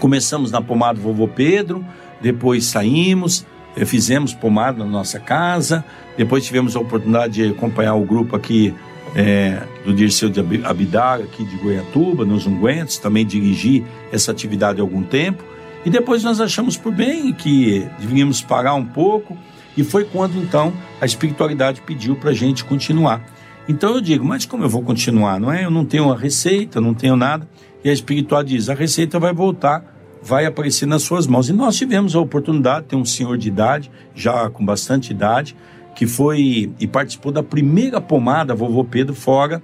Começamos 0.00 0.50
na 0.50 0.60
pomada 0.60 0.98
Vovô 1.00 1.28
Pedro, 1.28 1.84
depois 2.20 2.64
saímos, 2.64 3.46
eh, 3.76 3.84
fizemos 3.84 4.34
pomada 4.34 4.78
na 4.84 4.90
nossa 4.90 5.20
casa, 5.20 5.84
depois 6.16 6.44
tivemos 6.44 6.74
a 6.74 6.80
oportunidade 6.80 7.34
de 7.34 7.50
acompanhar 7.54 7.94
o 7.94 8.04
grupo 8.04 8.34
aqui 8.34 8.74
eh, 9.14 9.62
do 9.84 9.92
Dirceu 9.94 10.28
de 10.28 10.40
Abi- 10.40 10.64
Abidar, 10.64 11.20
aqui 11.20 11.44
de 11.44 11.56
Goiatuba, 11.56 12.24
nos 12.24 12.46
Ungüentos, 12.46 12.98
também 12.98 13.24
dirigi 13.24 13.84
essa 14.10 14.32
atividade 14.32 14.80
há 14.80 14.82
algum 14.82 15.02
tempo. 15.02 15.44
E 15.84 15.90
depois 15.90 16.22
nós 16.24 16.40
achamos 16.40 16.76
por 16.76 16.92
bem 16.92 17.32
que 17.32 17.86
devíamos 17.98 18.40
parar 18.40 18.74
um 18.74 18.84
pouco, 18.84 19.36
e 19.76 19.82
foi 19.84 20.04
quando 20.04 20.36
então 20.38 20.72
a 21.00 21.04
espiritualidade 21.06 21.80
pediu 21.82 22.14
para 22.16 22.30
a 22.30 22.34
gente 22.34 22.64
continuar. 22.64 23.20
Então 23.68 23.94
eu 23.94 24.00
digo, 24.00 24.24
mas 24.24 24.44
como 24.44 24.64
eu 24.64 24.68
vou 24.68 24.82
continuar? 24.82 25.38
Não 25.38 25.52
é? 25.52 25.64
Eu 25.64 25.70
não 25.70 25.84
tenho 25.84 26.04
uma 26.04 26.16
receita, 26.16 26.80
não 26.80 26.94
tenho 26.94 27.16
nada. 27.16 27.48
E 27.84 27.90
a 27.90 27.92
espiritualidade 27.92 28.56
diz: 28.56 28.68
a 28.68 28.74
receita 28.74 29.18
vai 29.18 29.32
voltar, 29.32 29.84
vai 30.22 30.46
aparecer 30.46 30.86
nas 30.86 31.02
suas 31.02 31.26
mãos. 31.26 31.48
E 31.48 31.52
nós 31.52 31.76
tivemos 31.76 32.14
a 32.14 32.20
oportunidade, 32.20 32.86
tem 32.86 32.98
um 32.98 33.04
senhor 33.04 33.38
de 33.38 33.48
idade, 33.48 33.90
já 34.14 34.48
com 34.50 34.64
bastante 34.64 35.10
idade, 35.10 35.56
que 35.94 36.06
foi 36.06 36.72
e 36.78 36.86
participou 36.86 37.30
da 37.30 37.42
primeira 37.42 38.00
pomada 38.00 38.54
Vovô 38.54 38.84
Pedro 38.84 39.14
fora 39.14 39.62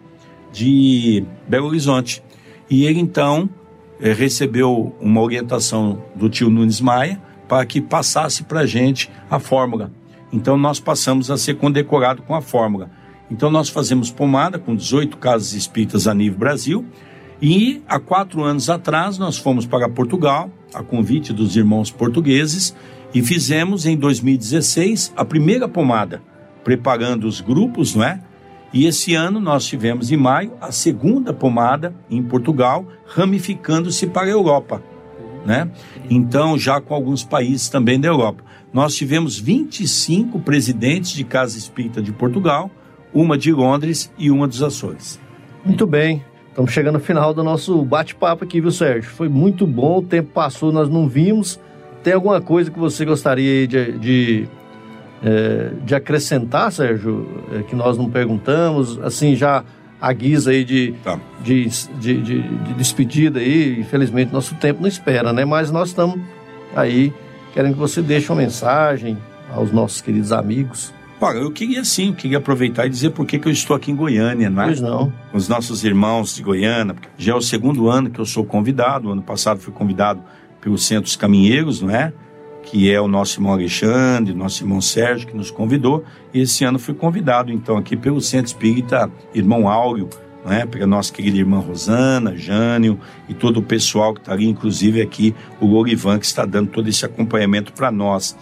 de 0.53 1.24
Belo 1.49 1.66
Horizonte. 1.66 2.22
E 2.70 2.84
ele 2.84 3.01
então 3.01 3.49
eh, 4.01 4.12
recebeu 4.12 4.94
uma 5.01 5.20
orientação 5.20 6.03
do 6.14 6.28
tio 6.28 6.51
Nunes 6.51 6.80
Maia 6.80 7.20
para 7.49 7.64
que 7.64 7.80
passasse 7.80 8.44
para 8.44 8.61
a 8.61 8.66
gente 8.66 9.11
a 9.30 9.38
fórmula. 9.38 9.90
Então 10.32 10.59
nós 10.59 10.78
passamos 10.78 11.30
a 11.30 11.38
ser 11.38 11.55
condecorado 11.55 12.22
com 12.22 12.34
a 12.34 12.42
fórmula. 12.42 12.90
Então 13.31 13.51
nós 13.51 13.68
fazemos 13.68 14.11
pomada 14.11 14.59
com 14.59 14.74
18 14.74 15.16
casas 15.18 15.53
espíritas 15.53 16.07
a 16.07 16.14
nível 16.14 16.39
Brasil. 16.39 16.85
E 17.41 17.83
há 17.87 18.01
quatro 18.01 18.43
anos 18.43 18.68
atrás 18.68 19.16
nós 19.18 19.39
fomos 19.39 19.64
para 19.64 19.89
Portugal, 19.89 20.51
a 20.74 20.83
convite 20.83 21.33
dos 21.33 21.57
irmãos 21.57 21.91
portugueses, 21.91 22.74
e 23.14 23.22
fizemos 23.22 23.87
em 23.87 23.97
2016 23.97 25.12
a 25.16 25.24
primeira 25.24 25.68
pomada, 25.68 26.22
preparando 26.64 27.26
os 27.26 27.41
grupos, 27.41 27.95
não 27.95 28.05
é? 28.05 28.20
E 28.72 28.87
esse 28.87 29.14
ano 29.14 29.41
nós 29.41 29.64
tivemos 29.64 30.11
em 30.11 30.16
maio 30.16 30.53
a 30.61 30.70
segunda 30.70 31.33
pomada 31.33 31.95
em 32.11 32.22
Portugal, 32.22 32.87
ramificando-se 33.07 34.07
para 34.07 34.26
a 34.26 34.31
Europa, 34.31 34.83
né? 35.47 35.70
Então, 36.11 36.59
já 36.59 36.81
com 36.81 36.93
alguns 36.93 37.24
países 37.24 37.68
também 37.68 37.99
da 37.99 38.09
Europa. 38.09 38.45
Nós 38.72 38.95
tivemos 38.95 39.39
25 39.39 40.41
presidentes 40.41 41.12
de 41.12 41.24
Casa 41.24 41.57
Espírita 41.57 42.03
de 42.03 42.12
Portugal, 42.12 42.70
uma 43.13 43.37
de 43.39 43.53
Londres 43.53 44.13
e 44.19 44.31
uma 44.31 44.47
dos 44.47 44.63
Açores. 44.63 45.19
Muito 45.65 45.87
bem. 45.87 46.23
Estamos 46.49 46.73
chegando 46.73 46.97
ao 46.97 47.01
final 47.01 47.33
do 47.33 47.43
nosso 47.45 47.81
bate-papo 47.85 48.45
aqui, 48.45 48.61
viu, 48.61 48.71
Sérgio? 48.73 49.11
Foi 49.11 49.29
muito 49.29 49.67
bom, 49.67 49.99
o 49.99 50.03
tempo 50.03 50.31
passou, 50.33 50.73
nós 50.73 50.89
não 50.89 51.09
vimos. 51.09 51.59
Tem 52.03 52.13
alguma 52.13 52.41
coisa 52.41 52.71
que 52.71 52.79
você 52.79 53.05
gostaria 53.05 53.67
de, 53.67 53.93
de, 53.99 54.49
eh, 55.23 55.71
de 55.85 55.95
acrescentar, 55.95 56.73
Sérgio, 56.73 57.29
eh, 57.53 57.63
que 57.63 57.77
nós 57.77 57.97
não 57.97 58.11
perguntamos? 58.11 58.99
Assim, 59.01 59.37
já 59.37 59.65
a 60.01 60.13
guisa 60.13 60.51
aí 60.51 60.65
de, 60.65 60.95
Tá. 61.05 61.19
de, 61.43 61.67
de, 62.01 62.21
de- 62.23 62.43
de 62.43 62.75
despedida 62.75 63.39
aí, 63.41 63.79
infelizmente 63.81 64.33
nosso 64.33 64.55
tempo 64.57 64.81
não 64.81 64.89
espera, 64.89 65.33
né? 65.33 65.45
Mas 65.45 65.71
nós 65.71 65.89
estamos 65.91 66.21
aí 66.75 67.13
querendo 67.53 67.75
que 67.75 67.79
você 67.81 68.01
deixe 68.03 68.31
uma 68.33 68.41
mensagem 68.43 69.17
aos 69.53 69.73
nossos 69.73 70.01
queridos 70.01 70.31
amigos. 70.33 70.93
Olha, 71.21 71.39
eu 71.39 71.51
queria 71.51 71.83
sim, 71.83 72.09
eu 72.09 72.14
queria 72.14 72.39
aproveitar 72.39 72.87
e 72.87 72.89
dizer 72.89 73.11
por 73.11 73.27
que 73.27 73.41
eu 73.45 73.51
estou 73.51 73.75
aqui 73.75 73.91
em 73.91 73.97
Goiânia, 73.97 74.49
não 74.49 74.62
é? 74.62 74.66
Pois 74.66 74.81
não. 74.81 75.12
com 75.33 75.37
os 75.37 75.49
nossos 75.49 75.83
irmãos 75.83 76.37
de 76.37 76.43
Goiânia. 76.43 76.95
porque 76.95 77.09
Já 77.19 77.33
é 77.33 77.35
o 77.35 77.41
segundo 77.41 77.89
ano 77.89 78.09
que 78.09 78.21
eu 78.21 78.25
sou 78.25 78.45
convidado. 78.45 79.09
O 79.09 79.12
ano 79.12 79.23
passado 79.23 79.59
fui 79.59 79.73
convidado 79.73 80.23
pelos 80.61 80.87
Centros 80.87 81.16
Caminheiros, 81.16 81.83
não 81.83 81.91
é? 81.91 82.12
Que 82.62 82.93
é 82.93 83.01
o 83.01 83.09
nosso 83.09 83.39
irmão 83.39 83.53
Alexandre, 83.53 84.33
nosso 84.33 84.62
irmão 84.62 84.81
Sérgio, 84.81 85.27
que 85.27 85.37
nos 85.37 85.51
convidou. 85.51 86.05
E 86.33 86.41
esse 86.41 86.64
ano 86.64 86.79
fui 86.79 86.95
convidado, 86.95 87.51
então, 87.51 87.77
aqui 87.77 87.97
pelo 87.97 88.21
Centro 88.21 88.47
Espírita 88.47 89.11
Irmão 89.35 89.69
Áureo, 89.69 90.09
não 90.45 90.53
é? 90.53 90.66
Pela 90.66 90.87
nossa 90.87 91.12
querida 91.12 91.37
irmã 91.37 91.59
Rosana, 91.59 92.37
Jânio 92.37 92.97
e 93.29 93.35
todo 93.35 93.57
o 93.57 93.62
pessoal 93.62 94.14
que 94.14 94.21
está 94.21 94.33
ali, 94.33 94.47
inclusive 94.47 95.03
aqui 95.03 95.35
o 95.61 95.66
Lorivan, 95.66 96.19
que 96.19 96.27
está 96.27 96.45
dando 96.45 96.71
todo 96.71 96.89
esse 96.89 97.05
acompanhamento 97.05 97.73
para 97.73 97.91
nós. 97.91 98.37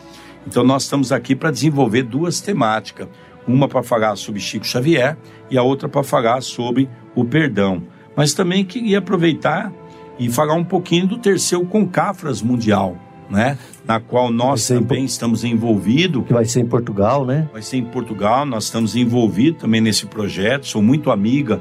Então, 0.47 0.62
nós 0.62 0.84
estamos 0.84 1.11
aqui 1.11 1.34
para 1.34 1.51
desenvolver 1.51 2.05
duas 2.05 2.40
temáticas. 2.40 3.09
Uma 3.47 3.68
para 3.68 3.82
falar 3.82 4.16
sobre 4.16 4.40
Chico 4.40 4.66
Xavier 4.66 5.16
e 5.51 5.59
a 5.59 5.62
outra 5.62 5.88
para 5.88 6.03
falar 6.03 6.40
sobre 6.42 6.88
o 7.14 7.24
perdão. 7.24 7.82
Mas 8.16 8.32
também 8.32 8.64
queria 8.64 8.99
aproveitar 8.99 9.72
e 10.18 10.28
falar 10.28 10.55
um 10.55 10.64
pouquinho 10.64 11.07
do 11.07 11.18
terceiro 11.18 11.64
Concafras 11.66 12.40
Mundial, 12.42 12.97
né? 13.28 13.59
Na 13.84 14.01
qual 14.01 14.32
nós 14.32 14.66
também 14.66 15.03
em... 15.03 15.05
estamos 15.05 15.44
envolvidos. 15.44 16.24
Que 16.26 16.32
vai 16.32 16.44
ser 16.44 16.61
em 16.61 16.66
Portugal, 16.66 17.24
né? 17.24 17.49
Vai 17.53 17.62
ser 17.62 17.76
em 17.76 17.84
Portugal, 17.84 18.47
nós 18.47 18.64
estamos 18.64 18.97
envolvidos 18.97 19.61
também 19.61 19.80
nesse 19.80 20.07
projeto. 20.07 20.66
Sou 20.66 20.82
muito 20.82 21.11
amiga 21.11 21.61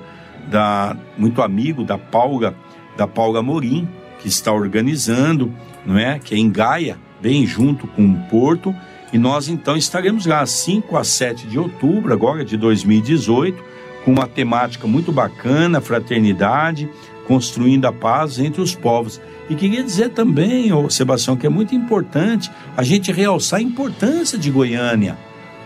da, 0.49 0.95
muito 1.17 1.41
amigo 1.41 1.83
da 1.83 1.97
Paula, 1.97 2.55
da 2.95 3.05
Paula 3.05 3.41
Morim, 3.41 3.87
que 4.19 4.27
está 4.27 4.51
organizando, 4.51 5.51
não 5.85 5.97
é? 5.97 6.19
Que 6.19 6.35
é 6.35 6.37
em 6.37 6.49
Gaia, 6.49 6.97
bem 7.21 7.45
junto 7.45 7.87
com 7.87 8.05
o 8.05 8.17
Porto. 8.29 8.75
E 9.13 9.17
nós 9.17 9.47
então 9.47 9.77
estaremos 9.77 10.25
lá 10.25 10.45
5 10.45 10.97
a 10.97 11.03
7 11.03 11.47
de 11.47 11.57
outubro, 11.57 12.11
agora 12.13 12.43
de 12.43 12.57
2018, 12.57 13.63
com 14.03 14.11
uma 14.11 14.27
temática 14.27 14.87
muito 14.87 15.11
bacana, 15.11 15.79
fraternidade, 15.79 16.89
construindo 17.27 17.85
a 17.85 17.93
paz 17.93 18.39
entre 18.39 18.61
os 18.61 18.75
povos. 18.75 19.21
E 19.49 19.55
queria 19.55 19.83
dizer 19.83 20.09
também, 20.09 20.73
ô 20.73 20.89
Sebastião, 20.89 21.35
que 21.35 21.45
é 21.45 21.49
muito 21.49 21.75
importante 21.75 22.51
a 22.75 22.83
gente 22.83 23.11
realçar 23.11 23.59
a 23.59 23.63
importância 23.63 24.37
de 24.37 24.49
Goiânia, 24.49 25.17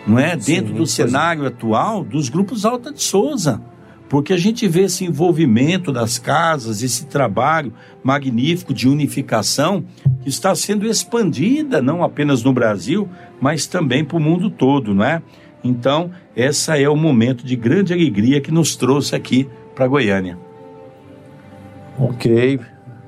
não 0.05 0.19
é? 0.19 0.37
Sim, 0.39 0.53
Dentro 0.53 0.73
do 0.73 0.85
cenário 0.85 1.45
atual 1.45 2.03
dos 2.03 2.29
grupos 2.29 2.65
Alta 2.65 2.91
de 2.91 3.01
Souza. 3.01 3.61
Porque 4.09 4.33
a 4.33 4.37
gente 4.37 4.67
vê 4.67 4.81
esse 4.81 5.05
envolvimento 5.05 5.91
das 5.91 6.17
casas, 6.17 6.81
esse 6.81 7.05
trabalho 7.05 7.71
magnífico 8.03 8.73
de 8.73 8.89
unificação 8.89 9.85
que 10.23 10.29
está 10.29 10.55
sendo 10.55 10.87
expandida 10.87 11.79
não 11.79 12.03
apenas 12.03 12.43
no 12.43 12.51
Brasil, 12.51 13.07
mas 13.39 13.67
também 13.67 14.03
para 14.03 14.17
o 14.17 14.19
mundo 14.19 14.49
todo, 14.49 14.95
não 14.95 15.05
é? 15.05 15.21
Então, 15.63 16.09
essa 16.35 16.79
é 16.79 16.89
o 16.89 16.95
momento 16.95 17.45
de 17.45 17.55
grande 17.55 17.93
alegria 17.93 18.41
que 18.41 18.51
nos 18.51 18.75
trouxe 18.75 19.15
aqui 19.15 19.47
para 19.75 19.87
Goiânia. 19.87 20.37
Ok. 21.99 22.59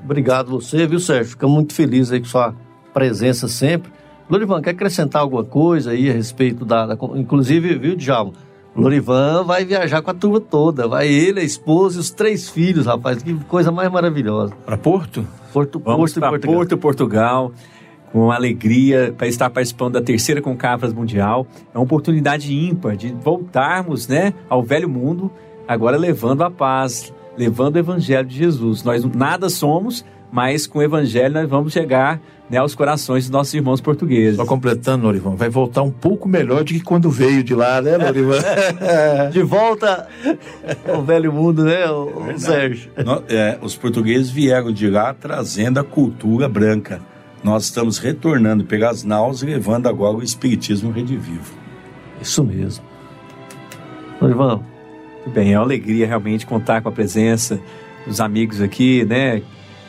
Obrigado 0.03 0.51
você, 0.51 0.85
viu, 0.85 0.99
Sérgio? 0.99 1.31
Fica 1.31 1.47
muito 1.47 1.73
feliz 1.73 2.11
aí 2.11 2.19
com 2.19 2.25
sua 2.27 2.53
presença 2.93 3.47
sempre. 3.47 3.91
Lorivan, 4.29 4.61
quer 4.61 4.71
acrescentar 4.71 5.21
alguma 5.21 5.43
coisa 5.43 5.91
aí 5.91 6.09
a 6.09 6.13
respeito 6.13 6.63
da. 6.63 6.85
da 6.85 6.97
inclusive, 7.15 7.77
viu, 7.77 7.95
Djalma? 7.95 8.33
Lorivan 8.75 9.43
vai 9.43 9.65
viajar 9.65 10.01
com 10.01 10.11
a 10.11 10.13
turma 10.13 10.39
toda. 10.39 10.87
Vai 10.87 11.07
ele, 11.07 11.41
a 11.41 11.43
esposa 11.43 11.97
e 11.97 11.99
os 11.99 12.09
três 12.09 12.49
filhos, 12.49 12.85
rapaz. 12.85 13.21
Que 13.21 13.33
coisa 13.45 13.71
mais 13.71 13.91
maravilhosa. 13.91 14.53
Para 14.65 14.77
Porto? 14.77 15.25
Porto, 15.51 15.79
Vamos 15.79 16.13
Porto, 16.13 16.29
Portugal. 16.29 16.55
Porto, 16.55 16.77
Portugal. 16.77 17.51
Com 18.13 18.31
alegria 18.31 19.13
para 19.17 19.27
estar 19.27 19.49
participando 19.49 19.93
da 19.93 20.01
terceira 20.01 20.41
Concafras 20.41 20.93
Mundial. 20.93 21.45
É 21.73 21.77
uma 21.77 21.83
oportunidade 21.83 22.53
ímpar 22.53 22.95
de 22.95 23.13
voltarmos 23.13 24.07
né, 24.07 24.33
ao 24.49 24.61
velho 24.61 24.89
mundo, 24.89 25.31
agora 25.67 25.95
levando 25.95 26.41
a 26.43 26.51
paz, 26.51 27.13
levando 27.37 27.75
o 27.75 27.79
evangelho 27.79 28.27
de 28.27 28.37
Jesus. 28.37 28.83
Nós 28.83 29.05
nada 29.05 29.49
somos, 29.49 30.03
mas 30.31 30.65
com 30.65 30.79
o 30.79 30.81
evangelho 30.81 31.33
nós 31.33 31.49
vamos 31.49 31.73
chegar 31.73 32.21
né, 32.49 32.57
aos 32.57 32.75
corações 32.75 33.23
dos 33.23 33.31
nossos 33.31 33.53
irmãos 33.53 33.79
portugueses. 33.79 34.35
Só 34.35 34.45
completando, 34.45 35.03
Norivan, 35.03 35.35
vai 35.35 35.49
voltar 35.49 35.81
um 35.83 35.91
pouco 35.91 36.27
melhor 36.27 36.63
do 36.63 36.65
que 36.65 36.81
quando 36.81 37.09
veio 37.09 37.43
de 37.43 37.55
lá, 37.55 37.81
né, 37.81 37.95
Norivan? 37.99 38.39
de 39.31 39.41
volta 39.41 40.07
ao 40.87 41.03
velho 41.03 41.31
mundo, 41.31 41.63
né, 41.63 41.89
o, 41.89 42.29
é 42.29 42.37
Sérgio? 42.37 42.91
é, 43.29 43.57
os 43.61 43.75
portugueses 43.75 44.29
vieram 44.29 44.71
de 44.71 44.89
lá 44.89 45.13
trazendo 45.13 45.79
a 45.79 45.83
cultura 45.83 46.49
branca. 46.49 47.01
Nós 47.43 47.63
estamos 47.63 47.97
retornando 47.97 48.63
pelas 48.63 49.03
naus 49.03 49.41
e 49.41 49.45
levando 49.45 49.87
agora 49.87 50.17
o 50.17 50.23
espiritismo 50.23 50.91
redivivo. 50.91 51.53
Isso 52.21 52.43
mesmo. 52.43 52.85
Norivan, 54.21 54.61
muito 55.23 55.33
bem, 55.33 55.53
é 55.53 55.57
uma 55.57 55.65
alegria 55.65 56.05
realmente 56.05 56.45
contar 56.45 56.81
com 56.81 56.89
a 56.89 56.91
presença 56.91 57.59
dos 58.05 58.19
amigos 58.19 58.61
aqui, 58.61 59.05
né? 59.05 59.41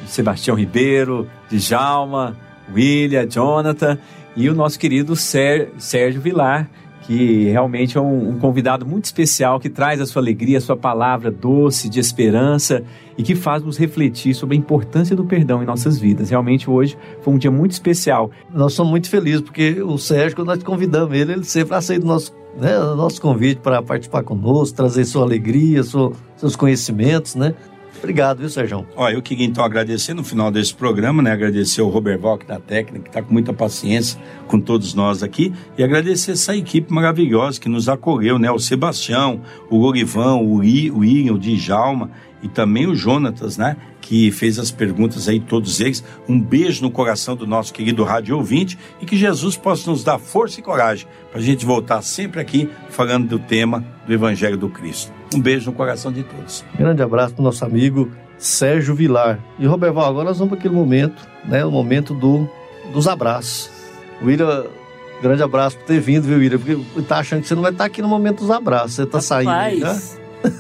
Sebastião 0.07 0.57
Ribeiro, 0.57 1.29
Djalma, 1.51 2.37
William, 2.73 3.27
Jonathan 3.29 3.99
e 4.37 4.49
o 4.49 4.55
nosso 4.55 4.79
querido 4.79 5.15
Sérgio 5.15 6.21
Vilar, 6.21 6.69
que 7.03 7.51
realmente 7.51 7.99
é 7.99 8.01
um, 8.01 8.39
convidado 8.39 8.87
muito 8.87 9.05
especial 9.05 9.59
que 9.59 9.69
traz 9.69 10.01
a 10.01 10.07
sua 10.07 10.23
alegria, 10.23 10.59
a 10.59 10.61
sua 10.61 10.77
palavra 10.77 11.31
doce 11.31 11.89
de 11.89 11.99
esperança 11.99 12.83
e 13.19 13.23
que 13.23 13.35
faz 13.35 13.63
nos 13.63 13.77
refletir 13.77 14.35
sobre 14.35 14.57
a 14.57 14.59
importância 14.59 15.15
do 15.15 15.25
perdão 15.25 15.63
em 15.63 15.67
nossas 15.67 15.99
vidas. 15.99 16.31
Realmente 16.31 16.71
hoje 16.71 16.97
foi 17.21 17.35
um 17.35 17.39
dia 17.39 17.51
muito 17.51 17.73
especial. 17.73 18.31
Nós 18.55 18.73
somos 18.73 18.91
muito 18.91 19.11
felizes 19.11 19.41
porque 19.41 19.83
o 19.83 19.99
Sérgio, 19.99 20.37
quando 20.37 20.49
nós 20.49 20.63
convidamos 20.63 21.15
ele, 21.17 21.33
ele 21.33 21.45
sempre 21.45 21.75
aceita 21.75 22.05
o 22.05 22.09
nosso 22.09 22.33
né, 22.57 22.79
o 22.79 22.95
nosso 22.95 23.21
convite 23.21 23.61
para 23.61 23.83
participar 23.83 24.23
conosco, 24.23 24.77
trazer 24.77 25.05
sua 25.05 25.23
alegria, 25.23 25.83
seus 25.83 26.55
conhecimentos, 26.55 27.35
né? 27.35 27.55
Obrigado, 27.99 28.39
viu, 28.39 28.49
Sérgio? 28.49 28.87
Olha, 28.97 29.15
eu 29.15 29.23
queria 29.23 29.47
então 29.47 29.65
agradecer 29.65 30.13
no 30.15 30.25
final 30.25 30.51
desse 30.51 30.75
programa, 30.75 31.23
né? 31.23 31.31
Agradecer 31.31 31.81
ao 31.81 31.89
Robert 31.89 32.19
Valk 32.19 32.45
da 32.47 32.59
técnica, 32.59 33.05
que 33.05 33.09
está 33.11 33.23
com 33.23 33.33
muita 33.33 33.53
paciência 33.53 34.21
com 34.49 34.59
todos 34.59 34.93
nós 34.95 35.23
aqui, 35.23 35.53
e 35.79 35.85
agradecer 35.85 36.33
essa 36.33 36.57
equipe 36.57 36.93
maravilhosa 36.93 37.61
que 37.61 37.69
nos 37.69 37.89
acolheu, 37.89 38.39
né? 38.39 38.51
O 38.51 38.59
Sebastião, 38.59 39.41
o 39.71 39.77
Lorivan, 39.77 40.37
o, 40.37 40.65
I, 40.65 40.91
o 40.91 41.05
Ian, 41.05 41.35
o 41.35 41.39
Djalma 41.39 42.11
e 42.43 42.49
também 42.49 42.87
o 42.87 42.95
Jonatas, 42.95 43.57
né? 43.57 43.77
Que 44.01 44.33
fez 44.33 44.59
as 44.59 44.71
perguntas 44.71 45.29
aí, 45.29 45.39
todos 45.39 45.81
eles. 45.81 46.03
Um 46.29 46.41
beijo 46.41 46.83
no 46.83 46.91
coração 46.91 47.37
do 47.37 47.47
nosso 47.47 47.73
querido 47.73 48.03
rádio 48.03 48.37
ouvinte 48.37 48.77
e 49.01 49.07
que 49.07 49.17
Jesus 49.17 49.57
possa 49.57 49.89
nos 49.89 50.03
dar 50.03 50.19
força 50.19 50.59
e 50.59 50.63
coragem 50.63 51.07
para 51.31 51.41
a 51.41 51.43
gente 51.43 51.65
voltar 51.65 52.03
sempre 52.03 52.41
aqui 52.41 52.69
falando 52.91 53.29
do 53.29 53.39
tema 53.39 53.85
do 54.07 54.13
Evangelho 54.13 54.57
do 54.57 54.69
Cristo. 54.69 55.22
Um 55.35 55.41
beijo 55.41 55.71
no 55.71 55.77
coração 55.77 56.13
de 56.13 56.23
todos. 56.23 56.65
Grande 56.79 57.03
abraço 57.03 57.35
para 57.35 57.43
o 57.43 57.45
nosso 57.45 57.65
amigo 57.65 58.11
Sérgio 58.39 58.95
Vilar. 58.95 59.39
E 59.59 59.67
Roberval, 59.67 60.07
agora 60.07 60.27
nós 60.27 60.39
vamos 60.39 60.51
para 60.51 60.59
aquele 60.59 60.75
momento, 60.75 61.27
né? 61.45 61.65
O 61.65 61.71
momento 61.71 62.13
do, 62.15 62.49
dos 62.93 63.07
abraços. 63.07 63.71
William 64.23 64.67
grande 65.23 65.43
abraço 65.43 65.79
por 65.79 65.87
ter 65.87 66.01
vindo, 66.01 66.25
viu, 66.25 66.39
William? 66.39 66.59
Porque 66.59 67.03
tá 67.07 67.19
achando 67.19 67.43
que 67.43 67.49
você 67.49 67.55
não 67.55 67.63
vai 67.63 67.71
estar 67.71 67.85
aqui 67.85 68.03
no 68.03 68.09
momento 68.09 68.41
dos 68.41 68.51
abraços. 68.51 68.95
Você 68.95 69.07
tá 69.07 69.19
Rapaz, 69.19 69.25
saindo 69.25 69.51
aí, 69.51 69.79
né? 69.81 70.01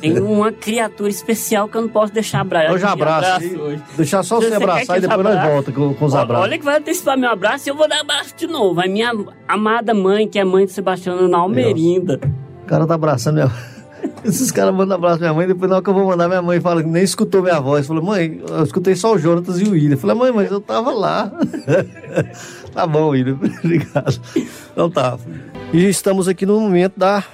Tem 0.01 0.21
uma 0.21 0.53
criatura 0.53 1.11
especial 1.11 1.69
que 1.69 1.77
eu 1.77 1.83
não 1.83 1.89
posso 1.89 2.13
deixar 2.13 2.41
abraçar. 2.43 2.73
Hoje 2.73 2.85
abraço. 2.85 3.61
hoje. 3.61 3.83
Deixar 3.97 4.23
só 4.23 4.37
você, 4.37 4.49
você 4.49 4.55
abraçar 4.55 4.99
e 4.99 5.01
depois 5.01 5.25
nós 5.25 5.43
volta 5.43 5.73
com, 5.73 5.93
com 5.93 6.05
os 6.05 6.15
abraços. 6.15 6.45
Olha 6.45 6.57
que 6.57 6.65
vai 6.65 6.79
antecipar 6.79 7.19
meu 7.19 7.29
abraço 7.29 7.69
e 7.69 7.71
eu 7.71 7.77
vou 7.77 7.89
dar 7.89 8.01
abraço 8.01 8.37
de 8.37 8.47
novo. 8.47 8.81
A 8.81 8.87
minha 8.87 9.13
amada 9.49 9.93
mãe, 9.93 10.29
que 10.29 10.39
é 10.39 10.45
mãe 10.45 10.65
de 10.65 10.71
Sebastião 10.71 11.29
na 11.29 11.39
Almerinda. 11.39 12.21
O 12.63 12.67
cara 12.67 12.87
tá 12.87 12.95
abraçando 12.95 13.35
minha 13.35 13.51
Esses 14.25 14.51
caras 14.51 14.75
mandam 14.75 14.97
abraço 14.97 15.19
pra 15.19 15.29
minha 15.29 15.35
mãe, 15.35 15.47
depois 15.47 15.69
na 15.69 15.77
hora 15.77 15.85
que 15.85 15.91
eu 15.91 15.95
vou 15.95 16.07
mandar, 16.07 16.29
minha 16.29 16.43
mãe 16.43 16.61
fala 16.61 16.83
que 16.83 16.89
nem 16.89 17.03
escutou 17.03 17.43
minha 17.43 17.61
voz. 17.61 17.87
Falou, 17.87 18.03
mãe, 18.03 18.41
eu 18.49 18.63
escutei 18.63 18.95
só 18.95 19.15
o 19.15 19.19
Jonatas 19.19 19.61
e 19.61 19.65
o 19.65 19.73
William. 19.73 19.97
Falei, 19.97 20.17
mãe, 20.17 20.33
mas 20.33 20.51
eu 20.51 20.61
tava 20.61 20.93
lá. 20.93 21.33
tá 22.73 22.87
bom, 22.87 23.09
William, 23.09 23.39
obrigado. 23.65 24.21
Então 24.73 24.91
tá. 24.91 25.19
E 25.73 25.89
estamos 25.89 26.29
aqui 26.29 26.47
no 26.47 26.61
momento 26.61 26.95
da 26.97 27.25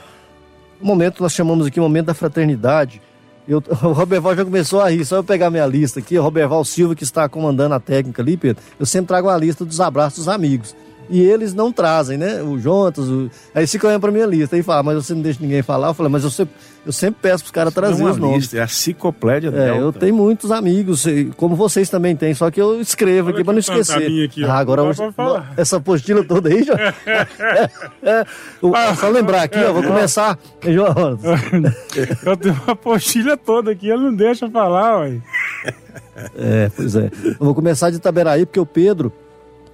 momento, 0.81 1.23
nós 1.23 1.33
chamamos 1.33 1.67
aqui 1.67 1.81
momento 1.81 2.07
da 2.07 2.15
fraternidade. 2.15 3.03
Eu, 3.47 3.63
o 3.83 3.93
Roberval 3.93 4.37
já 4.37 4.45
começou 4.45 4.81
a 4.81 4.91
rir, 4.91 5.05
só 5.05 5.17
eu 5.17 5.25
pegar 5.25 5.51
minha 5.51 5.67
lista 5.67 6.01
aqui. 6.01 6.19
O 6.19 6.23
Roberval 6.23 6.65
Silva, 6.65 6.95
que 6.95 7.05
está 7.05 7.29
comandando 7.29 7.75
a 7.75 7.81
técnica 7.81 8.23
ali, 8.23 8.37
Pedro. 8.37 8.63
Eu 8.79 8.87
sempre 8.87 9.09
trago 9.09 9.29
a 9.29 9.37
lista 9.37 9.65
dos 9.65 9.81
abraços 9.81 10.25
dos 10.25 10.29
amigos 10.29 10.75
e 11.09 11.21
eles 11.21 11.55
não 11.55 11.73
trazem, 11.73 12.19
né? 12.19 12.43
O 12.43 12.59
Jontas, 12.59 13.09
o... 13.09 13.31
aí 13.55 13.67
fica 13.67 13.87
olhando 13.87 14.01
pra 14.01 14.11
minha 14.11 14.27
lista 14.27 14.57
e 14.57 14.63
fala, 14.63 14.83
mas 14.83 14.97
você 14.97 15.15
não 15.15 15.23
deixa 15.23 15.41
ninguém 15.41 15.63
falar. 15.63 15.89
Eu 15.89 15.95
falei, 15.95 16.13
mas 16.13 16.25
eu 16.25 16.31
sempre, 16.31 16.55
eu 16.85 16.93
sempre 16.93 17.21
peço 17.23 17.45
pros 17.45 17.53
caras 17.53 17.73
trazerem 17.73 18.07
é 18.07 18.11
os 18.11 18.17
nomes. 18.17 18.39
Lista, 18.39 18.59
é 18.59 18.61
a 18.61 18.69
cicoplédia 18.69 19.51
É, 19.55 19.79
eu 19.79 19.93
tenho 19.93 20.15
muitos 20.15 20.51
amigos, 20.51 21.05
como 21.37 21.57
vocês 21.57 21.89
também 21.89 22.15
têm, 22.15 22.35
só 22.35 22.51
que 22.51 22.61
eu 22.61 22.81
escrevo 22.81 23.31
aqui 23.31 23.43
pra 23.43 23.53
não 23.53 23.61
esquecer. 23.61 24.25
Aqui, 24.25 24.45
ah, 24.45 24.59
agora 24.59 24.83
essa 25.57 25.77
apostila 25.79 26.25
toda 26.25 26.49
aí 26.49 26.63
já. 26.63 26.75
é, 28.03 28.25
é, 28.25 28.95
só 28.95 29.09
lembrar 29.09 29.43
aqui, 29.43 29.59
ó, 29.59 29.73
vou 29.73 29.83
começar. 29.83 30.39
eu 32.25 32.37
tenho 32.37 32.55
uma 32.55 32.73
apostila 32.73 33.37
toda 33.37 33.71
aqui, 33.71 33.89
ele 33.89 34.03
não 34.03 34.15
deixa 34.15 34.51
falar, 34.51 35.01
ué. 35.01 35.21
É, 36.37 36.71
pois 36.75 36.95
é. 36.97 37.11
Eu 37.25 37.37
vou 37.39 37.55
começar 37.55 37.91
de 37.91 37.97
Itaberaí, 37.97 38.45
porque 38.45 38.61
o 38.61 38.67
Pedro 38.67 39.13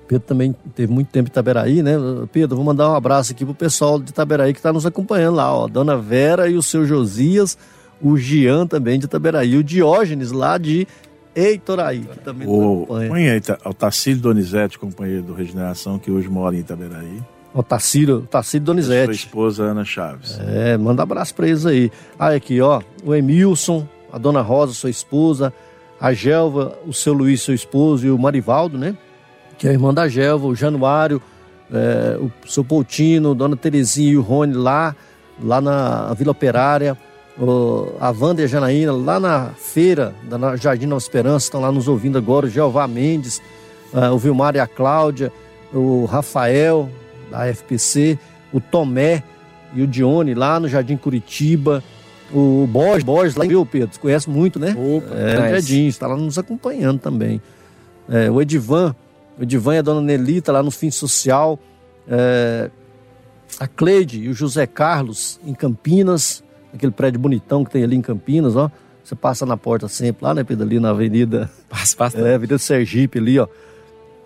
Pedro 0.06 0.26
também 0.26 0.54
teve 0.74 0.92
muito 0.92 1.08
tempo 1.08 1.28
em 1.28 1.30
Itaberaí, 1.32 1.82
né? 1.82 1.92
Pedro, 2.32 2.56
vou 2.56 2.64
mandar 2.64 2.90
um 2.90 2.94
abraço 2.94 3.32
aqui 3.32 3.44
pro 3.44 3.54
pessoal 3.54 3.98
de 3.98 4.10
Itaberaí 4.10 4.52
que 4.52 4.58
está 4.58 4.72
nos 4.72 4.84
acompanhando 4.84 5.36
lá, 5.36 5.52
ó. 5.54 5.66
Dona 5.66 5.96
Vera 5.96 6.48
e 6.48 6.56
o 6.56 6.62
seu 6.62 6.84
Josias, 6.86 7.56
o 8.02 8.16
Gian 8.16 8.66
também 8.66 8.98
de 8.98 9.06
Itaberaí, 9.06 9.56
o 9.56 9.64
Diógenes 9.64 10.30
lá 10.32 10.58
de 10.58 10.86
Heitor 11.34 11.80
aí, 11.80 12.00
que 12.00 12.18
também 12.20 12.46
nos 12.46 12.56
O, 12.56 12.82
acompanha. 12.84 13.42
o 13.64 13.74
Tacílio 13.74 14.20
Donizete, 14.20 14.78
companheiro 14.78 15.22
do 15.22 15.34
Regeneração, 15.34 15.98
que 15.98 16.10
hoje 16.10 16.28
mora 16.28 16.54
em 16.54 16.60
Itaberaí. 16.60 17.22
O 17.52 17.62
Tacílio, 17.62 18.16
o 18.18 18.22
Tacílio 18.22 18.66
Sua 18.66 18.74
Donizete. 18.74 19.12
esposa 19.12 19.62
Ana 19.64 19.84
Chaves. 19.84 20.38
É, 20.40 20.76
manda 20.76 21.02
abraço 21.02 21.34
pra 21.34 21.46
eles 21.48 21.64
aí. 21.64 21.90
Aí 22.18 22.36
aqui, 22.36 22.60
ó, 22.60 22.80
o 23.04 23.14
Emilson, 23.14 23.86
a 24.12 24.18
dona 24.18 24.40
Rosa, 24.42 24.72
sua 24.74 24.90
esposa, 24.90 25.52
a 26.00 26.12
Gelva, 26.12 26.76
o 26.86 26.92
seu 26.92 27.12
Luiz, 27.12 27.42
seu 27.42 27.54
esposo, 27.54 28.06
e 28.06 28.10
o 28.10 28.18
Marivaldo, 28.18 28.76
né? 28.76 28.96
Que 29.58 29.66
é 29.66 29.70
a 29.70 29.72
irmã 29.72 29.92
da 29.94 30.08
Gelva, 30.08 30.46
o 30.46 30.54
Januário, 30.54 31.20
é, 31.72 32.18
o 32.18 32.30
seu 32.48 32.64
Poutino, 32.64 33.34
dona 33.34 33.56
Terezinha 33.56 34.12
e 34.12 34.16
o 34.16 34.22
Rony 34.22 34.54
lá, 34.54 34.94
lá 35.42 35.60
na 35.60 36.12
Vila 36.14 36.32
Operária, 36.32 36.96
o- 37.38 37.92
a 38.00 38.10
Wanda 38.10 38.42
e 38.42 38.44
a 38.44 38.48
Janaína, 38.48 38.92
lá 38.92 39.18
na 39.18 39.50
feira 39.56 40.14
da 40.28 40.36
na- 40.38 40.56
Jardim 40.56 40.86
Nova 40.86 41.00
Esperança, 41.02 41.46
estão 41.46 41.60
lá 41.60 41.70
nos 41.72 41.88
ouvindo 41.88 42.18
agora, 42.18 42.46
o 42.46 42.48
Jeová 42.50 42.86
Mendes, 42.86 43.40
é, 43.92 44.10
o 44.10 44.18
Vilmar 44.18 44.54
e 44.56 44.60
a 44.60 44.66
Cláudia, 44.66 45.32
o 45.72 46.04
Rafael, 46.04 46.88
da 47.30 47.46
FPC, 47.46 48.18
o 48.52 48.60
Tomé 48.60 49.22
e 49.74 49.82
o 49.82 49.86
Dione, 49.86 50.34
lá 50.34 50.60
no 50.60 50.68
Jardim 50.68 50.96
Curitiba, 50.96 51.82
o 52.32 52.68
Borges, 52.70 53.02
Borges 53.04 53.36
lá 53.36 53.44
em 53.44 53.48
Rio, 53.48 53.64
Pedro, 53.66 53.98
conhece 54.00 54.28
muito, 54.30 54.58
né? 54.58 54.70
Opa, 54.76 55.14
É, 55.14 55.36
Conhece. 55.36 55.72
Edinho, 55.72 55.88
está 55.88 56.06
lá 56.06 56.16
nos 56.16 56.38
acompanhando 56.38 56.98
também. 57.00 57.40
É, 58.08 58.30
o 58.30 58.40
Edivan, 58.40 58.94
o 59.38 59.42
Edivan 59.42 59.74
e 59.76 59.78
a 59.78 59.82
dona 59.82 60.00
Nelita 60.00 60.52
lá 60.52 60.62
no 60.62 60.70
Fim 60.70 60.90
Social. 60.90 61.58
É, 62.08 62.70
a 63.58 63.66
Cleide 63.66 64.20
e 64.22 64.28
o 64.28 64.34
José 64.34 64.66
Carlos 64.66 65.38
em 65.44 65.54
Campinas, 65.54 66.42
aquele 66.72 66.92
prédio 66.92 67.20
bonitão 67.20 67.64
que 67.64 67.70
tem 67.70 67.82
ali 67.84 67.96
em 67.96 68.02
Campinas, 68.02 68.56
ó. 68.56 68.70
Você 69.02 69.14
passa 69.14 69.44
na 69.44 69.56
porta 69.56 69.86
sempre 69.86 70.24
lá, 70.24 70.32
né, 70.34 70.42
Pedro? 70.42 70.64
Ali 70.64 70.80
na 70.80 70.90
Avenida, 70.90 71.50
Passa, 71.68 71.94
passa. 71.96 72.18
é, 72.18 72.34
Avenida 72.34 72.56
Sergipe 72.58 73.18
ali, 73.18 73.38
ó. 73.38 73.46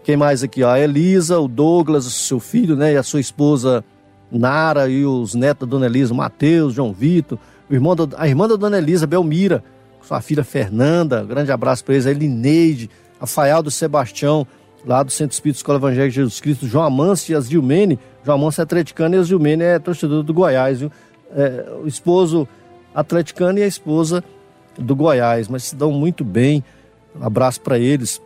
Quem 0.05 0.17
mais 0.17 0.43
aqui, 0.43 0.63
ó? 0.63 0.71
A 0.71 0.79
Elisa, 0.81 1.39
o 1.41 1.49
Douglas, 1.49 2.07
o 2.07 2.11
seu 2.11 2.39
filho, 2.39 2.77
né? 2.77 2.93
E 2.93 2.97
a 2.97 3.03
sua 3.03 3.19
esposa 3.21 3.85
Nara 4.31 4.89
e 4.89 5.05
os 5.05 5.35
netos 5.35 5.67
da 5.69 5.71
dona 5.71 5.87
Elisa, 5.87 6.13
o 6.13 6.17
Matheus, 6.17 6.75
João 6.75 6.93
Vitor, 6.93 7.39
o 7.69 7.75
irmão 7.75 7.97
da- 7.97 8.09
a 8.17 8.29
irmã 8.29 8.47
da 8.47 8.57
dona 8.57 8.79
Elisa, 8.79 9.07
Belmira, 9.07 9.65
sua 10.03 10.21
filha 10.21 10.45
Fernanda, 10.45 11.25
grande 11.25 11.51
abraço 11.51 11.85
para 11.85 11.95
eles, 11.95 12.07
a 12.07 12.11
Elineide, 12.13 12.89
a 13.21 13.27
Faial 13.27 13.63
do 13.63 13.71
Sebastião, 13.71 14.47
lá 14.87 15.03
do 15.03 15.11
Centro 15.11 15.35
Espírito 15.35 15.57
Escola 15.57 15.79
Evangélica 15.79 16.09
de 16.11 16.15
Jesus 16.17 16.41
Cristo, 16.41 16.67
João 16.67 16.85
Amâncio 16.85 17.33
e 17.33 17.35
as 17.37 17.49
Gilmene, 17.49 17.99
João 18.25 18.39
Amâncio 18.39 18.61
é 18.61 18.65
atleticano 18.65 19.15
e 19.15 19.19
as 19.19 19.27
Gilmene 19.29 19.63
é 19.65 19.79
torcedor 19.79 20.23
do 20.23 20.33
Goiás, 20.35 20.81
viu? 20.81 20.93
É, 21.35 21.67
o 21.83 21.87
esposo 21.87 22.49
atleticano 22.95 23.59
e 23.59 23.63
a 23.63 23.67
esposa 23.67 24.23
do 24.79 24.95
Goiás, 24.97 25.49
mas 25.49 25.65
se 25.65 25.77
dão 25.77 25.91
muito 25.93 26.25
bem, 26.25 26.65
um 27.21 27.25
abraço 27.27 27.61
para 27.61 27.79
eles. 27.79 28.17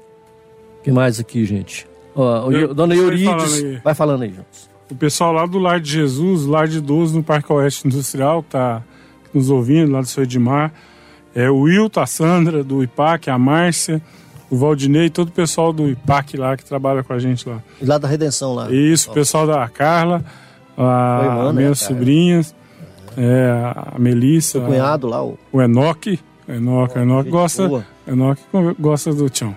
O 0.80 0.82
que 0.84 0.90
mais 0.92 1.18
aqui, 1.18 1.44
gente? 1.44 1.86
Ó, 2.14 2.48
o- 2.48 2.52
Eu- 2.52 2.74
dona 2.74 2.94
Eurides, 2.94 3.24
falando 3.26 3.80
vai 3.82 3.94
falando 3.94 4.22
aí, 4.22 4.28
Jones. 4.30 4.70
O 4.90 4.94
pessoal 4.94 5.32
lá 5.32 5.46
do 5.46 5.58
Lar 5.58 5.80
de 5.80 5.90
Jesus, 5.90 6.44
Lar 6.44 6.68
de 6.68 6.78
Idoso 6.78 7.16
no 7.16 7.22
Parque 7.22 7.50
Oeste 7.52 7.86
Industrial, 7.88 8.42
que 8.42 8.50
tá 8.50 8.82
nos 9.32 9.48
ouvindo, 9.48 9.90
lá 9.92 10.00
do 10.02 10.06
seu 10.06 10.22
Edmar. 10.24 10.70
É 11.34 11.50
o 11.50 11.60
Wilton, 11.60 12.00
a 12.00 12.06
Sandra 12.06 12.62
do 12.62 12.82
IPAC, 12.82 13.30
a 13.30 13.38
Márcia, 13.38 14.02
o 14.52 14.56
Valdinei, 14.56 15.08
todo 15.08 15.28
o 15.28 15.32
pessoal 15.32 15.72
do 15.72 15.88
IPAC 15.88 16.36
lá 16.36 16.54
que 16.58 16.62
trabalha 16.62 17.02
com 17.02 17.14
a 17.14 17.18
gente 17.18 17.48
lá. 17.48 17.62
E 17.80 17.86
lá 17.86 17.96
da 17.96 18.06
Redenção, 18.06 18.54
lá. 18.54 18.70
Isso, 18.70 19.10
o 19.10 19.14
pessoal 19.14 19.46
da 19.46 19.66
Carla, 19.66 20.22
a, 20.76 21.20
irmã, 21.24 21.52
né, 21.54 21.62
minhas 21.62 21.82
a 21.82 21.86
Carla? 21.86 21.98
sobrinhas, 21.98 22.54
é, 23.16 23.72
a 23.74 23.98
Melissa, 23.98 24.58
Seu 24.58 24.62
cunhado 24.62 25.06
lá, 25.06 25.24
o 25.24 25.38
o 25.50 25.62
Enoque. 25.62 26.20
Enoque, 26.46 26.98
Enoque 26.98 27.24
gente 27.24 27.32
gosta, 27.32 27.66
boa. 27.66 27.86
Enoque 28.06 28.42
gosta 28.78 29.14
do 29.14 29.30
Tião. 29.30 29.56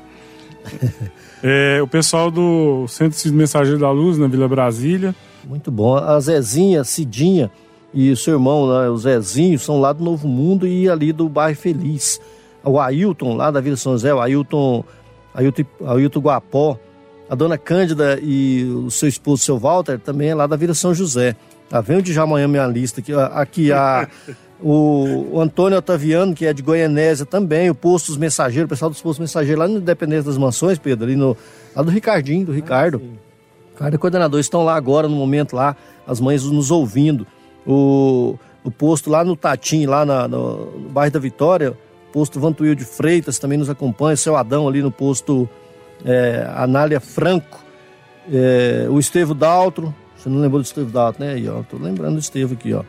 É, 1.47 1.79
o 1.79 1.87
pessoal 1.87 2.31
do 2.31 2.87
Centro 2.87 3.21
de 3.21 3.31
Mensageiro 3.31 3.77
da 3.77 3.91
Luz, 3.91 4.17
na 4.17 4.25
Vila 4.25 4.47
Brasília. 4.47 5.13
Muito 5.47 5.69
bom. 5.69 5.95
A 5.95 6.19
Zezinha, 6.19 6.83
Cidinha 6.83 7.51
e 7.93 8.09
o 8.09 8.17
seu 8.17 8.33
irmão, 8.33 8.67
né, 8.67 8.89
o 8.89 8.97
Zezinho, 8.97 9.59
são 9.59 9.79
lá 9.79 9.93
do 9.93 10.03
Novo 10.03 10.27
Mundo 10.27 10.65
e 10.65 10.89
ali 10.89 11.13
do 11.13 11.29
bairro 11.29 11.55
Feliz. 11.55 12.19
O 12.65 12.79
Ailton, 12.79 13.35
lá 13.35 13.51
da 13.51 13.61
Vila 13.61 13.77
São 13.77 13.91
José, 13.93 14.13
o 14.13 14.19
Ailton, 14.19 14.83
Ailton, 15.33 15.63
Ailton 15.85 16.19
Guapó. 16.19 16.79
A 17.27 17.33
dona 17.33 17.57
Cândida 17.57 18.19
e 18.21 18.63
o 18.85 18.91
seu 18.91 19.09
esposo, 19.09 19.41
seu 19.43 19.57
Walter, 19.57 19.99
também 19.99 20.29
é 20.29 20.35
lá 20.35 20.45
da 20.45 20.55
Vila 20.55 20.73
São 20.75 20.93
José. 20.93 21.35
Tá 21.69 21.81
vendo 21.81 22.03
de 22.03 22.13
já 22.13 22.21
amanhã 22.21 22.47
minha 22.47 22.67
lista 22.67 22.99
aqui. 23.01 23.11
Aqui 23.13 23.71
a, 23.71 24.07
o, 24.61 25.29
o 25.33 25.41
Antônio 25.41 25.77
Otaviano, 25.77 26.35
que 26.35 26.45
é 26.45 26.53
de 26.53 26.61
Goianésia 26.61 27.25
também, 27.25 27.67
o 27.69 27.73
Posto 27.75 28.07
dos 28.07 28.17
Mensageiros, 28.17 28.67
o 28.67 28.69
pessoal 28.69 28.91
dos 28.91 29.01
Postos 29.01 29.19
Mensageiros 29.19 29.59
lá 29.59 29.67
no 29.67 29.77
Independência 29.79 30.25
das 30.25 30.37
Mansões, 30.37 30.77
Pedro, 30.77 31.05
ali 31.05 31.15
no, 31.15 31.35
lá 31.75 31.81
do 31.81 31.89
Ricardinho, 31.89 32.45
do 32.45 32.51
Ricardo. 32.51 33.01
Cada 33.75 33.97
coordenador 33.97 34.39
estão 34.39 34.63
lá 34.63 34.75
agora, 34.75 35.07
no 35.07 35.15
momento 35.15 35.55
lá, 35.55 35.75
as 36.05 36.19
mães 36.21 36.43
nos 36.43 36.69
ouvindo. 36.69 37.25
O, 37.65 38.37
o 38.63 38.69
posto 38.69 39.09
lá 39.09 39.23
no 39.23 39.35
Tatim, 39.35 39.85
lá 39.87 40.05
na- 40.05 40.27
no, 40.27 40.65
no 40.79 40.89
bairro 40.89 41.11
da 41.13 41.19
Vitória, 41.19 41.71
o 41.71 41.75
posto 42.15 42.39
Vantuil 42.39 42.73
de 42.75 42.85
Freitas 42.85 43.37
também 43.37 43.57
nos 43.57 43.69
acompanha, 43.69 44.15
seu 44.15 44.37
Adão 44.37 44.69
ali 44.69 44.81
no 44.81 44.89
posto 44.89 45.49
é, 46.05 46.49
Anália 46.55 47.01
Franco, 47.01 47.61
é, 48.31 48.87
o 48.89 48.97
Estevo 48.97 49.33
Daltro, 49.33 49.93
você 50.15 50.29
não 50.29 50.39
lembrou 50.39 50.61
do 50.61 50.65
Estevo 50.65 50.89
Daltro, 50.89 51.25
né? 51.25 51.33
Aí, 51.33 51.49
ó, 51.49 51.61
tô 51.63 51.75
lembrando 51.75 52.13
do 52.13 52.19
Estevo 52.19 52.53
aqui, 52.53 52.73
ó. 52.73 52.83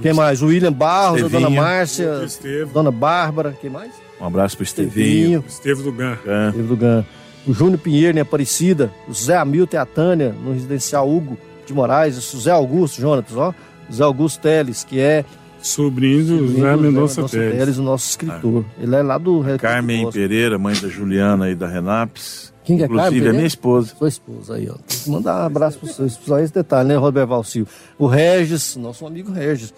Quem 0.00 0.12
mais? 0.12 0.40
O 0.40 0.46
William 0.46 0.72
Barros, 0.72 1.24
a 1.24 1.26
dona. 1.26 1.50
Márcia, 1.50 2.22
Estevo, 2.24 2.72
dona 2.72 2.92
Bárbara, 2.92 3.52
quem 3.60 3.68
mais? 3.68 3.90
Um 4.20 4.26
abraço 4.26 4.56
pro 4.56 4.62
Estevinho. 4.62 5.44
Estevo 5.48 5.82
do 5.82 5.90
GAN. 5.90 6.16
É. 6.24 6.48
Estevo 6.50 6.68
do 6.68 6.76
GAN. 6.76 7.04
O 7.44 7.52
Júnior 7.52 7.80
Pinheiro 7.80 8.16
em 8.16 8.20
Aparecida, 8.20 8.92
o 9.08 9.12
Zé 9.12 9.36
Hamilton 9.36 9.76
e 9.76 9.80
a 9.80 9.86
Tânia, 9.86 10.32
no 10.44 10.52
residencial 10.52 11.10
Hugo 11.10 11.36
de 11.66 11.74
Moraes, 11.74 12.32
o 12.32 12.40
Zé 12.40 12.52
Augusto, 12.52 13.00
Jonatas, 13.00 13.36
ó. 13.36 13.52
Zé 13.92 14.04
Augusto 14.04 14.40
Teles, 14.40 14.84
que 14.84 15.00
é 15.00 15.24
Sobrinho 15.66 16.24
do 16.24 16.46
do 16.46 16.82
Mendonça 16.82 17.28
Pérez. 17.28 17.78
o 17.78 17.82
nosso 17.82 18.10
escritor. 18.10 18.64
Ele 18.78 18.94
é 18.94 19.02
lá 19.02 19.18
do 19.18 19.42
Carmen. 19.58 20.10
Pereira, 20.10 20.58
mãe 20.58 20.74
da 20.74 20.88
Juliana 20.88 21.50
e 21.50 21.54
da 21.54 21.66
Renapes. 21.66 22.54
Quem 22.64 22.76
que 22.76 22.82
é 22.82 22.86
Inclusive, 22.86 23.10
Carmen 23.16 23.28
é 23.28 23.32
minha 23.32 23.46
esposa. 23.46 23.94
Sua 23.96 24.08
esposa 24.08 24.54
aí, 24.54 24.68
ó. 24.68 24.74
Tem 24.74 24.98
que 25.04 25.10
mandar 25.10 25.42
um 25.42 25.46
abraço 25.46 25.78
pro 25.78 25.88
seu 25.88 26.06
esposo. 26.06 26.28
Só 26.28 26.38
esse 26.38 26.52
detalhe, 26.52 26.88
né, 26.88 26.96
Roberto 26.96 27.28
Valsil? 27.28 27.66
O 27.98 28.06
Regis, 28.06 28.76
nosso 28.76 29.06
amigo 29.06 29.32
Regis. 29.32 29.74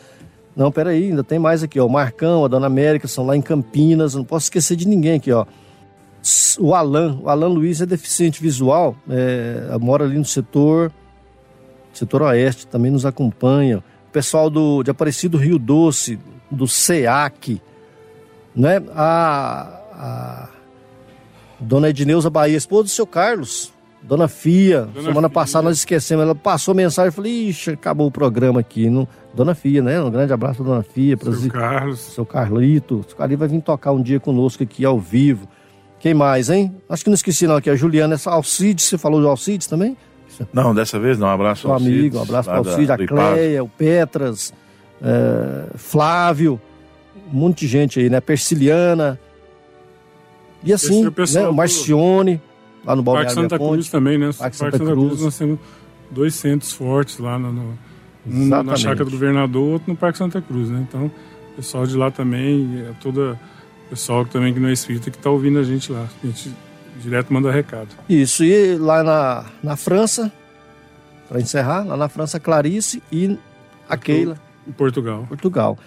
Não, 0.54 0.70
peraí, 0.72 1.10
ainda 1.10 1.22
tem 1.24 1.38
mais 1.38 1.62
aqui, 1.62 1.78
ó. 1.80 1.86
O 1.86 1.90
Marcão, 1.90 2.44
a 2.44 2.48
Dona 2.48 2.66
América, 2.66 3.08
são 3.08 3.24
lá 3.24 3.36
em 3.36 3.42
Campinas. 3.42 4.14
Não 4.14 4.24
posso 4.24 4.46
esquecer 4.46 4.76
de 4.76 4.86
ninguém 4.86 5.14
aqui, 5.16 5.32
ó. 5.32 5.46
O 6.58 6.74
Alan, 6.74 7.18
o 7.22 7.28
Alan 7.28 7.48
Luiz 7.48 7.80
é 7.80 7.86
deficiente 7.86 8.42
visual, 8.42 8.96
é, 9.08 9.76
mora 9.80 10.04
ali 10.04 10.18
no 10.18 10.24
setor, 10.24 10.92
setor 11.92 12.22
oeste, 12.22 12.66
também 12.66 12.90
nos 12.90 13.06
acompanha. 13.06 13.82
Pessoal 14.18 14.50
do, 14.50 14.82
de 14.82 14.90
Aparecido 14.90 15.38
Rio 15.38 15.60
Doce, 15.60 16.18
do 16.50 16.66
SEAC, 16.66 17.62
né? 18.52 18.82
A, 18.92 19.80
a 19.92 20.48
Dona 21.60 21.90
Edneuza 21.90 22.28
Bahia, 22.28 22.56
esposa 22.56 22.82
do 22.82 22.88
seu 22.88 23.06
Carlos. 23.06 23.72
Dona 24.02 24.26
Fia, 24.26 24.86
Dona 24.92 25.08
semana 25.08 25.28
Fia. 25.28 25.34
passada 25.34 25.68
nós 25.68 25.78
esquecemos, 25.78 26.24
ela 26.24 26.34
passou 26.34 26.74
mensagem, 26.74 27.10
eu 27.10 27.12
falei, 27.12 27.48
ixi, 27.48 27.70
acabou 27.70 28.08
o 28.08 28.10
programa 28.10 28.58
aqui. 28.58 28.90
Não... 28.90 29.06
Dona 29.32 29.54
Fia, 29.54 29.80
né? 29.82 30.02
Um 30.02 30.10
grande 30.10 30.32
abraço 30.32 30.64
pra 30.64 30.72
Dona 30.72 30.82
Fia, 30.82 31.16
para 31.16 31.32
Seu 31.32 31.48
Carlos. 31.52 32.00
seu 32.00 32.26
Carlito. 32.26 33.06
O 33.08 33.14
Carlito 33.14 33.38
vai 33.38 33.46
vir 33.46 33.62
tocar 33.62 33.92
um 33.92 34.02
dia 34.02 34.18
conosco 34.18 34.64
aqui 34.64 34.84
ao 34.84 34.98
vivo. 34.98 35.46
Quem 36.00 36.12
mais, 36.12 36.50
hein? 36.50 36.74
Acho 36.88 37.04
que 37.04 37.10
não 37.10 37.14
esqueci 37.14 37.46
não 37.46 37.54
aqui, 37.54 37.70
a 37.70 37.76
Juliana, 37.76 38.14
essa 38.16 38.32
Alcides, 38.32 38.86
você 38.86 38.98
falou 38.98 39.20
do 39.20 39.28
Alcides 39.28 39.68
também? 39.68 39.96
Não, 40.52 40.74
dessa 40.74 40.98
vez 40.98 41.18
não. 41.18 41.26
Um 41.26 41.30
abraço 41.30 41.68
ao 41.68 41.74
amigo, 41.76 42.18
um 42.18 42.22
abraço 42.22 42.48
para 42.48 42.62
o 42.62 42.68
Alcides, 42.68 42.90
a. 42.90 42.98
Cleia, 42.98 43.64
o 43.64 43.68
Petras, 43.68 44.52
é, 45.02 45.66
Flávio, 45.76 46.60
um 47.32 47.38
monte 47.38 47.60
de 47.60 47.66
gente 47.68 48.00
aí, 48.00 48.08
né? 48.10 48.20
Persiliana. 48.20 49.18
E 50.64 50.72
assim, 50.72 51.00
é 51.00 51.04
né? 51.04 51.08
o 51.08 51.50
do- 51.50 51.54
Marcione, 51.54 52.40
lá 52.84 52.96
no 52.96 53.02
Parque 53.04 53.04
Balneário 53.04 53.30
Santa 53.30 53.56
Minha 53.58 53.68
Cruz 53.70 53.86
Ponte. 53.86 53.90
também, 53.90 54.18
né? 54.18 54.26
Parque 54.26 54.38
Parque 54.40 54.56
Santa 54.56 54.78
Santa, 54.78 54.90
Cruz. 54.92 55.08
Cruz. 55.08 55.22
nós 55.22 55.38
temos 55.38 55.58
dois 56.10 56.34
centros 56.34 56.72
fortes 56.72 57.18
lá 57.18 57.38
no, 57.38 57.52
no- 57.52 57.78
um 58.26 58.46
na. 58.46 58.76
Chácara 58.76 59.04
do 59.04 59.10
Governador, 59.10 59.72
outro 59.74 59.90
no 59.92 59.96
Parque 59.96 60.18
Santa 60.18 60.40
Cruz, 60.42 60.68
né? 60.68 60.84
Então, 60.88 61.06
o 61.06 61.56
pessoal 61.56 61.86
de 61.86 61.96
lá 61.96 62.10
também, 62.10 62.84
é 62.88 62.92
toda 63.00 63.38
o 63.86 63.90
pessoal 63.90 64.24
também 64.24 64.52
que 64.52 64.60
não 64.60 64.68
é 64.68 64.72
espírita 64.72 65.10
que 65.10 65.16
está 65.16 65.30
ouvindo 65.30 65.58
a 65.58 65.62
gente 65.62 65.90
lá. 65.92 66.06
A 66.22 66.26
gente 66.26 66.52
direto 66.98 67.32
manda 67.32 67.50
recado. 67.50 67.88
Isso, 68.08 68.44
e 68.44 68.76
lá 68.76 69.02
na, 69.02 69.44
na 69.62 69.76
França, 69.76 70.30
para 71.28 71.40
encerrar, 71.40 71.84
lá 71.86 71.96
na 71.96 72.08
França, 72.08 72.38
Clarice 72.40 73.02
e 73.12 73.38
a 73.88 73.96
Keila, 73.96 74.38
Em 74.66 74.72
Portugal. 74.72 75.24
Portugal. 75.28 75.78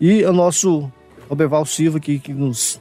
E 0.00 0.24
o 0.24 0.32
nosso 0.32 0.90
Roberval 1.28 1.64
Silva 1.66 1.98
aqui, 1.98 2.18
que 2.18 2.32
nos, 2.32 2.80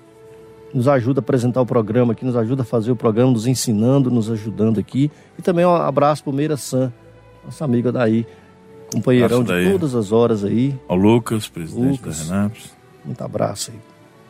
nos 0.73 0.87
ajuda 0.87 1.19
a 1.19 1.21
apresentar 1.23 1.61
o 1.61 1.65
programa 1.65 2.13
aqui, 2.13 2.23
nos 2.25 2.35
ajuda 2.35 2.61
a 2.61 2.65
fazer 2.65 2.91
o 2.91 2.95
programa, 2.95 3.31
nos 3.31 3.45
ensinando, 3.47 4.09
nos 4.09 4.29
ajudando 4.29 4.79
aqui. 4.79 5.11
E 5.37 5.41
também 5.41 5.65
um 5.65 5.73
abraço 5.75 6.23
pro 6.23 6.31
Meira 6.33 6.57
San, 6.57 6.91
nossa 7.43 7.65
amiga 7.65 7.91
daí, 7.91 8.25
companheirão 8.93 9.41
Abraço 9.41 9.59
de 9.59 9.63
daí. 9.65 9.71
todas 9.71 9.95
as 9.95 10.11
horas 10.11 10.43
aí. 10.43 10.75
Ao 10.87 10.95
Lucas, 10.97 11.47
presidente 11.47 11.99
Lucas. 12.01 12.27
da 12.27 12.35
Renapes. 12.35 12.71
Muito 13.05 13.21
abraço 13.23 13.71
aí. 13.71 13.79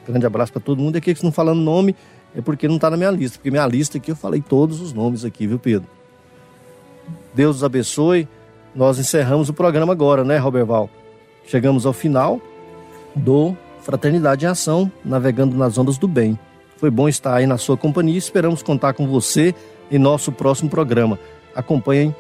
Grande 0.08 0.26
abraço 0.26 0.52
para 0.52 0.62
todo 0.62 0.82
mundo. 0.82 0.96
E 0.96 0.98
aqui 0.98 1.14
que 1.14 1.24
não 1.24 1.32
falando 1.32 1.60
nome 1.60 1.96
é 2.36 2.42
porque 2.42 2.68
não 2.68 2.76
está 2.76 2.90
na 2.90 2.98
minha 2.98 3.12
lista, 3.12 3.38
porque 3.38 3.52
minha 3.52 3.66
lista 3.66 3.98
aqui 3.98 4.12
eu 4.12 4.16
falei 4.16 4.42
todos 4.42 4.82
os 4.82 4.94
nomes 4.94 5.26
aqui, 5.26 5.48
viu, 5.48 5.60
Pedro? 5.60 5.88
Deus 7.34 7.58
os 7.58 7.64
abençoe. 7.64 8.28
Nós 8.76 9.00
encerramos 9.00 9.50
o 9.50 9.54
programa 9.54 9.94
agora, 9.94 10.24
né, 10.24 10.38
Roberval? 10.38 10.90
Chegamos 11.46 11.86
ao 11.86 11.94
final 11.94 12.40
do 13.16 13.56
Fraternidade 13.82 14.46
em 14.46 14.48
Ação, 14.48 14.92
navegando 15.04 15.58
nas 15.58 15.78
ondas 15.78 15.98
do 15.98 16.08
bem. 16.08 16.38
Foi 16.78 16.90
bom 16.90 17.10
estar 17.10 17.36
aí 17.36 17.48
na 17.48 17.58
sua 17.58 17.76
companhia. 17.76 18.18
Esperamos 18.18 18.62
contar 18.62 18.94
com 18.94 19.08
você 19.08 19.54
em 19.92 19.98
nosso 19.98 20.32
próximo 20.32 20.70
programa. 20.70 21.20
Acompanhem 21.56 22.16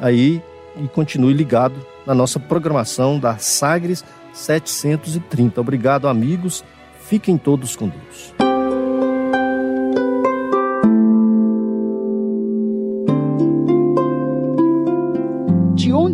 aí 0.00 0.42
e 0.76 0.86
continue 0.88 1.32
ligado 1.32 1.74
na 2.06 2.14
nossa 2.14 2.38
programação 2.38 3.18
da 3.18 3.38
Sagres 3.38 4.04
730. 4.32 5.60
Obrigado, 5.60 6.06
amigos. 6.06 6.64
Fiquem 7.00 7.38
todos 7.38 7.74
com 7.74 7.88
Deus. 7.88 8.53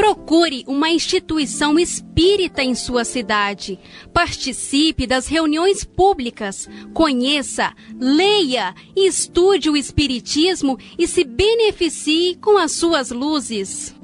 Procure 0.00 0.64
uma 0.66 0.88
instituição 0.88 1.78
espírita 1.78 2.64
em 2.64 2.74
sua 2.74 3.04
cidade. 3.04 3.78
Participe 4.14 5.06
das 5.06 5.26
reuniões 5.26 5.84
públicas. 5.84 6.66
Conheça, 6.94 7.74
leia 8.00 8.74
e 8.96 9.06
estude 9.06 9.68
o 9.68 9.76
Espiritismo 9.76 10.78
e 10.98 11.06
se 11.06 11.22
beneficie 11.22 12.34
com 12.36 12.56
as 12.56 12.72
suas 12.72 13.10
luzes. 13.10 13.94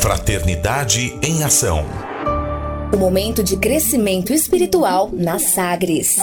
Fraternidade 0.00 1.16
em 1.22 1.44
Ação. 1.44 1.86
O 2.92 2.96
momento 2.96 3.44
de 3.44 3.56
crescimento 3.56 4.32
espiritual 4.32 5.10
na 5.12 5.38
Sagres. 5.38 6.18